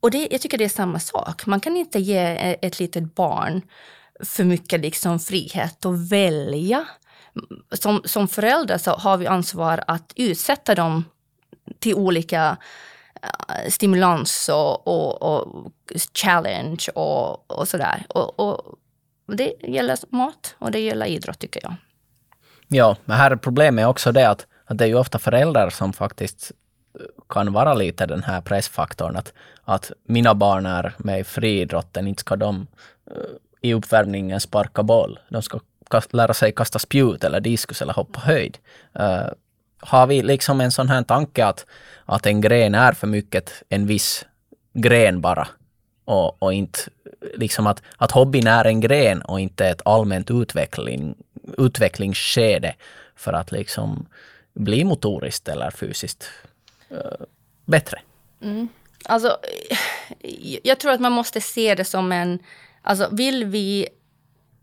Och 0.00 0.10
det, 0.10 0.28
jag 0.30 0.40
tycker 0.40 0.58
det 0.58 0.64
är 0.64 0.68
samma 0.68 0.98
sak. 0.98 1.46
Man 1.46 1.60
kan 1.60 1.76
inte 1.76 1.98
ge 1.98 2.56
ett 2.62 2.78
litet 2.78 3.14
barn 3.14 3.62
för 4.24 4.44
mycket 4.44 4.80
liksom 4.80 5.18
frihet 5.18 5.86
att 5.86 6.10
välja. 6.10 6.86
Som, 7.72 8.02
som 8.04 8.28
föräldrar 8.28 8.78
så 8.78 8.90
har 8.90 9.16
vi 9.16 9.26
ansvar 9.26 9.84
att 9.86 10.12
utsätta 10.16 10.74
dem 10.74 11.04
till 11.78 11.94
olika 11.94 12.56
eh, 13.22 13.70
stimulans 13.70 14.48
och, 14.48 14.88
och, 14.88 15.22
och, 15.22 15.72
challenge 16.14 16.86
och, 16.94 17.50
och 17.50 17.68
sådär. 17.68 18.06
Och, 18.08 18.40
och 18.40 18.78
det 19.26 19.54
gäller 19.60 19.98
mat 20.08 20.54
och 20.58 20.70
det 20.70 20.80
gäller 20.80 21.06
idrott 21.06 21.38
tycker 21.38 21.60
jag. 21.62 21.74
Ja, 22.68 22.96
men 23.04 23.16
här 23.16 23.30
är 23.30 23.36
problemet 23.36 23.86
också 23.86 24.12
det 24.12 24.28
att, 24.28 24.46
att 24.64 24.78
det 24.78 24.84
är 24.84 24.88
ju 24.88 24.94
ofta 24.94 25.18
föräldrar 25.18 25.70
som 25.70 25.92
faktiskt 25.92 26.52
eh, 27.00 27.06
kan 27.28 27.52
vara 27.52 27.74
lite 27.74 28.06
den 28.06 28.22
här 28.22 28.40
pressfaktorn 28.40 29.16
att, 29.16 29.32
att 29.64 29.92
mina 30.08 30.34
barn 30.34 30.66
är 30.66 30.94
med 30.98 31.20
i 31.20 31.24
friidrotten, 31.24 32.08
inte 32.08 32.20
ska 32.20 32.36
de 32.36 32.66
eh, 33.10 33.16
i 33.60 33.74
uppvärmningen 33.74 34.40
sparka 34.40 34.82
boll. 34.82 35.18
De 35.28 35.42
ska 35.42 35.60
kast, 35.90 36.12
lära 36.12 36.34
sig 36.34 36.52
kasta 36.52 36.78
spjut 36.78 37.24
eller 37.24 37.40
diskus 37.40 37.82
eller 37.82 37.92
hoppa 37.92 38.20
höjd. 38.20 38.58
Uh, 39.00 39.28
har 39.78 40.06
vi 40.06 40.22
liksom 40.22 40.60
en 40.60 40.72
sån 40.72 40.88
här 40.88 41.02
tanke 41.02 41.46
att, 41.46 41.66
att 42.04 42.26
en 42.26 42.40
gren 42.40 42.74
är 42.74 42.92
för 42.92 43.06
mycket 43.06 43.62
en 43.68 43.86
viss 43.86 44.24
gren 44.72 45.20
bara 45.20 45.48
och, 46.04 46.42
och 46.42 46.52
inte 46.52 46.80
liksom 47.34 47.66
att, 47.66 47.82
att 47.96 48.10
hobbyn 48.10 48.46
är 48.46 48.64
en 48.64 48.80
gren 48.80 49.22
och 49.22 49.40
inte 49.40 49.68
ett 49.68 49.82
allmänt 49.84 50.30
utveckling, 50.30 51.14
utvecklingsskede 51.58 52.74
för 53.16 53.32
att 53.32 53.52
liksom 53.52 54.06
bli 54.54 54.84
motoriskt 54.84 55.48
eller 55.48 55.70
fysiskt 55.70 56.30
uh, 56.92 57.26
bättre. 57.64 58.00
Mm. 58.42 58.68
Alltså, 59.04 59.36
jag 60.62 60.80
tror 60.80 60.92
att 60.92 61.00
man 61.00 61.12
måste 61.12 61.40
se 61.40 61.74
det 61.74 61.84
som 61.84 62.12
en... 62.12 62.38
Alltså, 62.82 63.08
vill 63.12 63.44
vi 63.44 63.88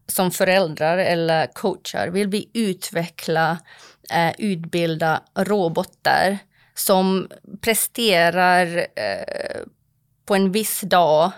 som 0.10 0.32
föräldrar 0.32 0.98
eller 0.98 1.48
coacher, 1.48 2.08
vill 2.08 2.28
vi 2.28 2.50
utveckla, 2.54 3.58
eh, 4.12 4.32
utbilda 4.38 5.22
robotar 5.36 6.38
som 6.74 7.28
presterar 7.62 8.78
eh, 8.78 9.62
på 10.26 10.36
en 10.36 10.52
viss 10.52 10.82
dag 10.82 11.32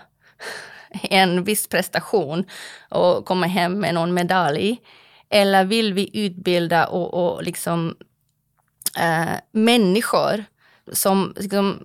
en 1.02 1.44
viss 1.44 1.68
prestation 1.68 2.44
och 2.90 3.26
komma 3.26 3.46
hem 3.46 3.78
med 3.78 3.94
någon 3.94 4.14
medalj? 4.14 4.78
Eller 5.30 5.64
vill 5.64 5.94
vi 5.94 6.24
utbilda 6.24 6.86
och, 6.86 7.14
och 7.14 7.42
liksom, 7.42 7.96
eh, 8.98 9.34
människor 9.52 10.44
som 10.92 11.34
liksom, 11.36 11.84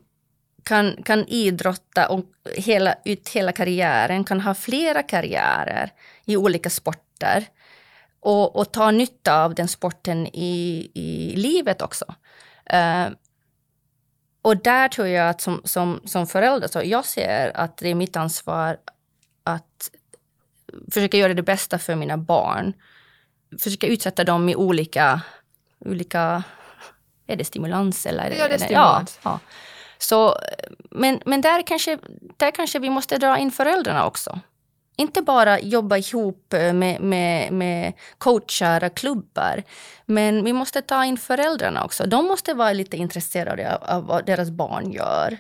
kan, 0.68 1.04
kan 1.04 1.28
idrotta 1.28 2.10
och 2.10 2.26
hela, 2.56 2.96
ut 3.06 3.30
hela 3.30 3.52
karriären, 3.52 4.24
kan 4.24 4.42
ha 4.42 4.54
flera 4.54 5.04
karriärer 5.04 5.92
i 6.28 6.38
olika 6.38 6.70
sporter 6.70 7.48
och, 8.20 8.56
och 8.56 8.72
ta 8.72 8.92
nytta 8.92 9.44
av 9.44 9.56
den 9.56 9.68
sporten 9.68 10.28
i, 10.28 10.92
i 10.94 11.36
livet 11.36 11.82
också. 11.82 12.06
Uh, 12.74 13.10
och 14.42 14.58
där 14.58 14.88
tror 14.88 15.08
jag 15.08 15.30
att 15.30 15.42
som, 15.42 15.62
som, 15.64 16.02
som 16.06 16.28
förälder, 16.28 16.68
så 16.68 16.82
jag 16.86 17.06
ser 17.06 17.52
att 17.58 17.78
det 17.78 17.90
är 17.90 17.96
mitt 17.96 18.16
ansvar 18.16 18.78
att 19.44 19.92
försöka 20.92 21.18
göra 21.18 21.34
det 21.34 21.44
bästa 21.44 21.80
för 21.80 21.96
mina 21.96 22.18
barn. 22.18 22.74
Försöka 23.60 23.88
utsätta 23.88 24.24
dem 24.24 24.50
i 24.50 24.56
olika, 24.56 25.22
olika 25.80 26.44
är 27.28 27.36
det 27.36 27.46
stimulans? 27.46 28.06
Eller 28.06 28.32
ja, 28.32 28.48
det 28.48 28.54
är 28.54 28.58
stimulans. 28.58 29.20
Ja, 29.24 29.32
ja. 29.32 29.40
Så, 29.98 30.38
men 30.92 31.22
men 31.26 31.42
där, 31.42 31.68
kanske, 31.68 32.00
där 32.38 32.52
kanske 32.52 32.80
vi 32.80 32.90
måste 32.90 33.18
dra 33.18 33.38
in 33.38 33.52
föräldrarna 33.52 34.06
också. 34.06 34.40
Inte 35.00 35.22
bara 35.22 35.60
jobba 35.60 35.98
ihop 35.98 36.54
med, 36.74 37.02
med, 37.02 37.52
med 37.52 37.94
coachar 38.18 38.84
och 38.84 38.96
klubbar. 38.96 39.64
Men 40.06 40.44
vi 40.44 40.54
måste 40.54 40.82
ta 40.82 41.06
in 41.06 41.18
föräldrarna 41.18 41.84
också. 41.84 42.06
De 42.06 42.26
måste 42.26 42.54
vara 42.54 42.74
lite 42.74 42.98
intresserade 42.98 43.76
av, 43.76 43.84
av 43.84 44.06
vad 44.06 44.26
deras 44.26 44.50
barn 44.50 44.92
gör. 44.92 45.38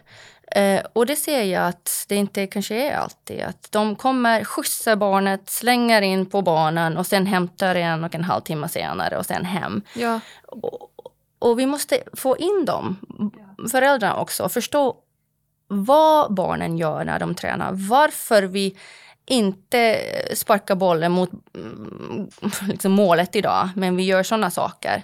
Eh, 0.52 0.82
och 0.94 1.06
det 1.06 1.16
ser 1.16 1.44
jag 1.44 1.68
att 1.68 2.06
det 2.08 2.16
inte 2.16 2.48
kanske 2.48 2.76
är 2.76 2.96
alltid. 2.96 3.42
Att 3.42 3.72
de 3.72 3.96
kommer, 3.96 4.44
skjutsar 4.44 4.96
barnet, 4.96 5.50
slänger 5.50 6.02
in 6.02 6.26
på 6.26 6.42
banan 6.42 6.98
och 6.98 7.08
sen 7.08 7.26
hämtar 7.26 7.76
en 7.76 8.04
och 8.04 8.16
en 8.16 8.24
halv 8.24 8.42
timme 8.42 8.70
senare 8.70 9.18
och 9.18 9.26
sen 9.26 9.46
hem. 9.46 9.82
Ja. 9.94 10.20
Och, 10.48 10.92
och 11.40 11.60
vi 11.60 11.66
måste 11.66 12.04
få 12.14 12.38
in 12.38 12.66
dem, 12.66 12.98
föräldrarna 13.72 14.20
också, 14.20 14.44
och 14.44 14.52
förstå 14.52 14.96
vad 15.68 16.34
barnen 16.34 16.78
gör 16.78 17.06
när 17.06 17.20
de 17.20 17.36
tränar. 17.36 17.72
Varför 17.74 18.44
vi 18.44 18.78
inte 19.28 20.02
sparkar 20.34 20.76
bollen 20.76 21.12
mot 21.12 21.32
mm, 21.56 22.30
liksom, 22.68 22.92
målet 22.92 23.36
idag, 23.36 23.70
men 23.76 23.96
vi 23.96 24.04
gör 24.04 24.24
sådana 24.24 24.52
saker. 24.52 25.04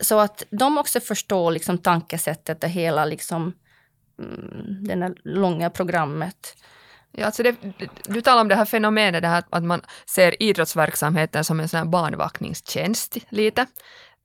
Så 0.00 0.18
att 0.18 0.44
de 0.50 0.78
också 0.78 1.00
förstår 1.00 1.50
liksom, 1.50 1.78
tankesättet 1.78 2.64
och 2.64 2.70
hela 2.70 3.04
liksom, 3.04 3.52
mm, 4.18 4.84
det 4.84 4.94
här 4.94 5.14
långa 5.24 5.70
programmet. 5.70 6.56
Ja, 7.12 7.26
alltså 7.26 7.42
det, 7.42 7.56
du 8.04 8.20
talar 8.20 8.40
om 8.40 8.48
det 8.48 8.54
här 8.54 8.64
fenomenet 8.64 9.22
det 9.22 9.28
här 9.28 9.44
att 9.50 9.64
man 9.64 9.82
ser 10.06 10.42
idrottsverksamheten 10.42 11.44
som 11.44 11.60
en 11.60 11.68
sån 11.68 11.78
här 11.78 11.84
barnvakningstjänst 11.84 13.16
lite. 13.28 13.66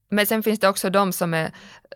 Men 0.09 0.25
sen 0.25 0.43
finns 0.43 0.59
det 0.59 0.69
också 0.69 0.89
de 0.89 1.13
som 1.13 1.33
är, 1.33 1.51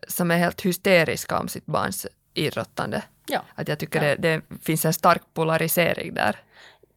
som 0.08 0.32
är 0.32 0.38
helt 0.38 0.62
hysteriska 0.62 1.40
om 1.40 1.48
sitt 1.48 1.66
barns 1.66 2.08
idrottande. 2.34 3.04
Ja. 3.28 3.42
Att 3.56 3.68
jag 3.68 3.80
tycker 3.80 4.04
ja. 4.04 4.16
det, 4.16 4.22
det 4.22 4.42
finns 4.62 4.86
en 4.86 4.94
stark 4.94 5.22
polarisering 5.34 6.14
där. 6.14 6.36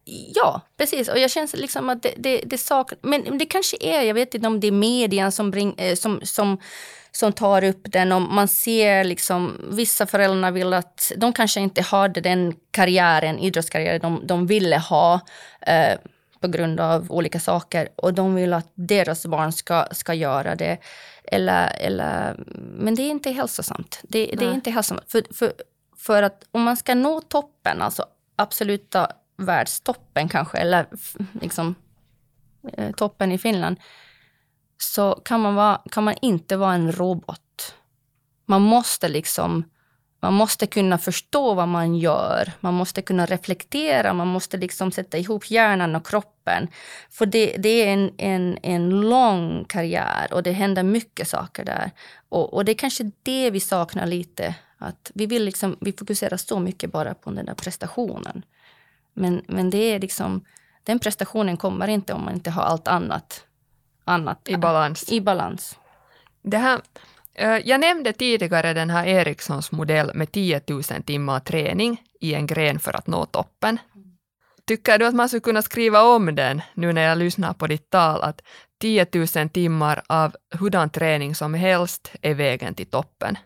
Ja, 0.05 0.61
precis. 0.77 1.07
Och 1.07 1.19
jag 1.19 1.31
känner 1.31 1.57
liksom 1.57 1.89
att 1.89 2.03
det, 2.03 2.13
det, 2.17 2.41
det 2.45 2.57
saknas... 2.57 2.99
Men 3.03 3.37
det 3.37 3.45
kanske 3.45 3.77
är, 3.79 4.01
jag 4.01 4.13
vet 4.13 4.35
inte 4.35 4.47
om 4.47 4.59
det 4.59 4.67
är 4.67 4.71
medien 4.71 5.31
som, 5.31 5.51
bring, 5.51 5.75
eh, 5.77 5.95
som, 5.95 6.19
som, 6.23 6.57
som 7.11 7.33
tar 7.33 7.63
upp 7.63 7.81
den. 7.83 8.11
Och 8.11 8.21
man 8.21 8.47
ser 8.47 9.03
liksom, 9.03 9.69
vissa 9.71 10.05
föräldrar 10.05 10.51
vill 10.51 10.73
att... 10.73 11.11
De 11.17 11.33
kanske 11.33 11.59
inte 11.59 11.81
hade 11.81 12.21
den 12.21 12.55
karriären, 12.71 13.39
idrottskarriären 13.39 14.01
de, 14.01 14.27
de 14.27 14.47
ville 14.47 14.77
ha. 14.77 15.19
Eh, 15.61 15.97
på 16.43 16.47
grund 16.47 16.79
av 16.79 17.11
olika 17.11 17.39
saker 17.39 17.89
och 17.95 18.13
de 18.13 18.35
vill 18.35 18.53
att 18.53 18.71
deras 18.73 19.25
barn 19.25 19.51
ska, 19.51 19.87
ska 19.91 20.13
göra 20.13 20.55
det. 20.55 20.77
Eller, 21.23 21.75
eller, 21.79 22.35
men 22.77 22.95
det 22.95 23.01
är 23.01 23.09
inte 23.09 23.31
hälsosamt. 23.31 23.99
Det, 24.03 24.25
det 24.25 24.45
är 24.45 24.53
inte 24.53 24.71
hälsosamt. 24.71 25.11
För, 25.11 25.23
för, 25.33 25.53
för 25.97 26.23
att 26.23 26.43
om 26.51 26.61
man 26.61 26.77
ska 26.77 26.95
nå 26.95 27.21
toppen, 27.21 27.81
alltså 27.81 28.05
absoluta 28.35 29.07
världstoppen 29.37 30.29
kanske, 30.29 30.57
eller 30.57 30.85
liksom 31.41 31.75
eh, 32.73 32.91
toppen 32.91 33.31
i 33.31 33.37
Finland, 33.37 33.77
så 34.77 35.21
kan 35.25 35.41
man, 35.41 35.55
vara, 35.55 35.81
kan 35.91 36.03
man 36.03 36.15
inte 36.21 36.57
vara 36.57 36.73
en 36.73 36.91
robot. 36.91 37.75
Man 38.45 38.61
måste 38.61 39.09
liksom 39.09 39.63
man 40.23 40.33
måste 40.33 40.67
kunna 40.67 40.97
förstå 40.97 41.53
vad 41.53 41.67
man 41.67 41.95
gör. 41.95 42.51
Man 42.59 42.73
måste 42.73 43.01
kunna 43.01 43.25
reflektera. 43.25 44.13
Man 44.13 44.27
måste 44.27 44.57
liksom 44.57 44.91
sätta 44.91 45.17
ihop 45.17 45.51
hjärnan 45.51 45.95
och 45.95 46.07
kroppen. 46.07 46.67
För 47.09 47.25
det, 47.25 47.55
det 47.57 47.69
är 47.69 47.93
en, 47.93 48.11
en, 48.17 48.57
en 48.63 49.01
lång 49.01 49.65
karriär 49.69 50.27
och 50.33 50.43
det 50.43 50.51
händer 50.51 50.83
mycket 50.83 51.27
saker 51.27 51.65
där. 51.65 51.91
Och, 52.29 52.53
och 52.53 52.65
det 52.65 52.71
är 52.71 52.75
kanske 52.75 53.11
det 53.23 53.51
vi 53.51 53.59
saknar 53.59 54.05
lite. 54.05 54.55
Att 54.77 55.11
vi, 55.13 55.25
vill 55.25 55.43
liksom, 55.43 55.77
vi 55.81 55.91
fokuserar 55.91 56.37
så 56.37 56.59
mycket 56.59 56.91
bara 56.91 57.13
på 57.13 57.31
den 57.31 57.45
där 57.45 57.55
prestationen. 57.55 58.45
Men, 59.13 59.43
men 59.47 59.69
det 59.69 59.77
är 59.77 59.99
liksom, 59.99 60.45
den 60.83 60.99
prestationen 60.99 61.57
kommer 61.57 61.87
inte 61.87 62.13
om 62.13 62.25
man 62.25 62.33
inte 62.33 62.51
har 62.51 62.63
allt 62.63 62.87
annat, 62.87 63.45
annat 64.05 64.49
i 64.49 64.57
balans. 64.57 65.11
I 65.11 65.21
balans. 65.21 65.79
Det 66.41 66.57
här, 66.57 66.81
eh, 67.33 67.57
jag 67.57 67.79
nämnde 67.79 68.13
tidigare 68.13 68.73
den 68.73 68.89
här 68.89 69.05
Ericssons 69.05 69.71
modell 69.71 70.11
med 70.13 70.31
10 70.31 70.61
000 70.67 70.83
timmar 70.83 71.39
träning 71.39 72.01
i 72.19 72.33
en 72.33 72.47
gren 72.47 72.79
för 72.79 72.95
att 72.95 73.07
nå 73.07 73.25
toppen. 73.25 73.77
Tycker 74.65 74.99
du 74.99 75.05
att 75.05 75.15
man 75.15 75.29
skulle 75.29 75.41
kunna 75.41 75.61
skriva 75.61 76.03
om 76.03 76.35
den, 76.35 76.61
nu 76.73 76.93
när 76.93 77.01
jag 77.01 77.17
lyssnar 77.17 77.53
på 77.53 77.67
ditt 77.67 77.89
tal, 77.89 78.21
att 78.21 78.41
10 78.81 79.07
000 79.13 79.49
timmar 79.49 80.01
av 80.07 80.35
hurdan 80.51 80.89
träning 80.89 81.35
som 81.35 81.53
helst 81.53 82.11
är 82.21 82.33
vägen 82.33 82.73
till 82.73 82.85
toppen? 82.85 83.37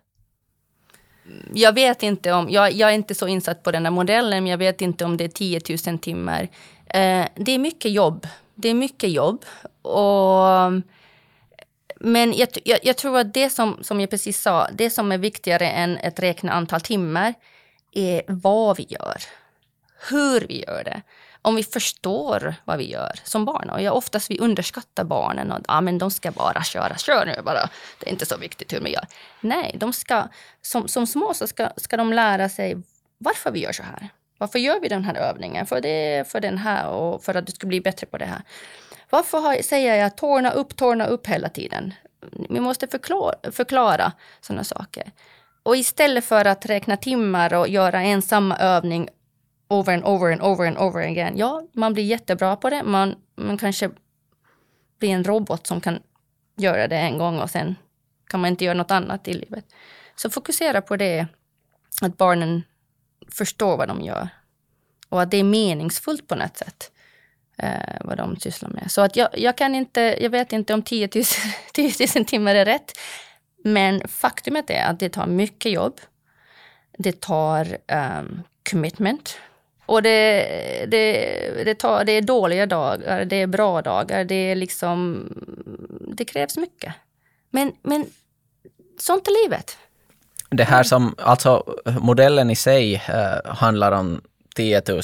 Jag 1.53 1.73
vet 1.73 2.03
inte 2.03 2.34
om, 2.34 2.49
jag, 2.49 2.71
jag, 2.71 2.89
är 2.89 2.93
inte 2.93 3.15
så 3.15 3.28
insatt 3.28 3.63
på 3.63 3.71
den 3.71 3.86
här 3.86 3.91
modellen, 3.91 4.43
men 4.43 4.51
jag 4.51 4.57
vet 4.57 4.82
inte 4.82 5.05
om 5.05 5.17
det 5.17 5.23
är 5.23 5.28
10 5.28 5.61
000 5.88 5.99
timmar. 5.99 6.41
Eh, 6.88 7.25
det 7.36 7.51
är 7.51 7.59
mycket 7.59 7.91
jobb. 7.91 8.28
Det 8.55 8.69
är 8.69 8.73
mycket 8.73 9.09
jobb. 9.09 9.45
Och, 9.82 10.71
men 11.99 12.34
jag, 12.34 12.47
jag, 12.63 12.80
jag, 12.84 12.97
tror 12.97 13.17
att 13.17 13.34
det 13.34 13.49
som, 13.49 13.78
som 13.82 13.99
jag 13.99 14.09
precis 14.09 14.41
sa, 14.41 14.67
det 14.73 14.89
som 14.89 15.11
är 15.11 15.17
viktigare 15.17 15.69
än 15.69 15.99
att 16.03 16.19
räkna 16.19 16.51
antal 16.51 16.82
timmar 16.82 17.34
är 17.91 18.21
vad 18.28 18.78
vi 18.78 18.86
gör. 18.89 19.17
Hur 20.09 20.47
vi 20.47 20.63
gör 20.67 20.84
det 20.84 21.01
om 21.48 21.56
vi 21.56 21.64
förstår 21.64 22.56
vad 22.66 22.78
vi 22.78 22.91
gör 22.91 23.20
som 23.24 23.45
barn. 23.45 23.70
Och 23.70 23.82
jag, 23.82 23.95
oftast 23.95 24.32
vi 24.32 24.39
underskattar 24.39 25.04
barnen 25.04 25.52
och 25.52 25.60
ah, 25.68 25.82
men 25.82 25.98
de 25.98 26.12
ska 26.12 26.32
bara 26.32 26.64
köra, 26.64 26.98
kör 26.98 27.26
nu 27.26 27.41
bara. 27.41 27.70
Det 28.00 28.08
är 28.08 28.12
inte 28.12 28.26
så 28.26 28.38
viktigt 28.38 28.74
hur 28.74 28.82
man 28.82 28.91
gör. 28.91 29.06
Nej, 29.41 29.76
de 29.80 29.93
ska, 29.93 30.24
som, 30.62 30.88
som 30.88 31.08
små 31.08 31.34
så 31.34 31.48
ska, 31.48 31.70
ska 31.78 31.98
de 31.98 32.14
lära 32.14 32.50
sig 32.50 32.78
varför 33.18 33.52
vi 33.52 33.60
gör 33.60 33.72
så 33.72 33.84
här. 33.84 34.10
Varför 34.38 34.60
gör 34.60 34.80
vi 34.80 34.88
den 34.88 35.04
här 35.04 35.16
övningen? 35.16 35.66
För 35.66 35.82
det, 35.82 36.28
för 36.32 36.39
den 36.39 36.58
här 36.58 36.89
och 36.89 37.24
för 37.24 37.36
att 37.36 37.45
du 37.45 37.52
ska 37.52 37.68
bli 37.68 37.82
bättre 37.82 38.08
på 38.08 38.18
det 38.18 38.26
här. 38.26 38.41
Varför 39.10 39.39
har, 39.39 39.62
säger 39.62 39.95
jag 39.95 40.18
tårna 40.18 40.52
upp, 40.52 40.76
tårna 40.76 41.06
upp 41.06 41.28
hela 41.28 41.50
tiden? 41.50 41.93
Vi 42.50 42.60
måste 42.60 42.88
förklara, 42.88 43.36
förklara 43.52 44.12
sådana 44.41 44.64
saker. 44.64 45.12
Och 45.64 45.78
istället 45.78 46.26
för 46.26 46.45
att 46.45 46.66
räkna 46.66 46.98
timmar 46.98 47.54
och 47.54 47.68
göra 47.68 48.02
en 48.02 48.22
samma 48.22 48.58
övning 48.58 49.10
over 49.68 49.93
and 49.93 50.03
over 50.03 50.32
and 50.32 50.41
over 50.41 50.68
and 50.68 50.78
over 50.78 51.01
again. 51.01 51.38
Ja, 51.38 51.63
man 51.74 51.93
blir 51.93 52.03
jättebra 52.03 52.55
på 52.55 52.70
det. 52.70 52.84
Man, 52.84 53.15
man 53.36 53.57
kanske 53.57 53.89
blir 54.99 55.09
en 55.09 55.24
robot 55.24 55.68
som 55.68 55.82
kan 55.82 55.99
göra 56.57 56.88
det 56.88 56.97
en 56.97 57.18
gång 57.18 57.39
och 57.39 57.49
sen 57.49 57.76
kan 58.28 58.39
man 58.39 58.49
inte 58.49 58.65
göra 58.65 58.78
något 58.78 58.91
annat 58.91 59.28
i 59.28 59.34
livet. 59.34 59.65
Så 60.15 60.30
fokusera 60.30 60.82
på 60.82 60.95
det, 60.95 61.28
att 62.01 62.18
barnen 62.18 62.63
förstår 63.32 63.78
vad 63.78 63.88
de 63.88 64.01
gör. 64.01 64.30
Och 65.09 65.22
att 65.22 65.32
det 65.32 65.38
är 65.38 65.43
meningsfullt 65.43 66.28
på 66.28 66.36
något 66.36 66.57
sätt, 66.57 66.91
eh, 67.57 67.97
vad 68.01 68.18
de 68.18 68.36
sysslar 68.36 68.70
med. 68.70 68.91
Så 68.91 69.01
att 69.01 69.15
jag, 69.15 69.30
jag, 69.39 69.57
kan 69.57 69.76
inte, 69.76 70.18
jag 70.22 70.30
vet 70.30 70.53
inte 70.53 70.74
om 70.74 70.82
10 70.82 71.09
000, 71.15 71.24
10 71.74 72.07
000 72.15 72.26
timmar 72.26 72.55
är 72.55 72.65
rätt. 72.65 72.91
Men 73.63 74.07
faktumet 74.07 74.70
är 74.70 74.86
att 74.86 74.99
det 74.99 75.09
tar 75.09 75.28
mycket 75.28 75.72
jobb. 75.72 76.01
Det 76.97 77.22
tar 77.22 77.78
um, 78.20 78.43
commitment. 78.70 79.38
Och 79.88 80.02
det, 80.04 80.86
det, 80.88 81.64
det, 81.66 81.76
tar, 81.76 82.06
det 82.06 82.12
är 82.12 82.22
dåliga 82.22 82.66
dagar, 82.66 83.26
det 83.26 83.36
är 83.36 83.48
bra 83.48 83.82
dagar, 83.82 84.24
det 84.24 84.36
är 84.36 84.56
liksom... 84.56 85.28
Det 86.18 86.26
krävs 86.26 86.58
mycket. 86.58 86.94
Men, 87.50 87.72
men 87.82 88.06
sånt 89.00 89.28
är 89.28 89.44
livet. 89.44 89.78
Det 90.50 90.64
här 90.64 90.84
som, 90.84 91.16
alltså 91.18 91.64
modellen 92.00 92.50
i 92.50 92.56
sig 92.56 92.96
eh, 92.96 93.54
handlar 93.54 93.92
om 93.92 94.22
10 94.56 94.82
000 94.88 95.02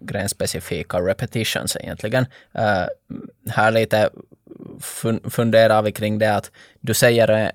grenspecifika 0.00 0.98
repetitions 1.00 1.76
egentligen. 1.76 2.26
Eh, 2.52 2.84
här 3.48 3.70
lite 3.70 4.10
fun 4.80 5.20
funderar 5.30 5.82
vi 5.82 5.92
kring 5.92 6.18
det 6.18 6.36
att 6.36 6.50
du 6.80 6.94
säger 6.94 7.30
eh, 7.30 7.50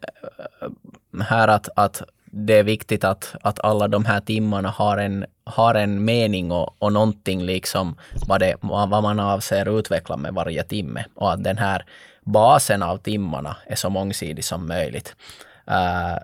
här 1.22 1.48
att, 1.48 1.70
att 1.76 2.02
det 2.36 2.54
är 2.54 2.64
viktigt 2.64 3.04
att, 3.04 3.36
att 3.42 3.60
alla 3.60 3.88
de 3.88 4.06
här 4.06 4.20
timmarna 4.20 4.70
har 4.70 4.98
en, 4.98 5.26
har 5.44 5.76
en 5.76 6.06
mening 6.06 6.52
och, 6.52 6.76
och 6.80 6.94
någonting 6.94 7.44
liksom 7.44 7.96
vad, 8.28 8.40
det, 8.40 8.56
vad 8.62 9.04
man 9.04 9.20
avser 9.20 9.62
att 9.62 9.80
utveckla 9.80 10.18
med 10.18 10.34
varje 10.34 10.64
timme 10.64 11.06
och 11.16 11.34
att 11.34 11.44
den 11.44 11.58
här 11.58 11.86
basen 12.26 12.84
av 12.84 12.98
timmarna 12.98 13.58
är 13.68 13.76
så 13.76 13.90
mångsidig 13.90 14.46
som 14.46 14.68
möjligt. 14.68 15.16
Uh, 15.70 16.18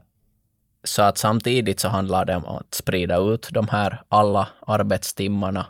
så 0.83 1.01
att 1.01 1.17
samtidigt 1.17 1.79
så 1.79 1.87
handlar 1.87 2.25
det 2.25 2.35
om 2.35 2.45
att 2.45 2.73
sprida 2.73 3.17
ut 3.17 3.49
de 3.51 3.67
här 3.67 4.01
alla 4.09 4.47
arbetstimmarna 4.67 5.65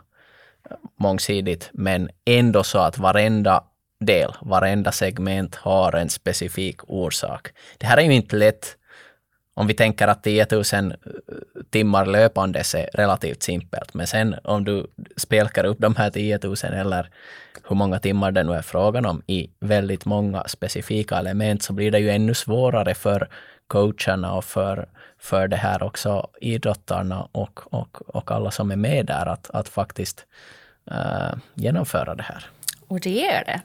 eh, 0.70 0.76
mångsidigt, 0.98 1.70
men 1.72 2.10
ändå 2.24 2.62
så 2.62 2.78
att 2.78 2.98
varenda 2.98 3.64
del, 4.00 4.32
varenda 4.40 4.92
segment 4.92 5.54
har 5.54 5.92
en 5.92 6.08
specifik 6.08 6.80
orsak. 6.86 7.48
Det 7.78 7.86
här 7.86 7.96
är 7.96 8.02
ju 8.02 8.14
inte 8.14 8.36
lätt 8.36 8.76
om 9.54 9.66
vi 9.66 9.74
tänker 9.74 10.08
att 10.08 10.22
10 10.22 10.46
000 10.50 10.64
timmar 11.70 12.06
löpandes 12.06 12.74
är 12.74 12.88
relativt 12.92 13.42
simpelt, 13.42 13.94
men 13.94 14.06
sen 14.06 14.36
om 14.44 14.64
du 14.64 14.86
spelkar 15.16 15.64
upp 15.64 15.78
de 15.78 15.96
här 15.96 16.10
10 16.10 16.38
000 16.42 16.56
eller 16.62 17.10
hur 17.68 17.76
många 17.76 17.98
timmar 17.98 18.32
det 18.32 18.42
nu 18.42 18.52
är 18.52 18.62
frågan 18.62 19.06
om 19.06 19.22
i 19.26 19.50
väldigt 19.60 20.04
många 20.04 20.44
specifika 20.48 21.16
element 21.16 21.62
så 21.62 21.72
blir 21.72 21.90
det 21.90 21.98
ju 21.98 22.10
ännu 22.10 22.34
svårare 22.34 22.94
för 22.94 23.28
coacherna 23.66 24.34
och 24.34 24.44
för, 24.44 24.88
för 25.18 25.48
det 25.48 25.56
här 25.56 25.82
också 25.82 26.30
idrottarna 26.40 27.28
och, 27.32 27.60
och, 27.74 28.16
och 28.16 28.30
alla 28.30 28.50
som 28.50 28.70
är 28.70 28.76
med 28.76 29.06
där 29.06 29.26
att, 29.26 29.50
att 29.50 29.68
faktiskt 29.68 30.26
uh, 30.90 31.38
genomföra 31.54 32.14
det 32.14 32.22
här. 32.22 32.46
Och 32.88 33.00
det 33.00 33.26
är 33.26 33.44
det. 33.44 33.60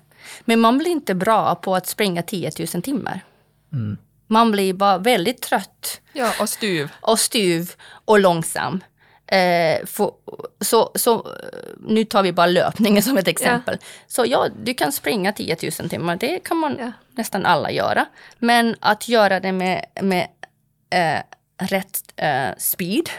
Men 0.45 0.59
man 0.59 0.77
blir 0.77 0.91
inte 0.91 1.15
bra 1.15 1.55
på 1.55 1.75
att 1.75 1.87
springa 1.87 2.21
10 2.21 2.51
000 2.73 2.83
timmar. 2.83 3.19
Mm. 3.73 3.97
Man 4.27 4.51
blir 4.51 4.73
bara 4.73 4.97
väldigt 4.97 5.41
trött. 5.41 6.01
Ja, 6.13 6.31
och 6.39 6.49
styv. 6.49 6.91
Och 7.01 7.19
styv 7.19 7.71
och 8.05 8.19
långsam. 8.19 8.83
Eh, 9.27 9.85
för, 9.85 10.11
så, 10.61 10.91
så, 10.95 11.27
nu 11.79 12.05
tar 12.05 12.23
vi 12.23 12.33
bara 12.33 12.45
löpningen 12.45 13.03
som 13.03 13.17
ett 13.17 13.27
exempel. 13.27 13.77
Ja. 13.81 13.87
Så 14.07 14.25
ja, 14.25 14.47
du 14.63 14.73
kan 14.73 14.91
springa 14.91 15.33
10 15.33 15.57
000 15.79 15.89
timmar, 15.89 16.15
det 16.15 16.39
kan 16.39 16.57
man 16.57 16.77
ja. 16.79 16.91
nästan 17.11 17.45
alla 17.45 17.71
göra. 17.71 18.05
Men 18.39 18.75
att 18.79 19.07
göra 19.07 19.39
det 19.39 19.51
med, 19.51 19.85
med 20.01 20.27
eh, 20.89 21.21
rätt 21.67 22.13
eh, 22.15 22.49
speed. 22.57 23.09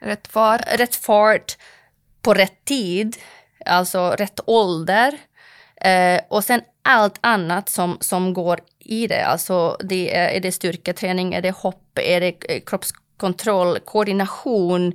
Rätt 0.00 0.28
fart. 0.28 0.60
Rätt 0.78 0.96
fart 0.96 1.56
på 2.22 2.34
rätt 2.34 2.64
tid, 2.64 3.16
alltså 3.66 4.10
rätt 4.10 4.40
ålder. 4.46 5.18
Eh, 5.76 6.20
och 6.28 6.44
sen 6.44 6.60
allt 6.82 7.18
annat 7.20 7.68
som, 7.68 7.98
som 8.00 8.34
går 8.34 8.60
i 8.84 9.06
det. 9.06 9.26
Alltså 9.26 9.76
det 9.80 10.16
är, 10.16 10.28
är 10.28 10.40
det 10.40 10.52
styrketräning, 10.52 11.34
är 11.34 11.42
det 11.42 11.50
hopp, 11.50 11.98
är 11.98 12.20
det 12.20 12.34
eh, 12.48 12.60
kroppskontroll, 12.66 13.78
koordination, 13.78 14.92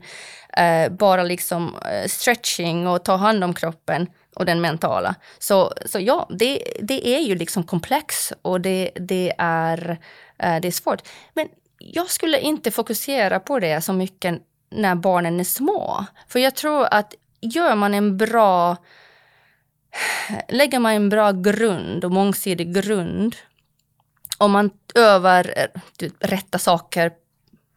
eh, 0.58 0.92
bara 0.92 1.24
liksom 1.24 1.76
eh, 1.76 2.08
stretching 2.08 2.88
och 2.88 3.06
ta 3.06 3.16
hand 3.16 3.44
om 3.44 3.54
kroppen 3.54 4.08
och 4.36 4.46
den 4.46 4.62
mentala. 4.62 5.16
Så, 5.40 5.74
så 5.86 6.00
ja, 6.00 6.28
det, 6.30 6.64
det 6.82 7.08
är 7.08 7.20
ju 7.20 7.36
liksom 7.36 7.64
komplex 7.64 8.34
och 8.42 8.62
det, 8.62 8.92
det, 8.96 9.34
är, 9.38 9.98
eh, 10.40 10.60
det 10.62 10.68
är 10.68 10.72
svårt. 10.72 11.02
Men 11.34 11.48
jag 11.78 12.10
skulle 12.10 12.40
inte 12.40 12.72
fokusera 12.72 13.40
på 13.40 13.60
det 13.60 13.82
så 13.82 13.94
mycket 13.94 14.42
när 14.72 14.96
barnen 14.96 15.40
är 15.40 15.44
små. 15.44 16.06
För 16.28 16.40
jag 16.40 16.56
tror 16.56 16.88
att 16.92 17.14
gör 17.42 17.76
man 17.76 17.94
en 17.94 18.18
bra 18.18 18.78
lägger 20.50 20.80
man 20.80 20.94
en 20.94 21.10
bra 21.10 21.32
grund 21.32 22.06
och 22.06 22.12
mångsidig 22.12 22.74
grund 22.74 23.36
om 24.40 24.52
man 24.52 24.70
övar 24.96 25.54
eh, 25.56 26.10
rätta 26.20 26.60
saker 26.60 27.12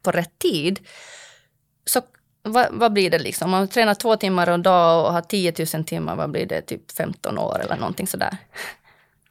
på 0.03 0.11
rätt 0.11 0.39
tid 0.39 0.79
så 1.85 2.01
vad, 2.43 2.67
vad 2.71 2.93
blir 2.93 3.09
det 3.09 3.19
liksom? 3.19 3.51
Man 3.51 3.67
tränar 3.67 3.93
två 3.93 4.15
timmar 4.15 4.49
om 4.49 4.63
dag 4.63 5.05
och 5.05 5.13
har 5.13 5.21
10 5.21 5.53
000 5.73 5.83
timmar, 5.83 6.15
vad 6.15 6.31
blir 6.31 6.45
det? 6.45 6.61
Typ 6.61 6.91
15 6.91 7.37
år 7.37 7.61
eller 7.63 7.75
någonting 7.75 8.07
sådär. 8.07 8.37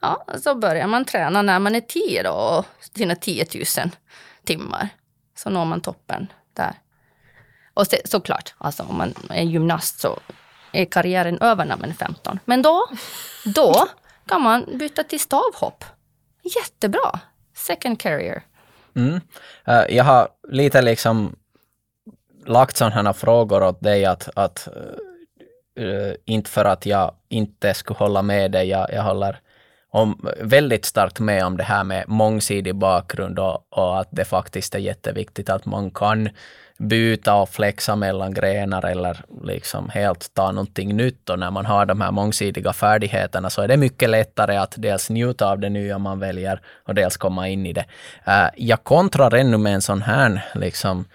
Ja, 0.01 0.25
så 0.43 0.55
börjar 0.55 0.87
man 0.87 1.05
träna 1.05 1.41
när 1.41 1.59
man 1.59 1.75
är 1.75 1.81
10 1.81 2.23
då, 2.23 2.31
och 2.31 2.65
sina 2.97 3.15
10 3.15 3.45
000 3.53 3.89
timmar. 4.43 4.89
Så 5.35 5.49
når 5.49 5.65
man 5.65 5.81
toppen 5.81 6.27
där. 6.53 6.73
Och 7.73 7.87
se, 7.87 8.01
såklart, 8.05 8.53
alltså 8.57 8.83
om 8.83 8.97
man 8.97 9.13
är 9.29 9.43
gymnast 9.43 9.99
så 9.99 10.19
är 10.71 10.85
karriären 10.85 11.37
över 11.41 11.65
när 11.65 11.77
man 11.77 11.89
är 11.89 11.93
15. 11.93 12.39
Men 12.45 12.61
då, 12.61 12.87
då 13.45 13.87
kan 14.25 14.41
man 14.41 14.77
byta 14.77 15.03
till 15.03 15.19
stavhopp. 15.19 15.85
Jättebra! 16.43 17.19
Second 17.55 17.99
career. 17.99 18.43
Mm. 18.95 19.13
Uh, 19.67 19.95
jag 19.95 20.03
har 20.03 20.27
lite 20.49 20.81
liksom 20.81 21.35
lagt 22.45 22.77
sådana 22.77 22.95
här 22.95 23.13
frågor 23.13 23.63
åt 23.63 23.81
dig 23.81 24.05
att, 24.05 24.29
att 24.35 24.67
uh, 25.79 26.13
inte 26.25 26.49
för 26.49 26.65
att 26.65 26.85
jag 26.85 27.15
inte 27.29 27.73
skulle 27.73 27.97
hålla 27.97 28.21
med 28.21 28.51
dig, 28.51 28.67
jag, 28.67 28.93
jag 28.93 29.03
håller 29.03 29.39
om, 29.89 30.29
väldigt 30.41 30.85
starkt 30.85 31.19
med 31.19 31.45
om 31.45 31.57
det 31.57 31.63
här 31.63 31.83
med 31.83 32.03
mångsidig 32.07 32.75
bakgrund 32.75 33.39
och, 33.39 33.67
och, 33.69 33.99
att 33.99 34.07
det 34.11 34.25
faktiskt 34.25 34.75
är 34.75 34.79
jätteviktigt 34.79 35.49
att 35.49 35.65
man 35.65 35.91
kan 35.91 36.29
byta 36.83 37.35
och 37.35 37.49
flexa 37.49 37.95
mellan 37.95 38.33
grenar 38.33 38.85
eller 38.85 39.25
liksom 39.43 39.89
helt 39.89 40.33
ta 40.33 40.51
någonting 40.51 40.97
nytt. 40.97 41.29
Och 41.29 41.39
när 41.39 41.51
man 41.51 41.65
har 41.65 41.85
de 41.85 42.01
här 42.01 42.11
mångsidiga 42.11 42.73
färdigheterna 42.73 43.49
så 43.49 43.61
är 43.61 43.67
det 43.67 43.77
mycket 43.77 44.09
lättare 44.09 44.57
att 44.57 44.73
dels 44.77 45.09
njuta 45.09 45.47
av 45.47 45.59
det 45.59 45.69
nya 45.69 45.97
man 45.97 46.19
väljer 46.19 46.61
och 46.85 46.95
dels 46.95 47.17
komma 47.17 47.49
in 47.49 47.65
i 47.65 47.73
det. 47.73 47.85
Uh, 48.27 48.49
jag 48.55 48.83
kontrar 48.83 49.35
ännu 49.35 49.57
med 49.57 49.73
en 49.73 49.81
sån 49.81 50.01
här 50.01 50.45
liksom, 50.55 51.05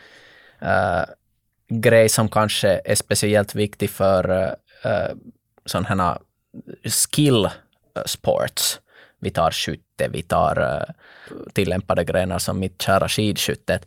uh, 0.63 1.05
grej 1.69 2.09
som 2.09 2.29
kanske 2.29 2.81
är 2.85 2.95
speciellt 2.95 3.55
viktig 3.55 3.91
för 3.91 4.31
eh, 4.31 4.91
uh, 4.91 5.17
sådana 5.67 6.05
här 6.05 6.19
skill 6.85 7.49
sports. 8.07 8.81
Vi 9.21 9.31
tar 9.31 9.51
skytte, 9.51 10.09
vi 10.09 10.23
tar 10.23 10.85
tillämpade 11.53 12.05
grenar 12.05 12.39
som 12.39 12.59
mitt 12.59 12.83
kära 12.83 13.09
skidskyttet. 13.09 13.87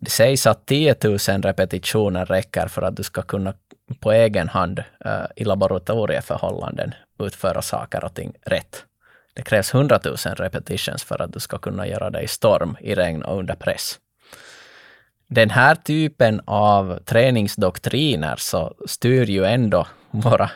Det 0.00 0.10
sägs 0.10 0.46
att 0.46 0.66
10 0.66 0.96
000 1.04 1.18
repetitioner 1.18 2.26
räcker 2.26 2.68
för 2.68 2.82
att 2.82 2.96
du 2.96 3.02
ska 3.02 3.22
kunna 3.22 3.54
på 4.00 4.12
egen 4.12 4.48
hand 4.48 4.78
uh, 5.06 5.12
i 5.36 5.44
laboratorieförhållanden 5.44 6.94
utföra 7.18 7.62
saker 7.62 8.04
och 8.04 8.14
ting 8.14 8.32
rätt. 8.42 8.84
Det 9.34 9.42
krävs 9.42 9.74
100 9.74 10.00
000 10.04 10.16
repetitions 10.16 11.04
för 11.04 11.22
att 11.22 11.32
du 11.32 11.40
ska 11.40 11.58
kunna 11.58 11.86
göra 11.86 12.10
det 12.10 12.20
i 12.22 12.28
storm, 12.28 12.76
i 12.80 12.94
regn 12.94 13.22
och 13.22 13.38
under 13.38 13.54
press. 13.54 13.98
Den 15.28 15.50
här 15.50 15.74
typen 15.74 16.40
av 16.44 16.98
träningsdoktriner 17.04 18.36
så 18.36 18.74
styr 18.86 19.24
ju 19.24 19.44
ändå 19.44 19.86
våra, 20.10 20.50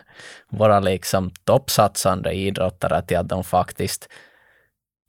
våra 0.49 0.81
liksom 0.81 1.31
toppsatsande 1.45 2.33
idrottare 2.33 3.03
till 3.03 3.17
att 3.17 3.29
de 3.29 3.45
faktiskt 3.45 4.09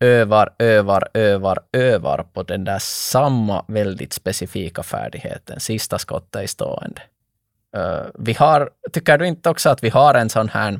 övar, 0.03 0.53
övar, 0.59 1.07
övar, 1.13 1.59
övar 1.71 2.25
på 2.33 2.43
den 2.43 2.63
där 2.63 2.79
samma 2.79 3.65
väldigt 3.67 4.13
specifika 4.13 4.83
färdigheten, 4.83 5.59
sista 5.59 5.99
skottet 5.99 6.43
i 6.43 6.47
stående. 6.47 7.01
Uh, 7.77 8.05
vi 8.19 8.33
har, 8.33 8.69
tycker 8.91 9.17
du 9.17 9.27
inte 9.27 9.49
också 9.49 9.69
att 9.69 9.83
vi 9.83 9.89
har 9.89 10.13
en 10.13 10.29
sån 10.29 10.49
här, 10.49 10.79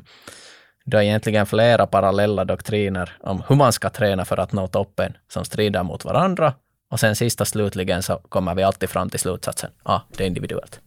det 0.84 0.96
är 0.96 1.02
egentligen 1.02 1.46
flera 1.46 1.86
parallella 1.86 2.44
doktriner 2.44 3.16
om 3.20 3.42
hur 3.48 3.56
man 3.56 3.72
ska 3.72 3.90
träna 3.90 4.24
för 4.24 4.40
att 4.40 4.52
nå 4.52 4.66
toppen 4.66 5.16
som 5.28 5.44
strider 5.44 5.82
mot 5.82 6.04
varandra. 6.04 6.54
Och 6.90 7.00
sen 7.00 7.16
sista 7.16 7.44
slutligen 7.44 8.02
så 8.02 8.16
kommer 8.16 8.54
vi 8.54 8.62
alltid 8.62 8.90
fram 8.90 9.10
till 9.10 9.20
slutsatsen, 9.20 9.70
ja, 9.84 9.92
ah, 9.92 10.02
det 10.16 10.24
är 10.24 10.26
individuellt. 10.26 10.80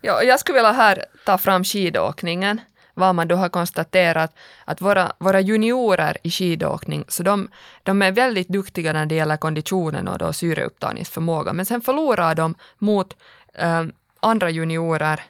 Ja, 0.00 0.22
jag 0.22 0.40
skulle 0.40 0.58
vilja 0.58 0.72
här 0.72 1.04
ta 1.26 1.38
fram 1.38 1.64
skidåkningen 1.64 2.60
vad 2.94 3.14
man 3.14 3.28
då 3.28 3.36
har 3.36 3.48
konstaterat 3.48 4.34
att 4.64 4.80
våra, 4.80 5.12
våra 5.18 5.40
juniorer 5.40 6.16
i 6.22 6.30
skidåkning, 6.30 7.04
så 7.08 7.22
de, 7.22 7.48
de 7.82 8.02
är 8.02 8.12
väldigt 8.12 8.48
duktiga 8.48 8.92
när 8.92 9.06
det 9.06 9.14
gäller 9.14 9.36
konditionen 9.36 10.08
och 10.08 10.18
då 10.18 10.32
syreupptagningsförmåga, 10.32 11.52
men 11.52 11.66
sen 11.66 11.80
förlorar 11.80 12.34
de 12.34 12.54
mot 12.78 13.16
eh, 13.54 13.84
andra 14.20 14.50
juniorer 14.50 15.20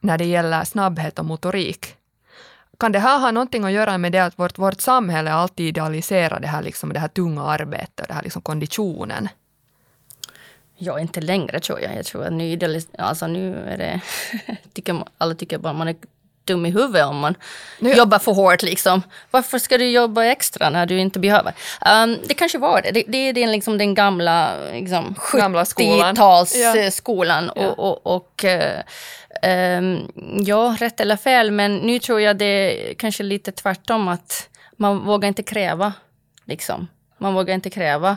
när 0.00 0.18
det 0.18 0.24
gäller 0.24 0.64
snabbhet 0.64 1.18
och 1.18 1.24
motorik. 1.24 1.96
Kan 2.78 2.92
det 2.92 2.98
här 2.98 3.18
ha 3.18 3.30
någonting 3.30 3.64
att 3.64 3.72
göra 3.72 3.98
med 3.98 4.12
det 4.12 4.18
att 4.18 4.38
vårt, 4.38 4.58
vårt 4.58 4.80
samhälle 4.80 5.32
alltid 5.32 5.66
idealiserar 5.66 6.40
det 6.40 6.46
här, 6.46 6.62
liksom, 6.62 6.92
det 6.92 7.00
här 7.00 7.08
tunga 7.08 7.42
arbetet, 7.42 8.08
det 8.08 8.14
här 8.14 8.22
liksom 8.22 8.42
konditionen? 8.42 9.28
Ja, 10.76 11.00
inte 11.00 11.20
längre 11.20 11.60
tror 11.60 11.80
jag. 11.80 11.96
Jag 11.96 12.04
tror 12.04 12.24
att 12.24 12.32
nu, 12.32 12.80
alltså 12.98 13.26
nu 13.26 13.56
är 13.56 13.78
det... 13.78 14.00
tycker, 14.72 15.04
alla 15.18 15.34
tycker 15.34 15.58
bara 15.58 15.72
man 15.72 15.88
är 15.88 15.96
dum 16.44 16.66
i 16.66 16.70
huvudet 16.70 17.06
om 17.06 17.16
man 17.16 17.34
nu. 17.78 17.92
jobbar 17.92 18.18
för 18.18 18.32
hårt. 18.32 18.62
Liksom. 18.62 19.02
Varför 19.30 19.58
ska 19.58 19.78
du 19.78 19.90
jobba 19.90 20.24
extra 20.24 20.70
när 20.70 20.86
du 20.86 20.98
inte 20.98 21.18
behöver? 21.18 21.52
Um, 22.04 22.18
det 22.26 22.34
kanske 22.34 22.58
var 22.58 22.82
det. 22.82 22.90
Det, 22.90 23.04
det 23.08 23.18
är 23.18 23.32
den, 23.32 23.52
liksom, 23.52 23.78
den 23.78 23.94
gamla, 23.94 24.52
liksom, 24.72 25.14
70-talsskolan. 25.18 27.50
Ja. 27.56 27.68
Och, 27.68 27.78
och, 27.78 28.06
och 28.16 28.44
um, 29.78 30.12
ja, 30.44 30.76
rätt 30.78 31.00
eller 31.00 31.16
fel, 31.16 31.50
men 31.50 31.76
nu 31.76 31.98
tror 31.98 32.20
jag 32.20 32.36
det 32.36 32.44
är 32.44 32.94
kanske 32.94 33.22
lite 33.22 33.52
tvärtom. 33.52 34.08
att 34.08 34.48
Man 34.76 34.98
vågar 34.98 35.28
inte 35.28 35.42
kräva. 35.42 35.92
Liksom. 36.44 36.88
Man 37.18 37.34
vågar 37.34 37.54
inte 37.54 37.70
kräva. 37.70 38.16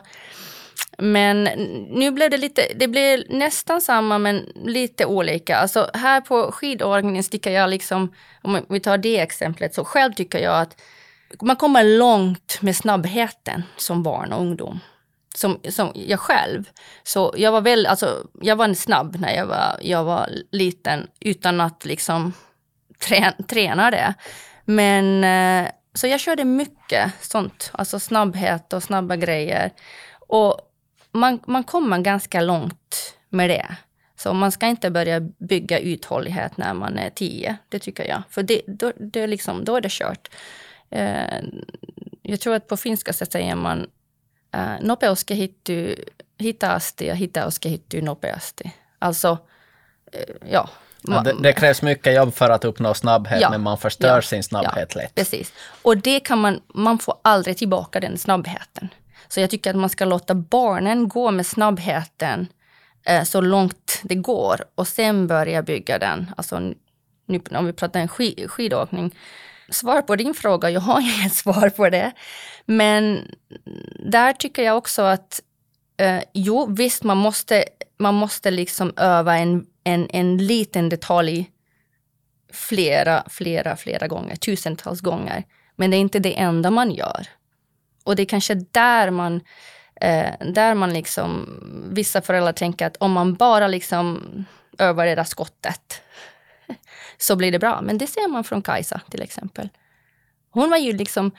Men 0.98 1.43
nu 1.89 2.12
blev 2.12 2.30
det 2.30 2.38
lite, 2.38 2.68
det 2.76 2.88
blev 2.88 3.24
nästan 3.30 3.82
samma 3.82 4.18
men 4.18 4.50
lite 4.56 5.06
olika. 5.06 5.58
Alltså 5.58 5.89
här 5.93 6.22
på 6.22 6.52
skidåkningen 6.52 7.24
tycker 7.24 7.52
jag 7.52 7.70
liksom, 7.70 8.14
om 8.41 8.66
vi 8.70 8.80
tar 8.80 8.98
det 8.98 9.20
exemplet, 9.20 9.74
så 9.76 9.86
själv 9.86 10.14
tycker 10.14 10.39
jag 10.39 10.62
att 10.62 10.82
man 11.41 11.56
kommer 11.56 11.84
långt 11.84 12.62
med 12.62 12.76
snabbheten 12.76 13.64
som 13.78 14.04
barn 14.04 14.34
och 14.34 14.41
ungdom. 14.41 14.80
Som, 15.36 15.60
som 15.70 15.91
jag 15.96 16.20
själv. 16.20 16.70
Så 17.04 17.34
jag 17.38 17.52
var 17.52 17.62
väl, 17.62 17.86
alltså 17.86 18.28
jag 18.41 18.56
var 18.56 18.74
snabb 18.74 19.16
när 19.20 19.36
jag 19.36 19.46
var, 19.46 19.78
jag 19.82 20.04
var 20.04 20.30
liten 20.52 21.08
utan 21.20 21.62
att 21.62 21.86
liksom 21.86 22.34
trä, 23.00 23.34
träna 23.48 23.91
det. 23.91 24.14
Men 24.66 25.24
eh, 25.24 25.72
så 25.93 26.08
jag 26.08 26.20
körde 26.20 26.46
mycket 26.46 27.12
sånt, 27.22 27.72
alltså 27.74 28.00
snabbhet 28.00 28.74
och 28.74 28.84
snabba 28.84 29.16
grejer. 29.16 29.72
Och 30.28 30.60
man, 31.16 31.39
man 31.47 31.63
kommer 31.63 31.99
ganska 31.99 32.41
långt 32.41 33.16
med 33.30 33.49
det. 33.49 33.76
Så 34.18 34.34
man 34.34 34.51
ska 34.51 34.68
inte 34.68 34.91
börja 34.91 35.20
bygga 35.20 35.80
uthållighet 35.80 36.57
när 36.57 36.74
man 36.74 36.97
är 36.97 37.09
tio, 37.09 37.57
det 37.70 37.80
tycker 37.80 38.07
jag. 38.07 38.24
För 38.30 38.43
det, 38.43 38.61
då, 38.68 38.91
det 38.97 39.28
liksom, 39.28 39.66
då 39.66 39.76
är 39.76 39.82
det 39.82 39.91
kört. 39.91 40.30
Eh, 40.89 41.41
jag 42.22 42.39
tror 42.39 42.55
att 42.55 42.68
på 42.68 42.78
finska 42.78 43.13
så 43.13 43.26
säger 43.26 43.55
man 43.55 43.89
eh, 44.53 44.74
nopeus 44.82 45.28
kehittyy 45.28 45.95
hitaasti 46.38 47.07
ja 47.07 47.13
hitaus 47.13 47.59
kehittyy 47.63 48.01
nopeasti. 48.01 48.72
Alltså, 48.99 49.38
eh, 50.11 50.36
ja. 50.51 50.70
ja 51.01 51.22
det, 51.22 51.36
det, 51.41 51.53
krävs 51.53 51.82
mycket 51.82 52.16
jobb 52.16 52.34
för 52.34 52.49
att 52.49 52.66
uppnå 52.66 52.93
snabbhet, 52.93 53.41
ja, 53.41 53.49
men 53.49 53.61
man 53.61 53.78
förstör 53.78 54.16
ja, 54.16 54.22
sin 54.22 54.43
snabbhet 54.43 54.95
lätt. 54.95 55.16
Precis. 55.16 55.53
Och 55.82 55.97
det 55.97 56.20
kan 56.20 56.38
man, 56.38 56.61
man 56.68 56.99
får 56.99 57.18
aldrig 57.22 57.57
tillbaka 57.57 57.99
den 57.99 58.18
snabbheten. 58.18 58.89
Så 59.28 59.39
jag 59.39 59.49
tycker 59.49 59.69
att 59.69 59.76
man 59.76 59.89
ska 59.89 60.05
låta 60.05 60.36
barnen 60.36 61.07
gå 61.07 61.32
med 61.32 61.45
snabbheten 61.45 62.47
eh, 63.05 63.23
så 63.23 63.41
långt 63.41 64.01
det 64.03 64.15
går 64.15 64.65
och 64.76 64.88
sen 64.88 65.28
börja 65.28 65.63
bygga 65.63 65.99
den. 65.99 66.32
Alltså, 66.38 66.59
nu, 67.26 67.41
om 67.51 67.65
vi 67.65 67.73
pratar 67.73 67.99
en 67.99 68.07
skid, 68.07 68.51
skidåkning. 68.51 69.15
Svar 69.69 70.01
på 70.01 70.15
din 70.15 70.34
fråga, 70.34 70.69
jag 70.69 70.82
har 70.82 70.99
inget 71.19 71.34
svar 71.34 71.69
på 71.69 71.89
det. 71.89 72.11
Men 72.65 73.32
där 73.99 74.34
tycker 74.34 74.63
jag 74.63 74.78
också 74.78 75.01
att 75.01 75.41
eh, 75.97 76.21
jo, 76.34 76.65
visst, 76.65 77.03
man 77.03 77.17
måste, 77.17 77.65
man 77.97 78.15
måste 78.15 78.51
liksom 78.51 78.93
öva 78.97 79.38
en, 79.38 79.65
en, 79.84 80.07
en 80.09 80.38
liten 80.38 80.89
detalj 80.89 81.51
flera, 82.53 83.23
flera, 83.30 83.76
flera 83.76 84.07
gånger, 84.07 84.36
tusentals 84.36 85.01
gånger. 85.01 85.43
Men 85.76 85.91
det 85.91 85.97
är 85.97 86.01
inte 86.01 86.19
det 86.19 86.39
enda 86.39 86.71
man 86.71 86.91
gör. 86.91 87.28
Och 88.06 88.16
det 88.16 88.24
är 88.24 88.26
kanske 88.26 88.53
där 88.56 89.10
man, 89.10 89.41
eh, 90.01 90.34
där 90.39 90.74
man 90.74 90.93
liksom, 90.93 91.60
vissa 91.93 92.22
föräldrar 92.22 92.53
tänker 92.53 92.88
att 92.88 92.97
om 92.97 93.12
man 93.12 93.34
bara 93.34 93.68
liksom 93.68 94.22
övar 94.78 95.06
det 95.06 95.16
där 95.16 95.24
skottet 95.24 96.01
så 97.18 97.36
blir 97.36 97.51
det 97.51 97.60
bra. 97.60 97.82
Men 97.82 97.97
det 97.97 98.08
ser 98.08 98.28
man 98.28 98.43
från 98.43 98.62
Kajsa 98.62 99.01
till 99.10 99.22
exempel. 99.22 99.70
Hon 100.49 100.70
var 100.70 100.78
ju 100.78 100.93
liksom, 100.93 101.32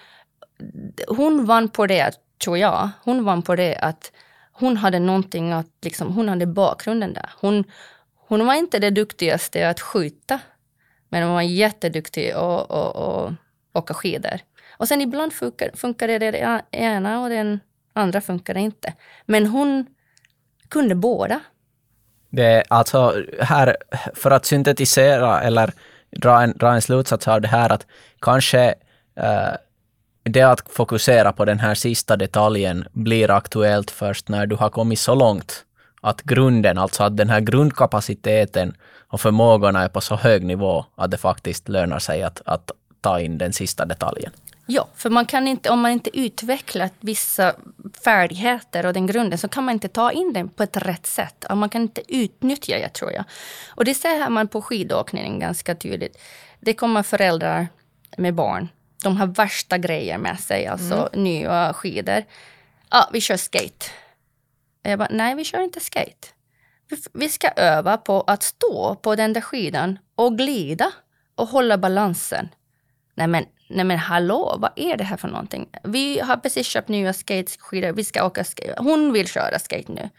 hon 1.09 1.45
vann 1.45 1.69
på 1.69 1.87
det, 1.87 2.15
tror 2.45 2.59
jag, 2.59 2.91
hon 3.05 3.25
vann 3.25 3.43
på 3.43 3.57
det 3.57 3.77
att 3.77 4.13
hon 4.53 4.77
hade 4.77 4.99
någonting 4.99 5.53
att, 5.53 5.71
liksom, 5.83 6.15
hon 6.15 6.29
hade 6.29 6.47
bakgrunden 6.47 7.15
där. 7.15 7.31
Hon, 7.41 7.65
hon 8.29 8.47
var 8.47 8.55
inte 8.55 8.79
det 8.79 8.91
duktigaste 8.91 9.69
att 9.69 9.81
skjuta, 9.81 10.41
men 11.09 11.23
hon 11.23 11.35
var 11.35 11.43
jätteduktig 11.43 12.31
att 12.31 13.37
åka 13.73 13.95
skidor. 13.95 14.41
Och 14.77 14.89
sen 14.89 15.01
ibland 15.01 15.33
funkar, 15.33 15.71
funkar 15.75 16.09
det 16.09 16.19
det 16.19 16.63
ena 16.71 17.23
och 17.23 17.29
den 17.29 17.61
andra 17.93 18.21
funkar 18.21 18.55
det 18.55 18.61
inte. 18.61 18.95
Men 19.27 19.47
hon 19.47 19.87
kunde 20.69 20.95
båda. 20.95 21.41
Det 22.31 22.45
är 22.45 22.65
alltså 22.69 23.23
här, 23.41 23.77
för 24.15 24.31
att 24.31 24.45
syntetisera 24.45 25.41
eller 25.41 25.73
dra 26.11 26.43
en, 26.43 26.53
dra 26.57 26.75
en 26.75 26.83
slutsats 26.83 27.29
av 27.29 27.41
det 27.41 27.49
här, 27.49 27.73
att 27.73 27.87
kanske 28.21 28.75
eh, 29.17 29.53
det 30.23 30.43
att 30.43 30.63
fokusera 30.73 31.33
på 31.33 31.45
den 31.45 31.59
här 31.59 31.75
sista 31.75 32.17
detaljen 32.17 32.85
blir 32.93 33.31
aktuellt 33.31 33.91
först 33.91 34.29
när 34.29 34.47
du 34.47 34.57
har 34.57 34.71
kommit 34.71 34.99
så 34.99 35.15
långt 35.15 35.65
att 36.01 36.23
grunden, 36.23 36.79
alltså 36.79 37.03
att 37.03 37.17
den 37.17 37.31
här 37.31 37.41
grundkapaciteten 37.41 38.77
och 39.09 39.21
förmågorna 39.21 39.83
är 39.83 39.89
på 39.89 40.01
så 40.01 40.17
hög 40.17 40.45
nivå 40.45 40.85
att 40.95 41.11
det 41.11 41.19
faktiskt 41.19 41.69
lönar 41.69 41.99
sig 41.99 42.23
att, 42.23 42.43
att 42.45 42.71
ta 43.01 43.21
in 43.21 43.39
den 43.39 43.53
sista 43.53 43.85
detaljen. 43.85 44.33
Ja, 44.67 44.89
för 44.95 45.11
man 45.11 45.27
kan 45.27 45.49
inte, 45.49 45.71
om 45.71 45.81
man 45.81 45.91
inte 45.91 46.19
utvecklat 46.19 46.93
vissa 47.01 47.55
färdigheter 48.05 48.87
och 48.87 48.93
den 48.93 49.07
grunden 49.07 49.39
så 49.39 49.49
kan 49.49 49.65
man 49.65 49.73
inte 49.73 49.89
ta 49.89 50.13
in 50.13 50.33
den 50.33 50.49
på 50.49 50.63
ett 50.63 50.77
rätt 50.77 51.07
sätt. 51.07 51.45
Man 51.55 51.69
kan 51.69 51.83
inte 51.83 52.03
utnyttja 52.09 52.79
det, 52.79 52.89
tror 52.89 53.13
jag. 53.13 53.25
Och 53.69 53.85
det 53.85 53.95
ser 53.95 54.29
man 54.29 54.49
på 54.49 54.63
skidåkningen 54.63 55.39
ganska 55.39 55.75
tydligt. 55.75 56.19
Det 56.61 56.75
kommer 56.75 57.03
föräldrar 57.03 57.69
med 58.17 58.35
barn. 58.35 58.69
De 59.03 59.17
har 59.17 59.27
värsta 59.27 59.79
grejer 59.79 60.19
med 60.19 60.41
sig, 60.41 60.67
alltså 60.67 60.95
mm. 60.95 61.25
nya 61.25 61.73
skidor. 61.73 62.25
Ja, 62.91 63.11
vi 63.13 63.21
kör 63.21 63.37
skate. 63.37 63.87
Jag 64.83 64.99
bara, 64.99 65.09
nej 65.11 65.35
vi 65.35 65.45
kör 65.45 65.61
inte 65.61 65.81
skate. 65.81 66.29
Vi 67.13 67.29
ska 67.29 67.49
öva 67.57 67.97
på 67.97 68.25
att 68.27 68.43
stå 68.43 68.95
på 68.95 69.17
den 69.17 69.33
där 69.33 69.41
skidan 69.41 69.99
och 70.15 70.39
glida 70.39 70.93
och 71.35 71.49
hålla 71.49 71.79
balansen. 71.79 72.49
Nej 73.17 73.27
men, 73.27 73.45
nej 73.69 73.85
men 73.85 73.99
hallå, 73.99 74.57
vad 74.59 74.73
är 74.77 74.97
det 74.97 75.05
här 75.05 75.17
för 75.17 75.29
någonting? 75.29 75.69
Vi 75.85 76.21
har 76.21 76.37
precis 76.37 76.67
köpt 76.67 76.89
nya 76.89 77.13
skateskidor, 77.13 77.93
vi 77.93 78.05
ska 78.05 78.27
åka 78.27 78.45
skate. 78.45 78.75
Hon 78.79 79.13
vill 79.13 79.29
köra 79.29 79.59
skate 79.59 79.93
nu. 79.93 80.11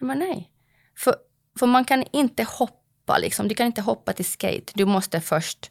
Men 0.00 0.18
nej. 0.18 0.50
För, 0.98 1.14
för 1.58 1.66
man 1.66 1.84
kan 1.84 2.04
inte 2.12 2.42
hoppa 2.42 3.18
liksom. 3.18 3.48
Du 3.48 3.54
kan 3.54 3.66
inte 3.66 3.82
hoppa 3.82 4.12
till 4.12 4.24
skate. 4.24 4.72
Du 4.74 4.84
måste 4.84 5.20
först 5.20 5.70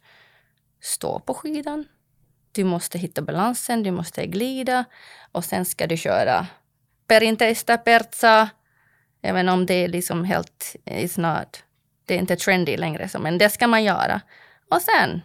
stå 0.81 1.19
på 1.19 1.33
skidan. 1.33 1.85
Du 2.51 2.63
måste 2.63 2.97
hitta 2.97 3.21
balansen, 3.21 3.83
du 3.83 3.91
måste 3.91 4.25
glida 4.25 4.85
och 5.31 5.45
sen 5.45 5.65
ska 5.65 5.87
du 5.87 5.97
köra 5.97 6.47
perinteistä 7.07 7.77
perza. 7.77 8.49
Även 9.21 9.49
om 9.49 9.65
det 9.65 9.73
är 9.73 9.87
liksom 9.87 10.23
helt, 10.23 10.75
eh, 10.85 11.05
it's 11.05 11.19
not, 11.19 11.63
det 12.05 12.15
är 12.15 12.19
inte 12.19 12.35
trendy 12.35 12.77
längre, 12.77 13.09
men 13.19 13.37
det 13.37 13.49
ska 13.49 13.67
man 13.67 13.83
göra. 13.83 14.21
Och 14.71 14.81
sen, 14.81 15.21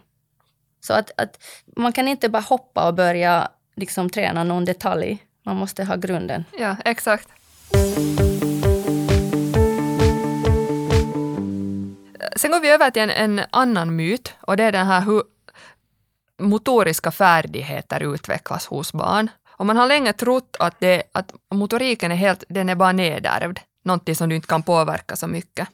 så 0.81 0.93
att, 0.93 1.11
att 1.17 1.43
man 1.77 1.93
kan 1.93 2.07
inte 2.07 2.29
bara 2.29 2.41
hoppa 2.41 2.87
och 2.87 2.93
börja 2.93 3.51
liksom 3.75 4.09
träna 4.09 4.43
någon 4.43 4.65
detalj. 4.65 5.25
Man 5.43 5.55
måste 5.55 5.83
ha 5.83 5.95
grunden. 5.95 6.45
Ja, 6.59 6.75
exakt. 6.85 7.27
Sen 12.35 12.51
går 12.51 12.59
vi 12.59 12.69
över 12.69 12.91
till 12.91 13.01
en, 13.01 13.09
en 13.09 13.45
annan 13.49 13.95
myt 13.95 14.33
och 14.41 14.57
det 14.57 14.63
är 14.63 14.71
den 14.71 14.87
här 14.87 15.01
hur 15.01 15.23
motoriska 16.39 17.11
färdigheter 17.11 18.13
utvecklas 18.13 18.65
hos 18.65 18.93
barn. 18.93 19.29
Och 19.49 19.65
man 19.65 19.77
har 19.77 19.87
länge 19.87 20.13
trott 20.13 20.55
att, 20.59 20.79
det, 20.79 21.03
att 21.11 21.33
motoriken 21.53 22.11
är 22.11 22.15
helt, 22.15 22.43
den 22.49 22.69
är 22.69 22.75
bara 22.75 22.91
nedärvd, 22.91 23.59
någonting 23.83 24.15
som 24.15 24.29
du 24.29 24.35
inte 24.35 24.47
kan 24.47 24.63
påverka 24.63 25.15
så 25.15 25.27
mycket. 25.27 25.67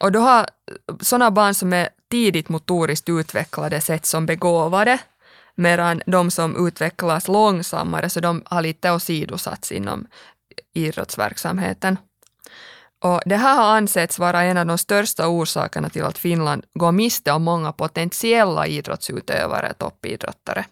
Och 0.00 0.12
då 0.12 0.20
har 0.20 0.46
sådana 1.00 1.30
barn 1.30 1.54
som 1.54 1.72
är 1.72 1.88
tidigt 2.10 2.48
motoriskt 2.48 3.08
utvecklade 3.08 3.80
sätt 3.80 4.06
som 4.06 4.26
begåvade, 4.26 4.98
medan 5.54 6.02
de 6.06 6.30
som 6.30 6.66
utvecklas 6.66 7.28
långsammare, 7.28 8.10
så 8.10 8.20
de 8.20 8.42
har 8.46 8.62
lite 8.62 8.92
åsidosatts 8.92 9.72
inom 9.72 10.06
idrottsverksamheten. 10.74 11.98
Och 12.98 13.20
det 13.26 13.36
här 13.36 13.56
har 13.56 13.76
ansetts 13.76 14.18
vara 14.18 14.42
en 14.42 14.58
av 14.58 14.66
de 14.66 14.78
största 14.78 15.28
orsakerna 15.28 15.88
till 15.88 16.04
att 16.04 16.18
Finland 16.18 16.64
går 16.74 16.92
miste 16.92 17.32
om 17.32 17.42
många 17.42 17.72
potentiella 17.72 18.66
idrottsutövare, 18.66 19.72
toppidrottare 19.72 20.64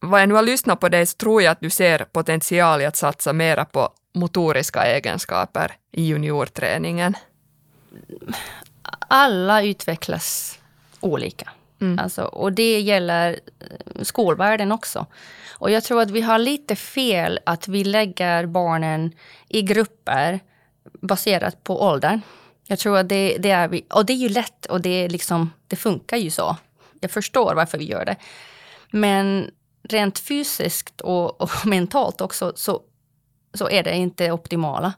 vad 0.00 0.20
jag 0.20 0.28
nu 0.28 0.34
har 0.34 0.42
lyssnat 0.42 0.80
på 0.80 0.88
dig 0.88 1.06
så 1.06 1.16
tror 1.16 1.42
jag 1.42 1.52
att 1.52 1.60
du 1.60 1.70
ser 1.70 2.04
potential 2.04 2.80
i 2.80 2.86
att 2.86 2.96
satsa 2.96 3.32
mera 3.32 3.64
på 3.64 3.88
motoriska 4.14 4.82
egenskaper 4.84 5.72
i 5.92 6.02
juniorträningen. 6.02 7.14
Alla 9.12 9.62
utvecklas 9.62 10.58
olika. 11.00 11.50
Mm. 11.80 11.98
Alltså, 11.98 12.22
och 12.22 12.52
det 12.52 12.80
gäller 12.80 13.40
eh, 13.60 14.02
skolvärlden 14.02 14.72
också. 14.72 15.06
Och 15.52 15.70
jag 15.70 15.84
tror 15.84 16.02
att 16.02 16.10
vi 16.10 16.20
har 16.20 16.38
lite 16.38 16.76
fel 16.76 17.40
att 17.46 17.68
vi 17.68 17.84
lägger 17.84 18.46
barnen 18.46 19.12
i 19.48 19.62
grupper 19.62 20.40
baserat 21.00 21.64
på 21.64 21.82
åldern. 21.82 22.20
Jag 22.66 22.78
tror 22.78 22.98
att 22.98 23.08
det, 23.08 23.36
det 23.38 23.50
är 23.50 23.68
vi, 23.68 23.86
och 23.90 24.06
det 24.06 24.12
är 24.12 24.16
ju 24.16 24.28
lätt 24.28 24.66
och 24.66 24.80
det, 24.80 25.08
liksom, 25.08 25.52
det 25.66 25.76
funkar 25.76 26.16
ju 26.16 26.30
så. 26.30 26.56
Jag 27.00 27.10
förstår 27.10 27.54
varför 27.54 27.78
vi 27.78 27.84
gör 27.84 28.04
det. 28.04 28.16
Men 28.90 29.50
rent 29.82 30.18
fysiskt 30.18 31.00
och, 31.00 31.40
och 31.40 31.50
mentalt 31.66 32.20
också 32.20 32.52
så, 32.56 32.82
så 33.54 33.70
är 33.70 33.82
det 33.82 33.96
inte 33.96 34.32
optimala. 34.32 34.92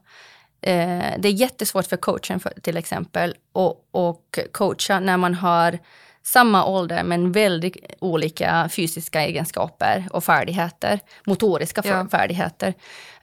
Eh, 0.62 1.14
det 1.18 1.28
är 1.28 1.32
jättesvårt 1.32 1.86
för 1.86 1.96
coachen 1.96 2.40
för, 2.40 2.52
till 2.62 2.76
exempel 2.76 3.34
och, 3.52 3.88
och 3.90 4.38
coacha 4.52 5.00
när 5.00 5.16
man 5.16 5.34
har 5.34 5.78
samma 6.22 6.64
ålder 6.64 7.04
men 7.04 7.32
väldigt 7.32 7.76
olika 7.98 8.68
fysiska 8.72 9.20
egenskaper 9.22 10.08
och 10.10 10.24
färdigheter, 10.24 11.00
motoriska 11.26 11.82
ja. 11.84 12.08
färdigheter. 12.10 12.74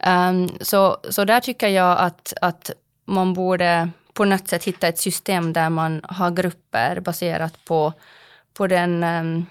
Um, 0.07 0.49
så, 0.61 0.97
så 1.09 1.25
där 1.25 1.39
tycker 1.39 1.67
jag 1.67 1.99
att, 1.99 2.33
att 2.41 2.71
man 3.05 3.33
borde 3.33 3.89
på 4.13 4.25
något 4.25 4.47
sätt 4.47 4.63
hitta 4.63 4.87
ett 4.87 4.99
system 4.99 5.53
där 5.53 5.69
man 5.69 6.01
har 6.03 6.31
grupper 6.31 6.99
baserat 6.99 7.65
på, 7.65 7.93
på 8.53 8.67
den 8.67 9.03
um, 9.03 9.45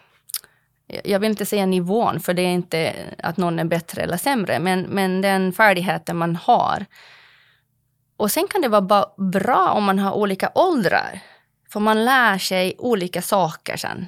jag 1.05 1.21
vill 1.21 1.31
inte 1.31 1.47
säga 1.47 1.67
nivån, 1.67 2.21
för 2.21 2.35
det 2.35 2.43
är 2.43 2.53
inte 2.53 2.93
att 3.19 3.37
någon 3.37 3.59
är 3.59 3.65
bättre 3.65 4.03
eller 4.03 4.17
sämre, 4.17 4.59
men, 4.59 4.81
men 4.81 5.21
den 5.21 5.53
färdigheten 5.53 6.17
man 6.17 6.37
har. 6.37 6.87
Och 8.19 8.31
sen 8.31 8.49
kan 8.49 8.61
det 8.63 8.69
vara 8.69 9.07
bra 9.17 9.73
om 9.73 9.85
man 9.85 9.99
har 9.99 10.13
olika 10.13 10.51
åldrar, 10.55 11.21
för 11.73 11.81
man 11.81 12.05
lär 12.05 12.39
sig 12.39 12.75
olika 12.79 13.23
saker 13.23 13.77
sen. 13.77 14.07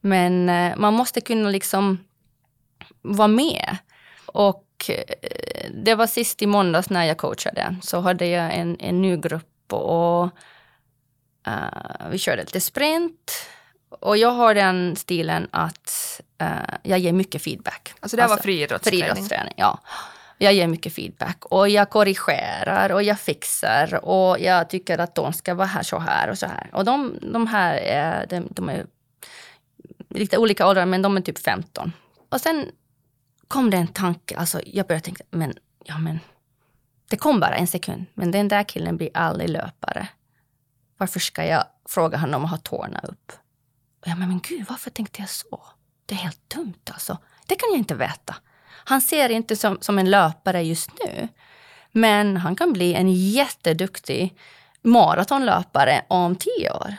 Men 0.00 0.48
eh, 0.48 0.76
man 0.76 0.94
måste 0.94 1.20
kunna 1.20 1.50
liksom 1.50 2.04
vara 3.02 3.28
med. 3.28 3.76
Och 4.26 4.64
eh, 4.88 5.70
det 5.70 5.94
var 5.94 6.06
sist 6.06 6.42
i 6.42 6.46
måndags 6.46 6.90
när 6.90 7.04
jag 7.04 7.18
coachade, 7.18 7.76
så 7.82 8.00
hade 8.00 8.26
jag 8.26 8.54
en, 8.54 8.76
en 8.80 9.02
ny 9.02 9.16
grupp 9.16 9.72
och 9.72 10.24
uh, 11.48 12.10
vi 12.10 12.18
körde 12.18 12.42
lite 12.42 12.60
sprint 12.60 13.32
och 14.00 14.16
jag 14.16 14.30
har 14.30 14.54
den 14.54 14.96
stilen 14.96 15.48
att 15.50 16.20
uh, 16.42 16.74
jag 16.82 16.98
ger 16.98 17.12
mycket 17.12 17.42
feedback. 17.42 17.94
Alltså 18.00 18.16
det 18.16 18.22
här 18.22 18.28
alltså, 18.28 18.38
var 18.38 18.42
friidrottsträning? 18.42 19.00
Friidrottsträning, 19.00 19.54
ja. 19.56 19.80
Jag 20.38 20.54
ger 20.54 20.66
mycket 20.66 20.94
feedback 20.94 21.44
och 21.44 21.68
jag 21.68 21.90
korrigerar 21.90 22.92
och 22.92 23.02
jag 23.02 23.20
fixar 23.20 24.04
och 24.04 24.40
jag 24.40 24.70
tycker 24.70 24.98
att 24.98 25.14
de 25.14 25.32
ska 25.32 25.54
vara 25.54 25.66
här 25.66 25.82
så 25.82 25.98
här 25.98 26.30
och 26.30 26.38
så 26.38 26.46
här. 26.46 26.70
Och 26.72 26.84
de, 26.84 27.18
de 27.32 27.46
här 27.46 27.74
är, 27.74 28.26
de, 28.26 28.48
de 28.50 28.68
är 28.68 28.86
lite 30.08 30.38
olika 30.38 30.66
åldrar 30.66 30.86
men 30.86 31.02
de 31.02 31.16
är 31.16 31.20
typ 31.20 31.38
15. 31.38 31.92
Och 32.28 32.40
sen 32.40 32.66
kom 33.48 33.70
det 33.70 33.76
en 33.76 33.86
tanke, 33.86 34.36
alltså 34.36 34.60
jag 34.66 34.86
började 34.86 35.04
tänka, 35.04 35.24
men 35.30 35.54
ja 35.84 35.98
men 35.98 36.20
det 37.10 37.16
kom 37.16 37.40
bara 37.40 37.56
en 37.56 37.66
sekund, 37.66 38.04
men 38.14 38.30
den 38.30 38.48
där 38.48 38.62
killen 38.62 38.96
blir 38.96 39.10
aldrig 39.14 39.50
löpare. 39.50 40.08
Varför 40.96 41.20
ska 41.20 41.44
jag 41.44 41.64
fråga 41.88 42.18
honom 42.18 42.44
att 42.44 42.50
ha 42.50 42.58
tårna 42.58 43.00
upp? 43.00 43.32
Och 44.00 44.08
jag 44.08 44.18
men, 44.18 44.28
men 44.28 44.40
gud, 44.40 44.66
varför 44.68 44.90
tänkte 44.90 45.20
jag 45.22 45.30
så? 45.30 45.62
Det 46.06 46.14
är 46.14 46.18
helt 46.18 46.50
dumt 46.50 46.90
alltså. 46.90 47.18
Det 47.46 47.54
kan 47.54 47.68
jag 47.70 47.78
inte 47.78 47.94
veta. 47.94 48.34
Han 48.88 49.00
ser 49.00 49.28
inte 49.28 49.56
som, 49.56 49.78
som 49.80 49.98
en 49.98 50.10
löpare 50.10 50.62
just 50.62 50.90
nu. 51.04 51.28
Men 51.92 52.36
han 52.36 52.56
kan 52.56 52.72
bli 52.72 52.94
en 52.94 53.12
jätteduktig 53.12 54.34
maratonlöpare 54.82 56.04
om 56.08 56.36
tio 56.36 56.70
år. 56.70 56.94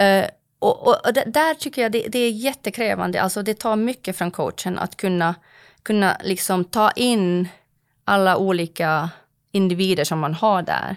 Uh, 0.00 0.24
och, 0.58 0.86
och, 0.86 1.06
och, 1.06 1.12
där 1.12 1.54
tycker 1.54 1.82
jag 1.82 1.92
det, 1.92 2.08
det, 2.08 2.18
är 2.18 2.30
jättekrävande. 2.30 3.22
Alltså 3.22 3.42
det 3.42 3.54
tar 3.54 3.76
mycket 3.76 4.16
från 4.16 4.30
coachen 4.30 4.78
att 4.78 4.96
kunna, 4.96 5.34
kunna 5.82 6.16
liksom 6.24 6.64
ta 6.64 6.90
in 6.90 7.48
alla 8.04 8.36
olika 8.36 9.10
individer 9.52 10.04
som 10.04 10.18
man 10.18 10.34
har 10.34 10.62
där. 10.62 10.96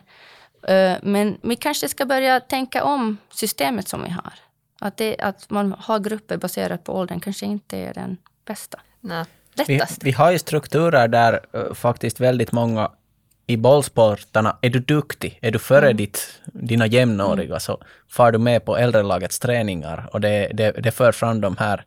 Uh, 0.70 1.00
men 1.02 1.38
vi 1.42 1.56
kanske 1.56 1.90
ska 1.90 2.06
börja 2.06 2.40
tänka 2.40 2.84
om 2.84 3.18
systemet 3.30 3.88
som 3.88 4.04
vi 4.04 4.10
har. 4.10 4.34
Att, 4.80 4.98
det, 4.98 5.18
att 5.20 5.50
man 5.50 5.76
har 5.80 6.00
grupper 6.00 6.38
baserat 6.38 6.84
på 6.84 6.94
åldern 6.94 7.20
kanske 7.20 7.46
inte 7.46 7.78
är 7.78 7.94
den 7.94 8.18
bästa. 8.46 8.80
Nej. 9.00 9.26
Vi, 9.68 9.82
vi 10.02 10.12
har 10.12 10.32
ju 10.32 10.40
strukturer 10.40 11.08
där 11.08 11.40
uh, 11.56 11.74
faktiskt 11.74 12.20
väldigt 12.20 12.52
många 12.52 12.92
i 13.48 13.58
bollsporterna, 13.58 14.58
är 14.62 14.70
du 14.70 14.80
duktig, 14.80 15.40
är 15.42 15.52
du 15.52 15.60
före 15.60 15.86
mm. 15.86 15.98
ditt, 15.98 16.42
dina 16.46 16.88
jämnåriga, 16.88 17.48
mm. 17.48 17.60
så 17.60 17.82
far 18.10 18.32
du 18.32 18.38
med 18.38 18.66
på 18.66 18.78
äldrelagets 18.78 19.40
träningar 19.40 20.10
och 20.12 20.22
det, 20.22 20.52
det, 20.54 20.72
det 20.72 20.92
för 20.92 21.12
fram 21.12 21.42
de 21.42 21.58
här 21.58 21.86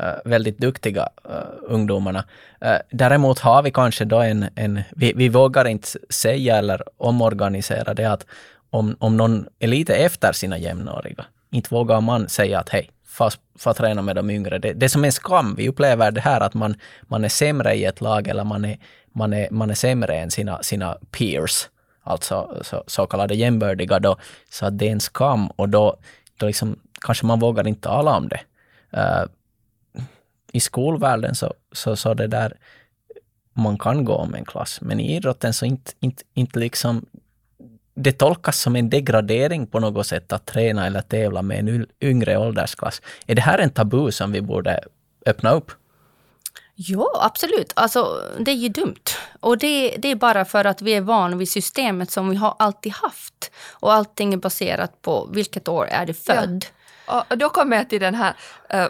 uh, 0.00 0.30
väldigt 0.30 0.58
duktiga 0.58 1.08
uh, 1.28 1.34
ungdomarna. 1.62 2.24
Uh, 2.64 2.76
däremot 2.90 3.38
har 3.38 3.62
vi 3.62 3.70
kanske 3.70 4.04
då 4.04 4.18
en, 4.18 4.46
en 4.54 4.82
vi, 4.90 5.12
vi 5.16 5.28
vågar 5.28 5.64
inte 5.64 5.88
säga 6.10 6.56
eller 6.56 6.82
omorganisera 6.96 7.94
det 7.94 8.04
att 8.04 8.26
om, 8.70 8.96
om 8.98 9.16
någon 9.16 9.46
är 9.58 9.68
lite 9.68 9.94
efter 9.94 10.32
sina 10.32 10.58
jämnåriga, 10.58 11.24
inte 11.50 11.74
vågar 11.74 12.00
man 12.00 12.28
säga 12.28 12.58
att 12.58 12.68
hej, 12.68 12.90
för 13.58 13.70
att 13.70 13.76
träna 13.76 14.02
med 14.02 14.16
de 14.16 14.30
yngre. 14.30 14.58
Det, 14.58 14.72
det 14.72 14.86
är 14.86 14.88
som 14.88 15.04
en 15.04 15.12
skam. 15.12 15.54
Vi 15.54 15.68
upplever 15.68 16.10
det 16.10 16.20
här 16.20 16.40
att 16.40 16.54
man, 16.54 16.74
man 17.02 17.24
är 17.24 17.28
sämre 17.28 17.74
i 17.74 17.84
ett 17.84 18.00
lag 18.00 18.28
eller 18.28 18.44
man 18.44 18.64
är, 18.64 18.78
man 19.12 19.32
är, 19.32 19.48
man 19.50 19.70
är 19.70 19.74
sämre 19.74 20.16
än 20.16 20.30
sina, 20.30 20.62
sina 20.62 20.98
peers, 21.10 21.68
alltså 22.02 22.60
så, 22.62 22.84
så 22.86 23.06
kallade 23.06 23.34
jämbördiga 23.34 23.98
då. 23.98 24.16
Så 24.50 24.66
att 24.66 24.78
det 24.78 24.88
är 24.88 24.92
en 24.92 25.00
skam 25.00 25.46
och 25.46 25.68
då, 25.68 25.96
då 26.36 26.46
liksom, 26.46 26.80
kanske 27.00 27.26
man 27.26 27.40
vågar 27.40 27.68
inte 27.68 27.88
tala 27.88 28.16
om 28.16 28.28
det. 28.28 28.40
Uh, 28.96 29.24
I 30.52 30.60
skolvärlden 30.60 31.34
så, 31.34 31.54
så, 31.72 31.96
så 31.96 32.14
det 32.14 32.26
där, 32.26 32.56
man 33.54 33.78
kan 33.78 34.04
gå 34.04 34.14
om 34.14 34.34
en 34.34 34.44
klass, 34.44 34.80
men 34.80 35.00
i 35.00 35.16
idrotten 35.16 35.52
så 35.52 35.66
inte, 35.66 35.92
inte, 36.00 36.22
inte 36.34 36.58
liksom 36.58 37.06
det 37.96 38.12
tolkas 38.12 38.60
som 38.60 38.76
en 38.76 38.90
degradering 38.90 39.66
på 39.66 39.80
något 39.80 40.06
sätt 40.06 40.32
att 40.32 40.46
träna 40.46 40.86
eller 40.86 41.00
tävla 41.00 41.42
med 41.42 41.58
en 41.58 41.86
yngre 42.00 42.38
åldersklass. 42.38 43.02
Är 43.26 43.34
det 43.34 43.42
här 43.42 43.58
en 43.58 43.70
tabu 43.70 44.12
som 44.12 44.32
vi 44.32 44.42
borde 44.42 44.80
öppna 45.26 45.50
upp? 45.50 45.70
Ja, 46.74 47.10
absolut. 47.22 47.72
Alltså, 47.76 48.22
det 48.38 48.50
är 48.50 48.56
ju 48.56 48.68
dumt. 48.68 49.04
Och 49.40 49.58
det, 49.58 49.96
det 49.98 50.10
är 50.10 50.14
bara 50.14 50.44
för 50.44 50.64
att 50.64 50.82
vi 50.82 50.94
är 50.94 51.00
vana 51.00 51.36
vid 51.36 51.48
systemet 51.48 52.10
som 52.10 52.30
vi 52.30 52.36
har 52.36 52.56
alltid 52.58 52.92
haft. 52.92 53.50
Och 53.70 53.92
allting 53.92 54.32
är 54.32 54.36
baserat 54.36 55.02
på 55.02 55.28
vilket 55.32 55.68
år 55.68 55.86
är 55.86 56.06
du 56.06 56.14
född. 56.14 56.66
Ja. 57.06 57.26
Och 57.30 57.38
då 57.38 57.48
kommer 57.48 57.76
jag 57.76 57.90
till 57.90 58.00
den 58.00 58.14
här 58.14 58.34
uh, 58.74 58.88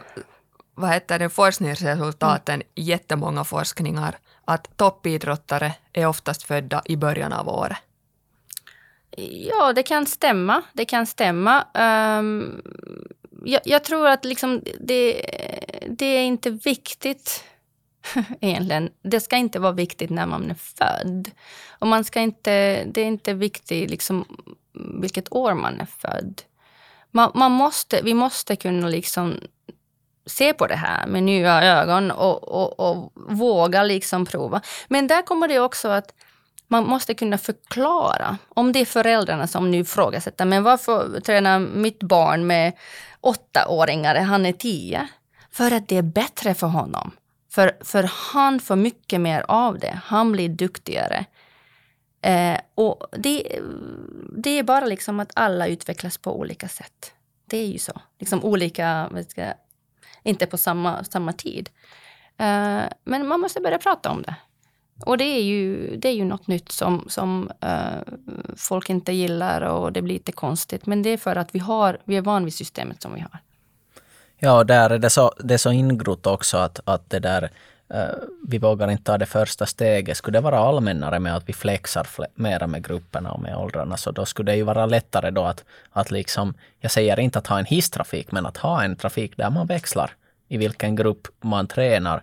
vad 0.75 0.91
heter 0.91 1.19
det, 1.19 1.29
forskningsresultaten, 1.29 2.55
mm. 2.55 2.67
jättemånga 2.75 3.45
forskningar, 3.45 4.19
att 4.45 4.77
toppidrottare 4.77 5.73
är 5.93 6.07
oftast 6.07 6.43
födda 6.43 6.83
i 6.85 6.97
början 6.97 7.33
av 7.33 7.49
året. 7.49 7.79
Ja, 9.17 9.73
det 9.73 9.83
kan 9.83 10.07
stämma. 10.07 10.63
Det 10.73 10.85
kan 10.85 11.07
stämma. 11.07 11.67
Um, 12.19 12.63
jag, 13.45 13.61
jag, 13.65 13.85
tror 13.85 14.09
att 14.09 14.25
liksom 14.25 14.63
det, 14.81 15.27
det 15.89 16.07
är 16.07 16.25
inte 16.25 16.51
viktigt 16.51 17.45
egentligen. 18.41 18.91
Det 19.03 19.21
ska 19.21 19.37
inte 19.37 19.59
vara 19.59 19.73
viktigt 19.73 20.11
när 20.11 20.27
man 20.27 20.51
är 20.51 20.55
född. 20.55 21.31
Och 21.79 21.87
man 21.87 22.05
ska 22.05 22.21
inte, 22.21 22.85
det 22.85 23.01
är 23.01 23.05
inte 23.05 23.35
viktigt 23.35 23.91
liksom 23.91 24.25
vilket 25.01 25.33
år 25.33 25.55
man 25.55 25.81
är 25.81 25.87
född. 25.87 26.43
Man, 27.11 27.31
man 27.35 27.53
måste, 27.53 28.03
vi 28.03 28.15
måste 28.15 28.57
kunna 28.57 28.89
liksom 28.89 29.41
se 30.27 30.53
på 30.53 30.67
det 30.67 30.77
här 30.77 31.07
med 31.07 31.23
nya 31.23 31.65
ögon 31.65 32.11
och, 32.11 32.49
och, 32.49 32.81
och 32.81 33.13
våga 33.15 33.83
liksom 33.83 34.27
prova. 34.27 34.61
Men 34.89 35.07
där 35.07 35.23
kommer 35.23 35.49
det 35.49 35.61
också 35.61 35.89
att 35.89 36.15
man 36.69 36.87
måste 36.87 37.15
kunna 37.15 37.39
förklara. 37.39 38.39
Om 38.49 38.73
det 38.73 38.81
är 38.81 38.85
föräldrarna 38.85 39.47
som 39.47 39.71
nu 39.71 39.79
ifrågasätter, 39.79 40.45
men 40.45 40.63
varför 40.63 41.21
tränar 41.21 41.59
mitt 41.59 42.03
barn 42.03 42.47
med 42.47 42.73
åttaåringar, 43.21 44.15
han 44.15 44.47
är 44.47 44.53
tio? 44.53 45.09
För 45.51 45.71
att 45.71 45.89
det 45.89 45.97
är 45.97 46.03
bättre 46.03 46.55
för 46.55 46.67
honom. 46.67 47.11
För, 47.53 47.77
för 47.81 48.11
han 48.33 48.61
får 48.61 48.77
mycket 48.77 49.21
mer 49.21 49.45
av 49.49 49.79
det. 49.79 50.01
Han 50.05 50.33
blir 50.33 50.49
duktigare. 50.49 51.27
Eh, 52.23 52.59
och 52.75 53.07
det, 53.19 53.61
det 54.37 54.51
är 54.51 54.63
bara 54.63 54.85
liksom 54.85 55.21
att 55.21 55.31
alla 55.35 55.67
utvecklas 55.67 56.19
på 56.19 56.39
olika 56.39 56.69
sätt. 56.69 57.13
Det 57.47 57.59
är 57.59 57.67
ju 57.67 57.79
så. 57.79 58.01
Liksom 58.19 58.45
olika, 58.45 59.11
ska, 59.29 59.53
inte 60.23 60.47
på 60.47 60.57
samma, 60.57 61.05
samma 61.05 61.33
tid. 61.33 61.71
Eh, 62.39 62.83
men 63.05 63.29
man 63.29 63.41
måste 63.41 63.61
börja 63.61 63.79
prata 63.79 64.11
om 64.11 64.23
det. 64.23 64.35
Och 65.01 65.19
det 65.19 65.25
är 65.25 65.43
ju, 65.43 65.97
det 65.97 66.09
är 66.09 66.13
ju 66.13 66.25
något 66.25 66.47
nytt 66.47 66.73
som, 66.73 67.05
som 67.09 67.51
uh, 67.65 68.15
folk 68.57 68.91
inte 68.91 69.13
gillar 69.13 69.61
och 69.61 69.93
det 69.93 70.03
blir 70.03 70.15
lite 70.15 70.33
konstigt. 70.33 70.87
Men 70.87 71.03
det 71.03 71.11
är 71.11 71.17
för 71.17 71.37
att 71.37 71.55
vi, 71.55 71.59
har, 71.59 71.99
vi 72.05 72.17
är 72.17 72.23
van 72.23 72.45
vid 72.45 72.55
systemet 72.55 73.03
som 73.03 73.15
vi 73.15 73.21
har. 73.21 73.39
Ja, 74.39 74.59
och 74.59 74.67
där 74.67 74.91
är 74.91 74.99
det 74.99 75.11
så, 75.11 75.33
det 75.39 75.55
är 75.55 75.59
så 75.59 75.73
ingrott 75.73 76.27
också 76.27 76.57
att, 76.57 76.81
att 76.85 77.11
det 77.11 77.19
där 77.19 77.43
uh, 77.95 78.01
vi 78.49 78.59
vågar 78.59 78.91
inte 78.91 79.05
ta 79.05 79.19
det 79.19 79.27
första 79.27 79.67
steget. 79.67 80.17
Skulle 80.17 80.39
det 80.39 80.43
vara 80.43 80.59
allmännare 80.59 81.19
med 81.19 81.37
att 81.37 81.49
vi 81.49 81.53
flexar 81.53 82.07
mera 82.35 82.67
med 82.67 82.85
grupperna 82.85 83.33
och 83.33 83.41
med 83.41 83.57
åldrarna, 83.57 83.97
så 83.97 84.11
då 84.11 84.25
skulle 84.25 84.53
det 84.53 84.57
ju 84.57 84.63
vara 84.63 84.87
lättare 84.87 85.31
då 85.31 85.43
att, 85.43 85.65
att 85.91 86.11
liksom, 86.11 86.55
jag 86.81 86.91
säger 86.91 87.21
inte 87.21 87.39
att 87.39 87.47
ha 87.47 87.59
en 87.59 87.65
hisstrafik, 87.65 88.33
men 88.33 88.47
att 88.47 88.57
ha 88.57 88.83
en 88.83 88.97
trafik 88.97 89.37
där 89.37 89.51
man 89.51 89.67
växlar 89.67 90.11
i 90.49 90.57
vilken 90.57 90.97
grupp 90.97 91.29
man 91.41 91.67
tränar. 91.67 92.23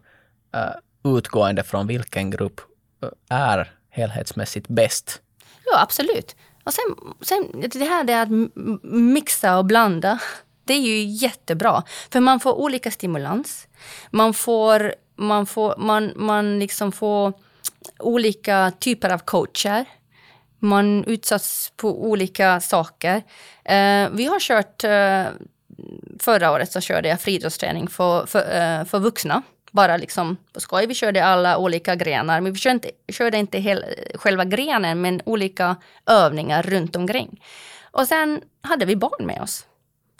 Uh, 0.55 0.75
utgående 1.03 1.63
från 1.63 1.87
vilken 1.87 2.29
grupp 2.29 2.61
eh, 3.03 3.09
är 3.29 3.71
helhetsmässigt 3.89 4.67
bäst. 4.67 5.21
Ja, 5.65 5.81
absolut. 5.81 6.35
Och 6.63 6.73
sen, 6.73 6.95
sen 7.21 7.69
det 7.73 7.85
här 7.85 8.03
det 8.03 8.21
att 8.21 8.29
mixa 8.83 9.57
och 9.57 9.65
blanda, 9.65 10.19
det 10.63 10.73
är 10.73 10.81
ju 10.81 11.03
jättebra. 11.03 11.83
För 12.11 12.19
man 12.19 12.39
får 12.39 12.53
olika 12.53 12.91
stimulans. 12.91 13.67
Man 14.11 14.33
får, 14.33 14.93
man 15.15 15.45
får, 15.45 15.75
man, 15.77 16.13
man 16.15 16.59
liksom 16.59 16.91
får 16.91 17.33
olika 17.99 18.71
typer 18.79 19.09
av 19.09 19.19
coacher. 19.19 19.85
Man 20.59 21.03
utsätts 21.03 21.73
på 21.75 22.09
olika 22.09 22.61
saker. 22.61 23.15
Eh, 23.65 24.09
vi 24.11 24.25
har 24.25 24.39
kört, 24.39 24.83
eh, 24.83 25.25
förra 26.19 26.51
året 26.51 26.71
så 26.71 26.81
körde 26.81 27.09
jag 27.09 27.21
friidrottsträning 27.21 27.87
för, 27.87 28.25
för, 28.25 28.39
eh, 28.39 28.85
för 28.85 28.99
vuxna 28.99 29.41
bara 29.73 29.97
liksom 29.97 30.37
på 30.53 30.59
skoj. 30.59 30.87
Vi 30.87 30.93
körde 30.93 31.25
alla 31.25 31.57
olika 31.57 31.95
grenar, 31.95 32.41
men 32.41 32.53
vi 32.53 32.59
körde 32.59 32.73
inte, 32.73 32.91
körde 33.11 33.37
inte 33.37 33.59
hel, 33.59 33.85
själva 34.15 34.45
grenen, 34.45 35.01
men 35.01 35.21
olika 35.25 35.75
övningar 36.05 36.63
runt 36.63 36.95
omkring. 36.95 37.43
Och 37.91 38.07
sen 38.07 38.41
hade 38.61 38.85
vi 38.85 38.95
barn 38.95 39.25
med 39.25 39.41
oss. 39.41 39.65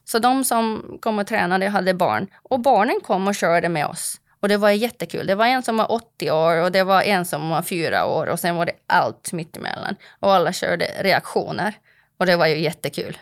Så 0.06 0.20
de 0.20 0.46
som 0.46 0.98
kom 1.02 1.20
och 1.20 1.28
tränade 1.28 1.70
hade 1.70 1.94
barn. 1.94 2.28
Och 2.44 2.60
barnen 2.60 3.00
kom 3.04 3.28
och 3.28 3.36
körde 3.36 3.70
med 3.70 3.86
oss. 3.86 4.20
Och 4.40 4.50
det 4.50 4.58
var 4.58 4.70
jättekul. 4.70 5.28
Det 5.28 5.36
var 5.36 5.46
en 5.46 5.64
som 5.64 5.78
var 5.78 5.92
80 5.92 6.32
år 6.32 6.56
och 6.56 6.72
det 6.72 6.84
var 6.84 7.02
en 7.02 7.26
som 7.26 7.50
var 7.50 7.62
4 7.62 8.06
år 8.06 8.28
och 8.28 8.40
sen 8.40 8.56
var 8.56 8.66
det 8.66 8.74
allt 8.88 9.34
mittemellan. 9.34 9.96
Och 10.20 10.34
alla 10.34 10.54
körde 10.54 10.86
reaktioner. 11.00 11.74
Och 12.18 12.26
det 12.26 12.36
var 12.36 12.48
ju 12.48 12.60
jättekul. 12.60 13.18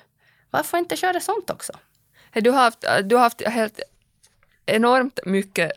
Varför 0.50 0.78
inte 0.78 0.96
köra 0.96 1.20
sånt 1.20 1.50
också? 1.50 1.74
Du 2.34 2.52
har 2.52 2.64
haft, 2.64 2.86
du 3.04 3.16
har 3.16 3.24
haft 3.24 3.48
helt 3.48 3.80
enormt 4.66 5.20
mycket 5.26 5.72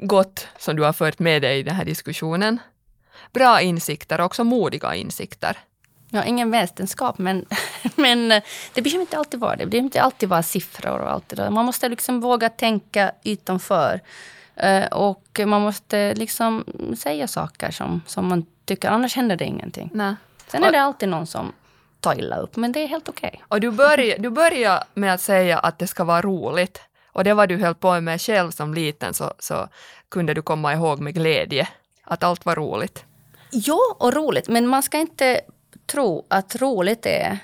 gott 0.00 0.46
som 0.58 0.76
du 0.76 0.82
har 0.82 0.92
fört 0.92 1.18
med 1.18 1.42
dig 1.42 1.58
i 1.58 1.62
den 1.62 1.74
här 1.74 1.84
diskussionen. 1.84 2.58
Bra 3.32 3.60
insikter, 3.60 4.20
också 4.20 4.44
modiga 4.44 4.94
insikter. 4.94 5.58
Ja, 6.10 6.24
ingen 6.24 6.50
vetenskap, 6.50 7.18
men, 7.18 7.46
men 7.96 8.28
det 8.74 8.82
behöver 8.82 9.00
inte 9.00 9.18
alltid 9.18 9.40
vara 9.40 9.56
det. 9.56 9.64
Det 9.64 9.70
behöver 9.70 9.84
inte 9.84 10.02
alltid 10.02 10.28
vara 10.28 10.42
siffror 10.42 10.98
och 10.98 11.10
allt 11.10 11.28
det 11.28 11.36
där. 11.36 11.50
Man 11.50 11.64
måste 11.64 11.88
liksom 11.88 12.20
våga 12.20 12.48
tänka 12.48 13.12
utanför. 13.24 14.00
Eh, 14.56 14.86
och 14.86 15.40
man 15.46 15.62
måste 15.62 16.14
liksom 16.14 16.64
säga 16.98 17.28
saker 17.28 17.70
som, 17.70 18.02
som 18.06 18.28
man 18.28 18.46
tycker, 18.64 18.88
annars 18.88 19.16
händer 19.16 19.36
det 19.36 19.44
ingenting. 19.44 19.90
Nej. 19.92 20.14
Sen 20.46 20.64
är 20.64 20.72
det 20.72 20.80
alltid 20.80 21.08
någon 21.08 21.26
som 21.26 21.52
tar 22.00 22.18
illa 22.18 22.36
upp, 22.36 22.56
men 22.56 22.72
det 22.72 22.80
är 22.80 22.86
helt 22.86 23.08
okej. 23.08 23.28
Okay. 23.28 23.40
Och 23.48 23.60
du 23.60 23.70
börjar, 23.70 24.18
du 24.18 24.30
börjar 24.30 24.84
med 24.94 25.14
att 25.14 25.20
säga 25.20 25.58
att 25.58 25.78
det 25.78 25.86
ska 25.86 26.04
vara 26.04 26.22
roligt. 26.22 26.80
Och 27.12 27.24
det 27.24 27.34
var 27.34 27.46
du 27.46 27.56
höll 27.56 27.74
på 27.74 28.00
med 28.00 28.20
själv 28.20 28.50
som 28.50 28.74
liten 28.74 29.14
så, 29.14 29.32
så 29.38 29.68
kunde 30.08 30.34
du 30.34 30.42
komma 30.42 30.72
ihåg 30.72 31.00
med 31.00 31.14
glädje 31.14 31.68
att 32.04 32.22
allt 32.22 32.44
var 32.44 32.56
roligt. 32.56 33.04
Ja, 33.50 33.96
och 33.98 34.14
roligt. 34.14 34.48
Men 34.48 34.66
man 34.66 34.82
ska 34.82 34.98
inte 34.98 35.40
tro 35.86 36.26
att 36.28 36.56
roligt 36.56 37.06
är 37.06 37.38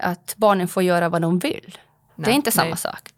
att 0.00 0.34
barnen 0.36 0.68
får 0.68 0.82
göra 0.82 1.08
vad 1.08 1.22
de 1.22 1.38
vill. 1.38 1.78
Nej, 2.14 2.24
det 2.24 2.30
är 2.30 2.34
inte 2.34 2.50
samma 2.50 2.68
nej. 2.68 2.78
sak. 2.78 3.08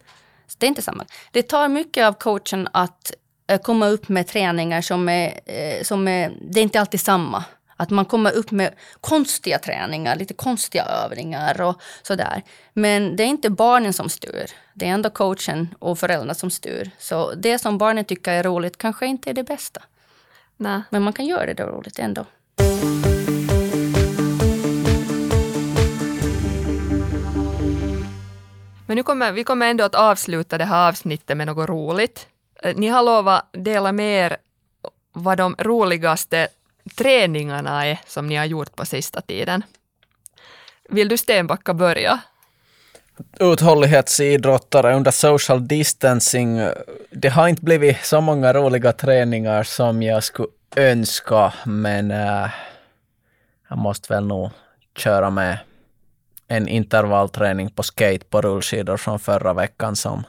Det 0.59 0.67
är 0.67 0.69
inte 0.69 0.83
samma. 0.83 1.05
Det 1.31 1.43
tar 1.43 1.69
mycket 1.69 2.07
av 2.07 2.13
coachen 2.13 2.69
att 2.73 3.13
eh, 3.47 3.61
komma 3.61 3.87
upp 3.87 4.09
med 4.09 4.27
träningar 4.27 4.81
som 4.81 5.09
är, 5.09 5.41
eh, 5.47 5.83
som 5.83 6.09
är... 6.09 6.33
Det 6.51 6.61
är 6.61 6.63
inte 6.63 6.81
alltid 6.81 7.01
samma. 7.01 7.45
Att 7.83 7.91
man 7.91 8.05
kommer 8.05 8.33
upp 8.33 8.51
med 8.51 8.75
konstiga 9.01 9.59
träningar, 9.59 10.17
lite 10.17 10.35
konstiga 10.35 10.85
övningar 10.85 11.61
och 11.61 11.83
sådär. 12.03 12.43
Men 12.73 13.17
det 13.17 13.23
är 13.23 13.27
inte 13.27 13.51
barnen 13.51 13.93
som 13.93 14.09
styr. 14.09 14.51
Det 14.75 14.87
är 14.87 14.91
ändå 14.91 15.11
coachen 15.11 15.75
och 15.79 15.99
föräldrarna 15.99 16.35
som 16.35 16.51
styr. 16.51 16.91
Så 16.99 17.35
det 17.35 17.59
som 17.59 17.79
barnen 17.79 18.05
tycker 18.05 18.33
är 18.33 18.43
roligt 18.43 18.79
kanske 18.79 19.07
inte 19.07 19.31
är 19.31 19.35
det 19.35 19.43
bästa. 19.43 19.83
Nej. 20.57 20.83
Men 20.91 21.03
man 21.03 21.13
kan 21.13 21.27
göra 21.27 21.55
det 21.55 21.63
roligt 21.65 21.99
ändå. 21.99 22.25
Men 28.87 28.97
nu 28.97 29.03
kommer, 29.03 29.33
vi 29.33 29.45
kommer 29.45 29.71
ändå 29.71 29.85
att 29.85 29.95
avsluta 29.95 30.59
det 30.59 30.65
här 30.65 30.89
avsnittet 30.89 31.37
med 31.37 31.47
något 31.47 31.69
roligt. 31.69 32.27
Eh, 32.63 32.77
ni 32.77 32.89
har 32.89 33.03
lovat 33.03 33.49
dela 33.53 33.93
med 33.93 34.27
er 34.27 34.37
vad 35.13 35.39
de 35.39 35.57
roligaste 35.59 36.49
träningarna 36.97 37.87
är 37.87 38.01
som 38.07 38.27
ni 38.27 38.37
har 38.37 38.45
gjort 38.45 38.77
på 38.77 38.87
sista 38.87 39.21
tiden. 39.21 39.63
Vill 40.89 41.09
du 41.09 41.17
Stenbacka 41.17 41.75
börja? 41.75 42.21
Uthållighetsidrottare 43.41 44.95
under 44.95 45.11
social 45.11 45.69
distancing. 45.69 46.61
Det 47.11 47.29
har 47.29 47.49
inte 47.49 47.63
blivit 47.63 48.05
så 48.05 48.21
många 48.21 48.53
roliga 48.53 48.93
träningar 48.93 49.63
som 49.63 50.03
jag 50.03 50.25
skulle 50.25 50.49
önska, 50.77 51.53
men 51.65 52.11
äh, 52.11 52.51
jag 53.69 53.79
måste 53.79 54.15
väl 54.15 54.27
nog 54.27 54.51
köra 54.97 55.31
med 55.31 55.59
en 56.49 56.69
intervallträning 56.69 57.71
på 57.71 57.83
skate 57.83 58.25
på 58.31 58.41
rullskidor 58.41 58.97
från 58.97 59.19
förra 59.19 59.55
veckan 59.55 59.97
som 59.97 60.25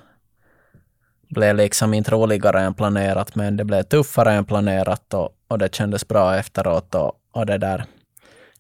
blev 1.33 1.55
liksom 1.55 1.93
inte 1.93 2.11
roligare 2.11 2.61
än 2.61 2.73
planerat, 2.73 3.35
men 3.35 3.57
det 3.57 3.63
blev 3.63 3.83
tuffare 3.83 4.33
än 4.33 4.45
planerat 4.45 5.13
och, 5.13 5.29
och 5.47 5.57
det 5.57 5.75
kändes 5.75 6.07
bra 6.07 6.35
efteråt. 6.35 6.95
Och, 6.95 7.11
och 7.31 7.45
det 7.45 7.57
där, 7.57 7.85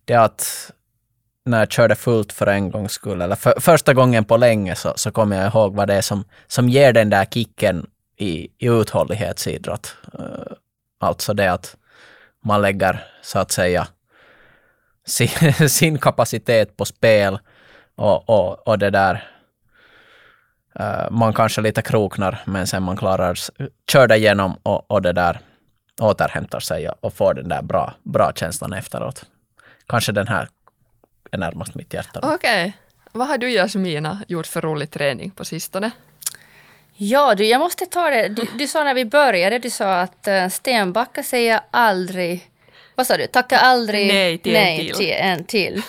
det 0.05 0.15
att 0.15 0.71
när 1.45 1.59
jag 1.59 1.71
körde 1.71 1.95
fullt 1.95 2.33
för 2.33 2.47
en 2.47 2.71
gångs 2.71 2.91
skull, 2.91 3.21
eller 3.21 3.35
för, 3.35 3.59
första 3.59 3.93
gången 3.93 4.25
på 4.25 4.37
länge, 4.37 4.75
så, 4.75 4.93
så 4.95 5.11
kommer 5.11 5.35
jag 5.35 5.47
ihåg 5.47 5.75
vad 5.75 5.87
det 5.87 5.93
är 5.93 6.01
som, 6.01 6.23
som 6.47 6.69
ger 6.69 6.93
den 6.93 7.09
där 7.09 7.25
kicken 7.25 7.87
i, 8.17 8.49
i 8.57 8.67
uthållighetsidrott. 8.67 9.95
Eh, 10.19 10.53
alltså 10.99 11.33
det 11.33 11.51
att 11.51 11.75
man 12.45 12.61
lägger, 12.61 13.07
så 13.21 13.39
att 13.39 13.51
säga, 13.51 13.87
sin, 15.05 15.53
sin 15.69 15.97
kapacitet 15.97 16.77
på 16.77 16.85
spel 16.85 17.39
och, 17.95 18.29
och, 18.29 18.67
och 18.67 18.79
det 18.79 18.89
där. 18.89 19.32
Uh, 20.79 21.11
man 21.11 21.33
kanske 21.33 21.61
lite 21.61 21.81
kroknar, 21.81 22.41
men 22.45 22.67
sen 22.67 22.83
man 22.83 22.97
klarar, 22.97 23.37
kör 23.91 24.07
det 24.07 24.17
igenom 24.17 24.57
och, 24.63 24.91
och 24.91 25.01
det 25.01 25.13
där 25.13 25.39
återhämtar 26.01 26.59
sig 26.59 26.89
och 26.89 27.13
får 27.13 27.33
den 27.33 27.49
där 27.49 27.61
bra, 27.61 27.93
bra 28.03 28.31
känslan 28.35 28.73
efteråt. 28.73 29.25
Kanske 29.87 30.11
den 30.11 30.27
här 30.27 30.49
är 31.31 31.37
närmast 31.37 31.75
mitt 31.75 31.93
hjärta. 31.93 32.19
Okej. 32.23 32.35
Okay. 32.35 32.71
Vad 33.11 33.27
har 33.27 33.37
du 33.37 33.49
Jasmina 33.49 34.21
gjort 34.27 34.47
för 34.47 34.61
rolig 34.61 34.91
träning 34.91 35.31
på 35.31 35.45
sistone? 35.45 35.91
Ja, 36.95 37.35
du, 37.35 37.45
jag 37.45 37.59
måste 37.59 37.85
ta 37.85 38.09
det. 38.09 38.27
Du, 38.27 38.47
du 38.57 38.67
sa 38.67 38.83
när 38.83 38.93
vi 38.93 39.05
började, 39.05 39.59
du 39.59 39.69
sa 39.69 40.01
att 40.01 40.27
uh, 40.27 40.49
Stenbacka 40.49 41.23
säger 41.23 41.59
aldrig... 41.71 42.49
Vad 42.95 43.07
sa 43.07 43.17
du? 43.17 43.27
Tacka 43.27 43.57
aldrig 43.57 44.07
nej 44.07 44.37
till 44.37 44.53
nej 44.53 44.79
en 44.79 44.85
till. 44.85 44.95
till 44.95 45.11
en 45.11 45.43
till. 45.43 45.81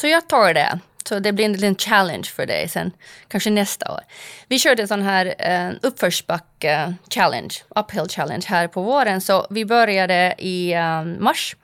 Så 0.00 0.06
jag 0.06 0.28
tar 0.28 0.54
det. 0.54 0.78
Så 1.08 1.18
det 1.18 1.32
blir 1.32 1.44
en 1.44 1.52
liten 1.52 1.76
challenge 1.76 2.24
för 2.24 2.46
dig 2.46 2.68
sen, 2.68 2.92
kanske 3.28 3.50
nästa 3.50 3.92
år. 3.92 4.00
Vi 4.48 4.58
körde 4.58 4.82
en 4.82 4.88
sån 4.88 5.02
här 5.02 5.34
eh, 5.38 5.68
uh, 5.68 5.76
uppförsbacke-challenge, 5.82 7.54
eh, 7.74 7.80
uphill 7.80 8.08
challenge 8.08 8.44
här 8.46 8.68
på 8.68 8.82
våren. 8.82 9.20
Så 9.20 9.46
vi 9.50 9.64
började 9.64 10.34
i 10.38 10.74
um, 10.76 11.24
mars 11.24 11.56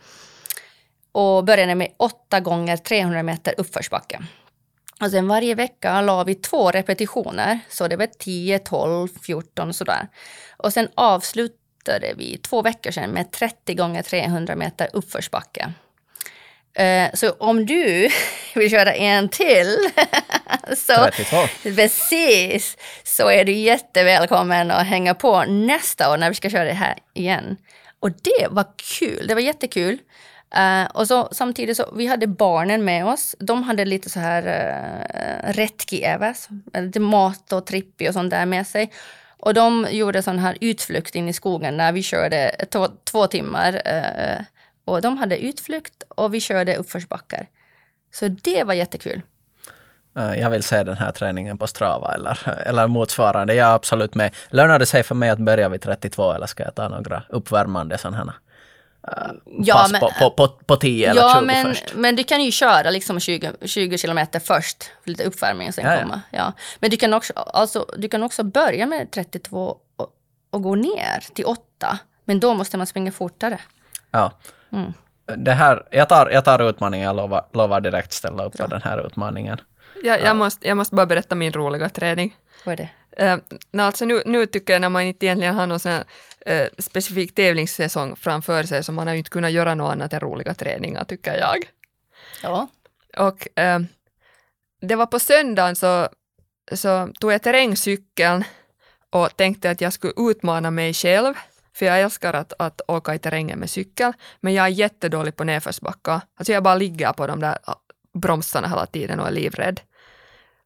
och 1.12 1.44
började 1.44 1.74
med 1.74 1.88
8 1.96 2.40
gånger 2.40 2.76
300 2.76 3.22
meter 3.22 3.54
uppförsbacke. 3.58 4.20
Och 5.00 5.10
sen 5.10 5.28
varje 5.28 5.54
vecka 5.54 6.00
la 6.00 6.24
vi 6.24 6.34
två 6.34 6.70
repetitioner, 6.70 7.58
så 7.68 7.88
det 7.88 7.96
var 7.96 8.06
10, 8.06 8.58
12, 8.58 9.08
14 9.22 9.68
och 9.68 9.76
sådär. 9.76 10.08
Och 10.56 10.72
sen 10.72 10.88
avslutade 10.94 12.14
vi 12.16 12.38
två 12.38 12.62
veckor 12.62 12.90
sedan 12.90 13.10
med 13.10 13.30
30 13.30 13.74
gånger 13.74 14.02
300 14.02 14.56
meter 14.56 14.88
uppförsbacke. 14.92 15.72
Eh, 16.74 17.10
så 17.14 17.30
om 17.30 17.66
du 17.66 18.08
vill 18.54 18.70
köra 18.70 18.94
en 18.94 19.28
till, 19.28 19.76
så, 20.76 20.94
32. 20.94 21.36
precis, 21.62 22.76
så 23.04 23.30
är 23.30 23.44
du 23.44 23.52
jättevälkommen 23.52 24.70
att 24.70 24.86
hänga 24.86 25.14
på 25.14 25.44
nästa 25.44 26.12
år 26.12 26.16
när 26.16 26.28
vi 26.28 26.34
ska 26.34 26.50
köra 26.50 26.64
det 26.64 26.72
här 26.72 26.98
igen. 27.14 27.56
Och 28.00 28.10
det 28.10 28.46
var 28.50 28.66
kul, 28.98 29.26
det 29.26 29.34
var 29.34 29.40
jättekul. 29.40 29.98
Uh, 30.56 30.84
och 30.94 31.08
så, 31.08 31.28
samtidigt 31.32 31.76
så 31.76 31.92
vi 31.96 32.06
hade 32.06 32.26
barnen 32.26 32.84
med 32.84 33.06
oss. 33.06 33.36
De 33.38 33.62
hade 33.62 33.84
lite 33.84 34.10
så 34.10 34.20
här 34.20 34.42
uh, 34.46 35.52
retki-äves, 35.52 36.48
lite 36.74 37.00
mat 37.00 37.52
och 37.52 37.66
trippi 37.66 38.08
och 38.08 38.12
sånt 38.12 38.30
där 38.30 38.46
med 38.46 38.66
sig. 38.66 38.92
Och 39.40 39.54
de 39.54 39.86
gjorde 39.90 40.22
sån 40.22 40.38
här 40.38 40.58
utflykt 40.60 41.14
in 41.14 41.28
i 41.28 41.32
skogen 41.32 41.76
när 41.76 41.92
vi 41.92 42.02
körde 42.02 42.66
två, 42.70 42.88
två 43.04 43.26
timmar. 43.26 43.72
Uh, 43.74 44.44
och 44.88 45.02
de 45.02 45.18
hade 45.18 45.38
utflykt 45.38 46.02
och 46.08 46.34
vi 46.34 46.40
körde 46.40 46.76
uppförsbackar. 46.76 47.46
Så 48.14 48.28
det 48.28 48.64
var 48.64 48.74
jättekul. 48.74 49.22
Jag 50.12 50.50
vill 50.50 50.62
se 50.62 50.82
den 50.82 50.96
här 50.96 51.12
träningen 51.12 51.58
på 51.58 51.66
Strava 51.66 52.14
eller, 52.14 52.38
eller 52.66 52.86
motsvarande. 52.86 53.54
Jag 53.54 53.68
är 53.68 53.74
absolut 53.74 54.14
med. 54.14 54.34
Lönar 54.48 54.78
det 54.78 54.86
sig 54.86 55.02
för 55.02 55.14
mig 55.14 55.30
att 55.30 55.38
börja 55.38 55.68
vid 55.68 55.82
32 55.82 56.32
eller 56.32 56.46
ska 56.46 56.62
jag 56.62 56.74
ta 56.74 56.88
några 56.88 57.22
uppvärmande 57.28 57.98
sådana 57.98 58.34
ja, 59.44 59.74
pass 59.74 59.92
men, 59.92 60.00
på, 60.00 60.10
på, 60.18 60.30
på, 60.30 60.48
på 60.48 60.76
10 60.76 61.10
eller 61.10 61.34
20 61.34 61.46
men, 61.46 61.66
först. 61.66 61.94
men 61.94 62.16
du 62.16 62.24
kan 62.24 62.42
ju 62.42 62.50
köra 62.50 62.90
liksom 62.90 63.20
20, 63.20 63.52
20 63.62 63.98
kilometer 63.98 64.40
först, 64.40 64.84
för 65.02 65.10
lite 65.10 65.24
uppvärmning 65.24 65.68
och 65.68 65.74
sen 65.74 65.84
ja, 65.84 66.00
komma. 66.02 66.20
Ja. 66.30 66.52
Men 66.78 66.90
du 66.90 66.96
kan, 66.96 67.14
också, 67.14 67.32
alltså, 67.32 67.86
du 67.96 68.08
kan 68.08 68.22
också 68.22 68.42
börja 68.42 68.86
med 68.86 69.10
32 69.10 69.76
och, 69.96 70.08
och 70.50 70.62
gå 70.62 70.74
ner 70.74 71.34
till 71.34 71.44
8. 71.44 71.98
Men 72.24 72.40
då 72.40 72.54
måste 72.54 72.76
man 72.76 72.86
springa 72.86 73.12
fortare. 73.12 73.60
Ja. 74.10 74.32
Mm. 74.72 74.92
Det 75.36 75.52
här, 75.52 75.86
jag, 75.90 76.08
tar, 76.08 76.30
jag 76.30 76.44
tar 76.44 76.68
utmaningen, 76.68 77.06
jag 77.06 77.16
lovar, 77.16 77.46
lovar 77.52 77.80
direkt 77.80 78.12
ställa 78.12 78.44
upp 78.44 78.52
Bra. 78.52 78.66
på 78.66 78.70
den 78.70 78.82
här 78.82 79.06
utmaningen. 79.06 79.60
Ja, 80.02 80.18
jag, 80.18 80.36
måste, 80.36 80.68
jag 80.68 80.76
måste 80.76 80.94
bara 80.94 81.06
berätta 81.06 81.34
min 81.34 81.52
roliga 81.52 81.88
träning. 81.88 82.36
Vad 82.64 82.72
är 82.72 82.76
det? 82.76 82.88
Uh, 83.22 83.38
alltså 83.84 84.04
nu, 84.04 84.22
nu 84.26 84.46
tycker 84.46 84.72
jag 84.72 84.80
när 84.80 84.88
man 84.88 85.02
inte 85.02 85.26
egentligen 85.26 85.54
har 85.54 85.66
någon 85.66 85.80
sån 85.80 85.92
här, 85.92 86.04
uh, 86.62 86.68
specifik 86.78 87.34
tävlingssäsong 87.34 88.16
framför 88.16 88.62
sig 88.62 88.84
så 88.84 88.92
man 88.92 89.06
har 89.06 89.14
ju 89.14 89.18
inte 89.18 89.30
kunnat 89.30 89.50
göra 89.50 89.74
något 89.74 89.92
annat 89.92 90.12
än 90.12 90.20
roliga 90.20 90.54
träningar 90.54 91.04
tycker 91.04 91.38
jag. 91.38 91.70
Ja. 92.42 92.68
Och 93.16 93.48
uh, 93.60 93.86
det 94.80 94.96
var 94.96 95.06
på 95.06 95.18
söndagen 95.18 95.76
så, 95.76 96.08
så 96.72 97.08
tog 97.20 97.32
jag 97.32 97.42
terrängcykeln 97.42 98.44
och 99.10 99.36
tänkte 99.36 99.70
att 99.70 99.80
jag 99.80 99.92
skulle 99.92 100.12
utmana 100.16 100.70
mig 100.70 100.94
själv 100.94 101.34
för 101.78 101.86
jag 101.86 102.00
älskar 102.00 102.34
att, 102.34 102.52
att 102.58 102.80
åka 102.88 103.14
i 103.14 103.18
terrängen 103.18 103.58
med 103.58 103.70
cykel, 103.70 104.12
men 104.40 104.54
jag 104.54 104.64
är 104.66 104.70
jättedålig 104.70 105.36
på 105.36 105.44
nedförsbackar. 105.44 106.20
Alltså 106.36 106.52
jag 106.52 106.62
bara 106.62 106.74
ligger 106.74 107.12
på 107.12 107.26
de 107.26 107.40
där 107.40 107.58
bromsarna 108.14 108.68
hela 108.68 108.86
tiden 108.86 109.20
och 109.20 109.26
är 109.26 109.30
livrädd. 109.30 109.80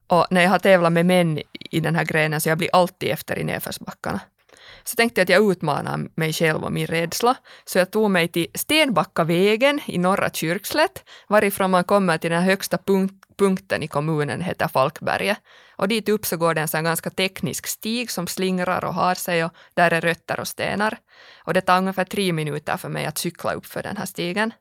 Och 0.07 0.27
när 0.31 0.43
jag 0.43 0.51
har 0.51 0.59
tävlat 0.59 0.93
med 0.93 1.07
män 1.07 1.43
i 1.71 1.81
den 1.81 1.97
här 1.97 2.05
grenen 2.05 2.41
så 2.41 2.49
jag 2.49 2.59
blir 2.59 2.71
alltid 2.73 3.11
efter 3.11 3.39
i 3.39 3.45
nedförsbackarna. 3.45 4.21
Så 4.85 4.97
tänkte 4.97 5.21
jag 5.21 5.25
att 5.25 5.29
jag 5.29 5.51
utmanar 5.53 6.09
mig 6.15 6.33
själv 6.33 6.65
och 6.65 6.73
min 6.73 6.87
rädsla. 6.87 7.37
Så 7.65 7.79
jag 7.79 7.91
tog 7.91 8.11
mig 8.11 8.29
till 8.29 8.47
Stenbackavägen 8.55 9.81
i 9.87 9.99
norra 9.99 10.31
Kyrkslätt, 10.31 11.05
varifrån 11.29 11.71
man 11.71 11.85
kommer 11.85 12.19
till 12.19 12.31
den 12.31 12.43
högsta 12.43 12.79
punkten 12.79 13.22
punkten 13.37 13.83
i 13.83 13.89
kommunen, 13.89 14.41
heter 14.41 14.69
Falkberget. 14.69 15.39
Och 15.77 15.89
dit 15.89 16.09
upp 16.09 16.27
så 16.27 16.37
går 16.37 16.55
det 16.55 16.61
en 16.61 16.69
sån 16.69 16.85
ganska 16.85 17.11
teknisk 17.11 17.67
stig 17.67 18.11
som 18.11 18.27
slingrar 18.27 18.85
och 18.85 18.95
har 18.95 19.15
sig 19.15 19.45
och 19.45 19.53
där 19.75 19.93
är 19.93 20.01
rötter 20.01 20.41
och 20.41 20.49
stenar. 20.49 20.99
Och 21.45 21.55
det 21.55 21.61
tar 21.61 21.79
ungefär 21.79 22.05
tre 22.05 22.33
minuter 22.33 22.77
för 22.77 22.89
mig 22.89 23.07
att 23.07 23.19
cykla 23.19 23.53
upp 23.53 23.67
för 23.67 23.83
den 23.83 23.97
här 23.97 24.07
stigen. 24.07 24.53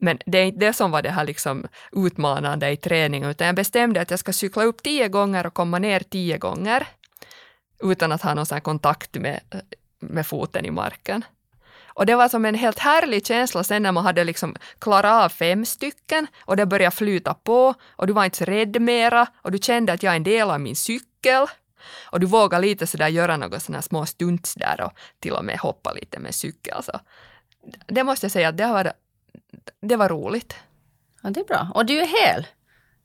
Men 0.00 0.18
det 0.26 0.38
är 0.38 0.44
inte 0.44 0.66
det 0.66 0.72
som 0.72 0.90
var 0.90 1.02
det 1.02 1.10
här 1.10 1.24
liksom 1.24 1.66
utmanande 1.92 2.70
i 2.70 2.76
träningen, 2.76 3.30
utan 3.30 3.46
jag 3.46 3.56
bestämde 3.56 4.00
att 4.00 4.10
jag 4.10 4.18
ska 4.18 4.32
cykla 4.32 4.64
upp 4.64 4.82
tio 4.82 5.08
gånger 5.08 5.46
och 5.46 5.54
komma 5.54 5.78
ner 5.78 6.00
tio 6.00 6.38
gånger 6.38 6.86
utan 7.82 8.12
att 8.12 8.22
ha 8.22 8.34
någon 8.34 8.46
sån 8.46 8.60
kontakt 8.60 9.14
med, 9.14 9.40
eh, 9.50 9.60
med 9.98 10.26
foten 10.26 10.64
i 10.64 10.70
marken. 10.70 11.24
Och 11.94 12.06
det 12.06 12.14
var 12.14 12.28
som 12.28 12.44
en 12.44 12.54
helt 12.54 12.78
härlig 12.78 13.26
känsla 13.26 13.64
sen 13.64 13.82
när 13.82 13.92
man 13.92 14.04
hade 14.04 14.24
liksom 14.24 14.56
klarat 14.78 15.24
av 15.24 15.28
fem 15.28 15.64
stycken 15.64 16.26
och 16.44 16.56
det 16.56 16.66
började 16.66 16.96
flyta 16.96 17.34
på 17.34 17.74
och 17.96 18.06
du 18.06 18.12
var 18.12 18.24
inte 18.24 18.38
så 18.38 18.44
rädd 18.44 18.82
mera 18.82 19.26
och 19.42 19.52
du 19.52 19.58
kände 19.58 19.92
att 19.92 20.02
jag 20.02 20.12
är 20.12 20.16
en 20.16 20.22
del 20.22 20.50
av 20.50 20.60
min 20.60 20.76
cykel. 20.76 21.46
Och 22.10 22.20
du 22.20 22.26
vågade 22.26 22.66
lite 22.66 22.86
sådär 22.86 23.08
göra 23.08 23.36
några 23.36 23.60
sådana 23.60 23.82
små 23.82 24.06
stunts 24.06 24.54
där 24.54 24.80
och 24.80 24.92
till 25.20 25.32
och 25.32 25.44
med 25.44 25.58
hoppa 25.58 25.92
lite 25.92 26.18
med 26.18 26.34
cykel. 26.34 26.82
Så 26.82 27.00
det 27.86 28.04
måste 28.04 28.24
jag 28.24 28.32
säga 28.32 28.48
att 28.48 28.56
det 28.56 28.66
varit 28.66 28.92
det 29.80 29.96
var 29.96 30.08
roligt. 30.08 30.56
Ja, 31.22 31.30
det 31.30 31.40
är 31.40 31.44
bra. 31.44 31.68
Och 31.74 31.86
du 31.86 32.00
är 32.00 32.06
hel. 32.06 32.46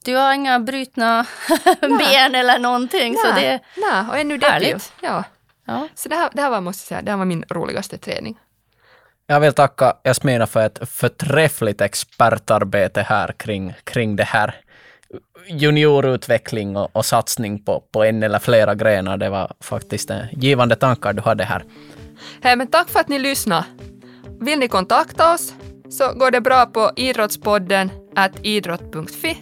Du 0.05 0.15
har 0.15 0.33
inga 0.33 0.59
brutna 0.59 1.25
ben 1.81 2.35
eller 2.35 2.59
någonting. 2.59 3.13
Nej. 3.13 3.21
Så 3.25 3.39
det 3.39 3.59
Nej, 3.75 4.05
och 4.09 4.17
ännu 4.17 4.39
härligt. 4.41 4.93
Ja. 5.01 5.23
ja. 5.65 5.88
Så 5.95 6.09
det 6.09 6.15
här, 6.15 6.29
det 6.33 6.41
här 6.41 6.49
var, 6.49 6.61
måste 6.61 6.81
jag 6.81 6.88
säga, 6.88 7.01
det 7.01 7.11
här 7.11 7.17
var 7.17 7.25
min 7.25 7.45
roligaste 7.49 7.97
träning. 7.97 8.39
Jag 9.30 9.39
vill 9.39 9.53
tacka 9.53 9.93
Jasmina 10.03 10.47
för 10.47 10.65
ett 10.65 10.89
förträffligt 10.89 11.82
expertarbete 11.82 13.01
här 13.01 13.32
kring, 13.38 13.73
kring 13.84 14.15
det 14.15 14.23
här 14.23 14.55
juniorutveckling 15.47 16.78
och, 16.78 16.95
och 16.95 17.05
satsning 17.05 17.63
på, 17.63 17.84
på 17.91 18.03
en 18.03 18.23
eller 18.23 18.39
flera 18.39 18.75
grenar. 18.75 19.17
Det 19.17 19.30
var 19.30 19.51
faktiskt 19.59 20.09
en 20.09 20.25
givande 20.32 20.75
tankar 20.75 21.13
du 21.13 21.21
hade 21.21 21.43
här. 21.43 21.63
Hej, 22.41 22.55
men 22.55 22.67
tack 22.67 22.89
för 22.89 22.99
att 22.99 23.07
ni 23.07 23.19
lyssnade. 23.19 23.65
Vill 24.39 24.59
ni 24.59 24.67
kontakta 24.67 25.34
oss 25.34 25.53
så 25.89 26.13
går 26.13 26.32
det 26.32 26.41
bra 26.41 26.65
på 26.65 26.91
idrottspodden 26.95 27.91
at 28.15 28.32
idrott.fi. 28.41 29.38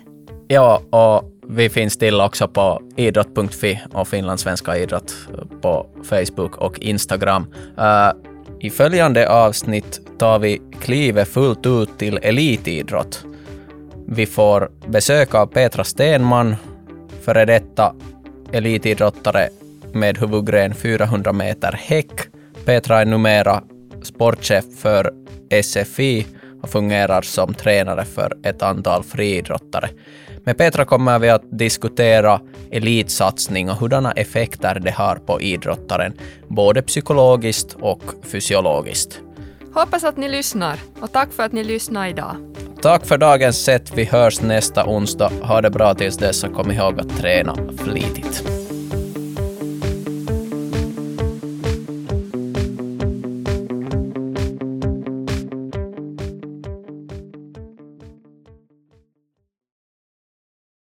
Ja, 0.48 0.82
och 0.90 1.32
vi 1.48 1.70
finns 1.70 1.98
till 1.98 2.22
också 2.22 2.48
på 2.48 2.82
idrott.fi 2.96 3.82
och 3.94 4.08
Finlandssvenska 4.08 4.78
idrott 4.78 5.14
på 5.62 5.88
Facebook 6.04 6.58
och 6.58 6.80
Instagram. 6.80 7.54
Uh, 7.78 8.35
i 8.60 8.70
följande 8.70 9.30
avsnitt 9.30 10.02
tar 10.20 10.40
vi 10.40 10.62
klivet 10.82 11.28
fullt 11.28 11.66
ut 11.66 11.98
till 11.98 12.20
elitidrott. 12.22 13.26
Vi 14.08 14.26
får 14.26 14.72
besök 14.88 15.36
av 15.36 15.46
Petra 15.46 15.84
Stenman, 15.84 16.56
före 17.22 17.46
detta 17.46 17.96
elitidrottare 18.52 19.50
med 19.94 20.18
huvudgren 20.18 20.74
400 20.74 21.34
meter 21.34 21.72
häck. 21.72 22.12
Petra 22.66 23.02
är 23.02 23.06
numera 23.06 23.64
sportchef 24.04 24.66
för 24.78 25.14
SFI 25.64 26.26
och 26.62 26.70
fungerar 26.70 27.22
som 27.22 27.54
tränare 27.54 28.06
för 28.06 28.38
ett 28.44 28.62
antal 28.62 29.04
friidrottare. 29.04 29.90
Med 30.46 30.58
Petra 30.58 30.86
kommer 30.86 31.20
vi 31.20 31.30
att 31.30 31.60
diskutera 31.60 32.42
elitsatsning 32.72 33.70
och 33.70 33.76
hurdana 33.76 34.12
effekter 34.12 34.80
det 34.80 34.92
har 34.92 35.16
på 35.16 35.42
idrottaren, 35.42 36.14
både 36.48 36.82
psykologiskt 36.82 37.76
och 37.80 38.02
fysiologiskt. 38.24 39.22
Hoppas 39.74 40.04
att 40.04 40.18
ni 40.18 40.30
lyssnar 40.30 40.80
och 41.02 41.12
tack 41.12 41.34
för 41.34 41.44
att 41.44 41.52
ni 41.52 41.64
lyssnade 41.64 42.10
idag. 42.10 42.36
Tack 42.82 43.06
för 43.06 43.18
dagens 43.18 43.64
sätt. 43.64 43.92
Vi 43.96 44.04
hörs 44.04 44.42
nästa 44.42 44.86
onsdag. 44.86 45.32
Ha 45.42 45.62
det 45.62 45.70
bra 45.70 45.94
tills 45.94 46.18
dess 46.18 46.44
och 46.44 46.54
kom 46.54 46.72
ihåg 46.72 47.00
att 47.00 47.18
träna 47.18 47.56
flitigt. 47.78 48.55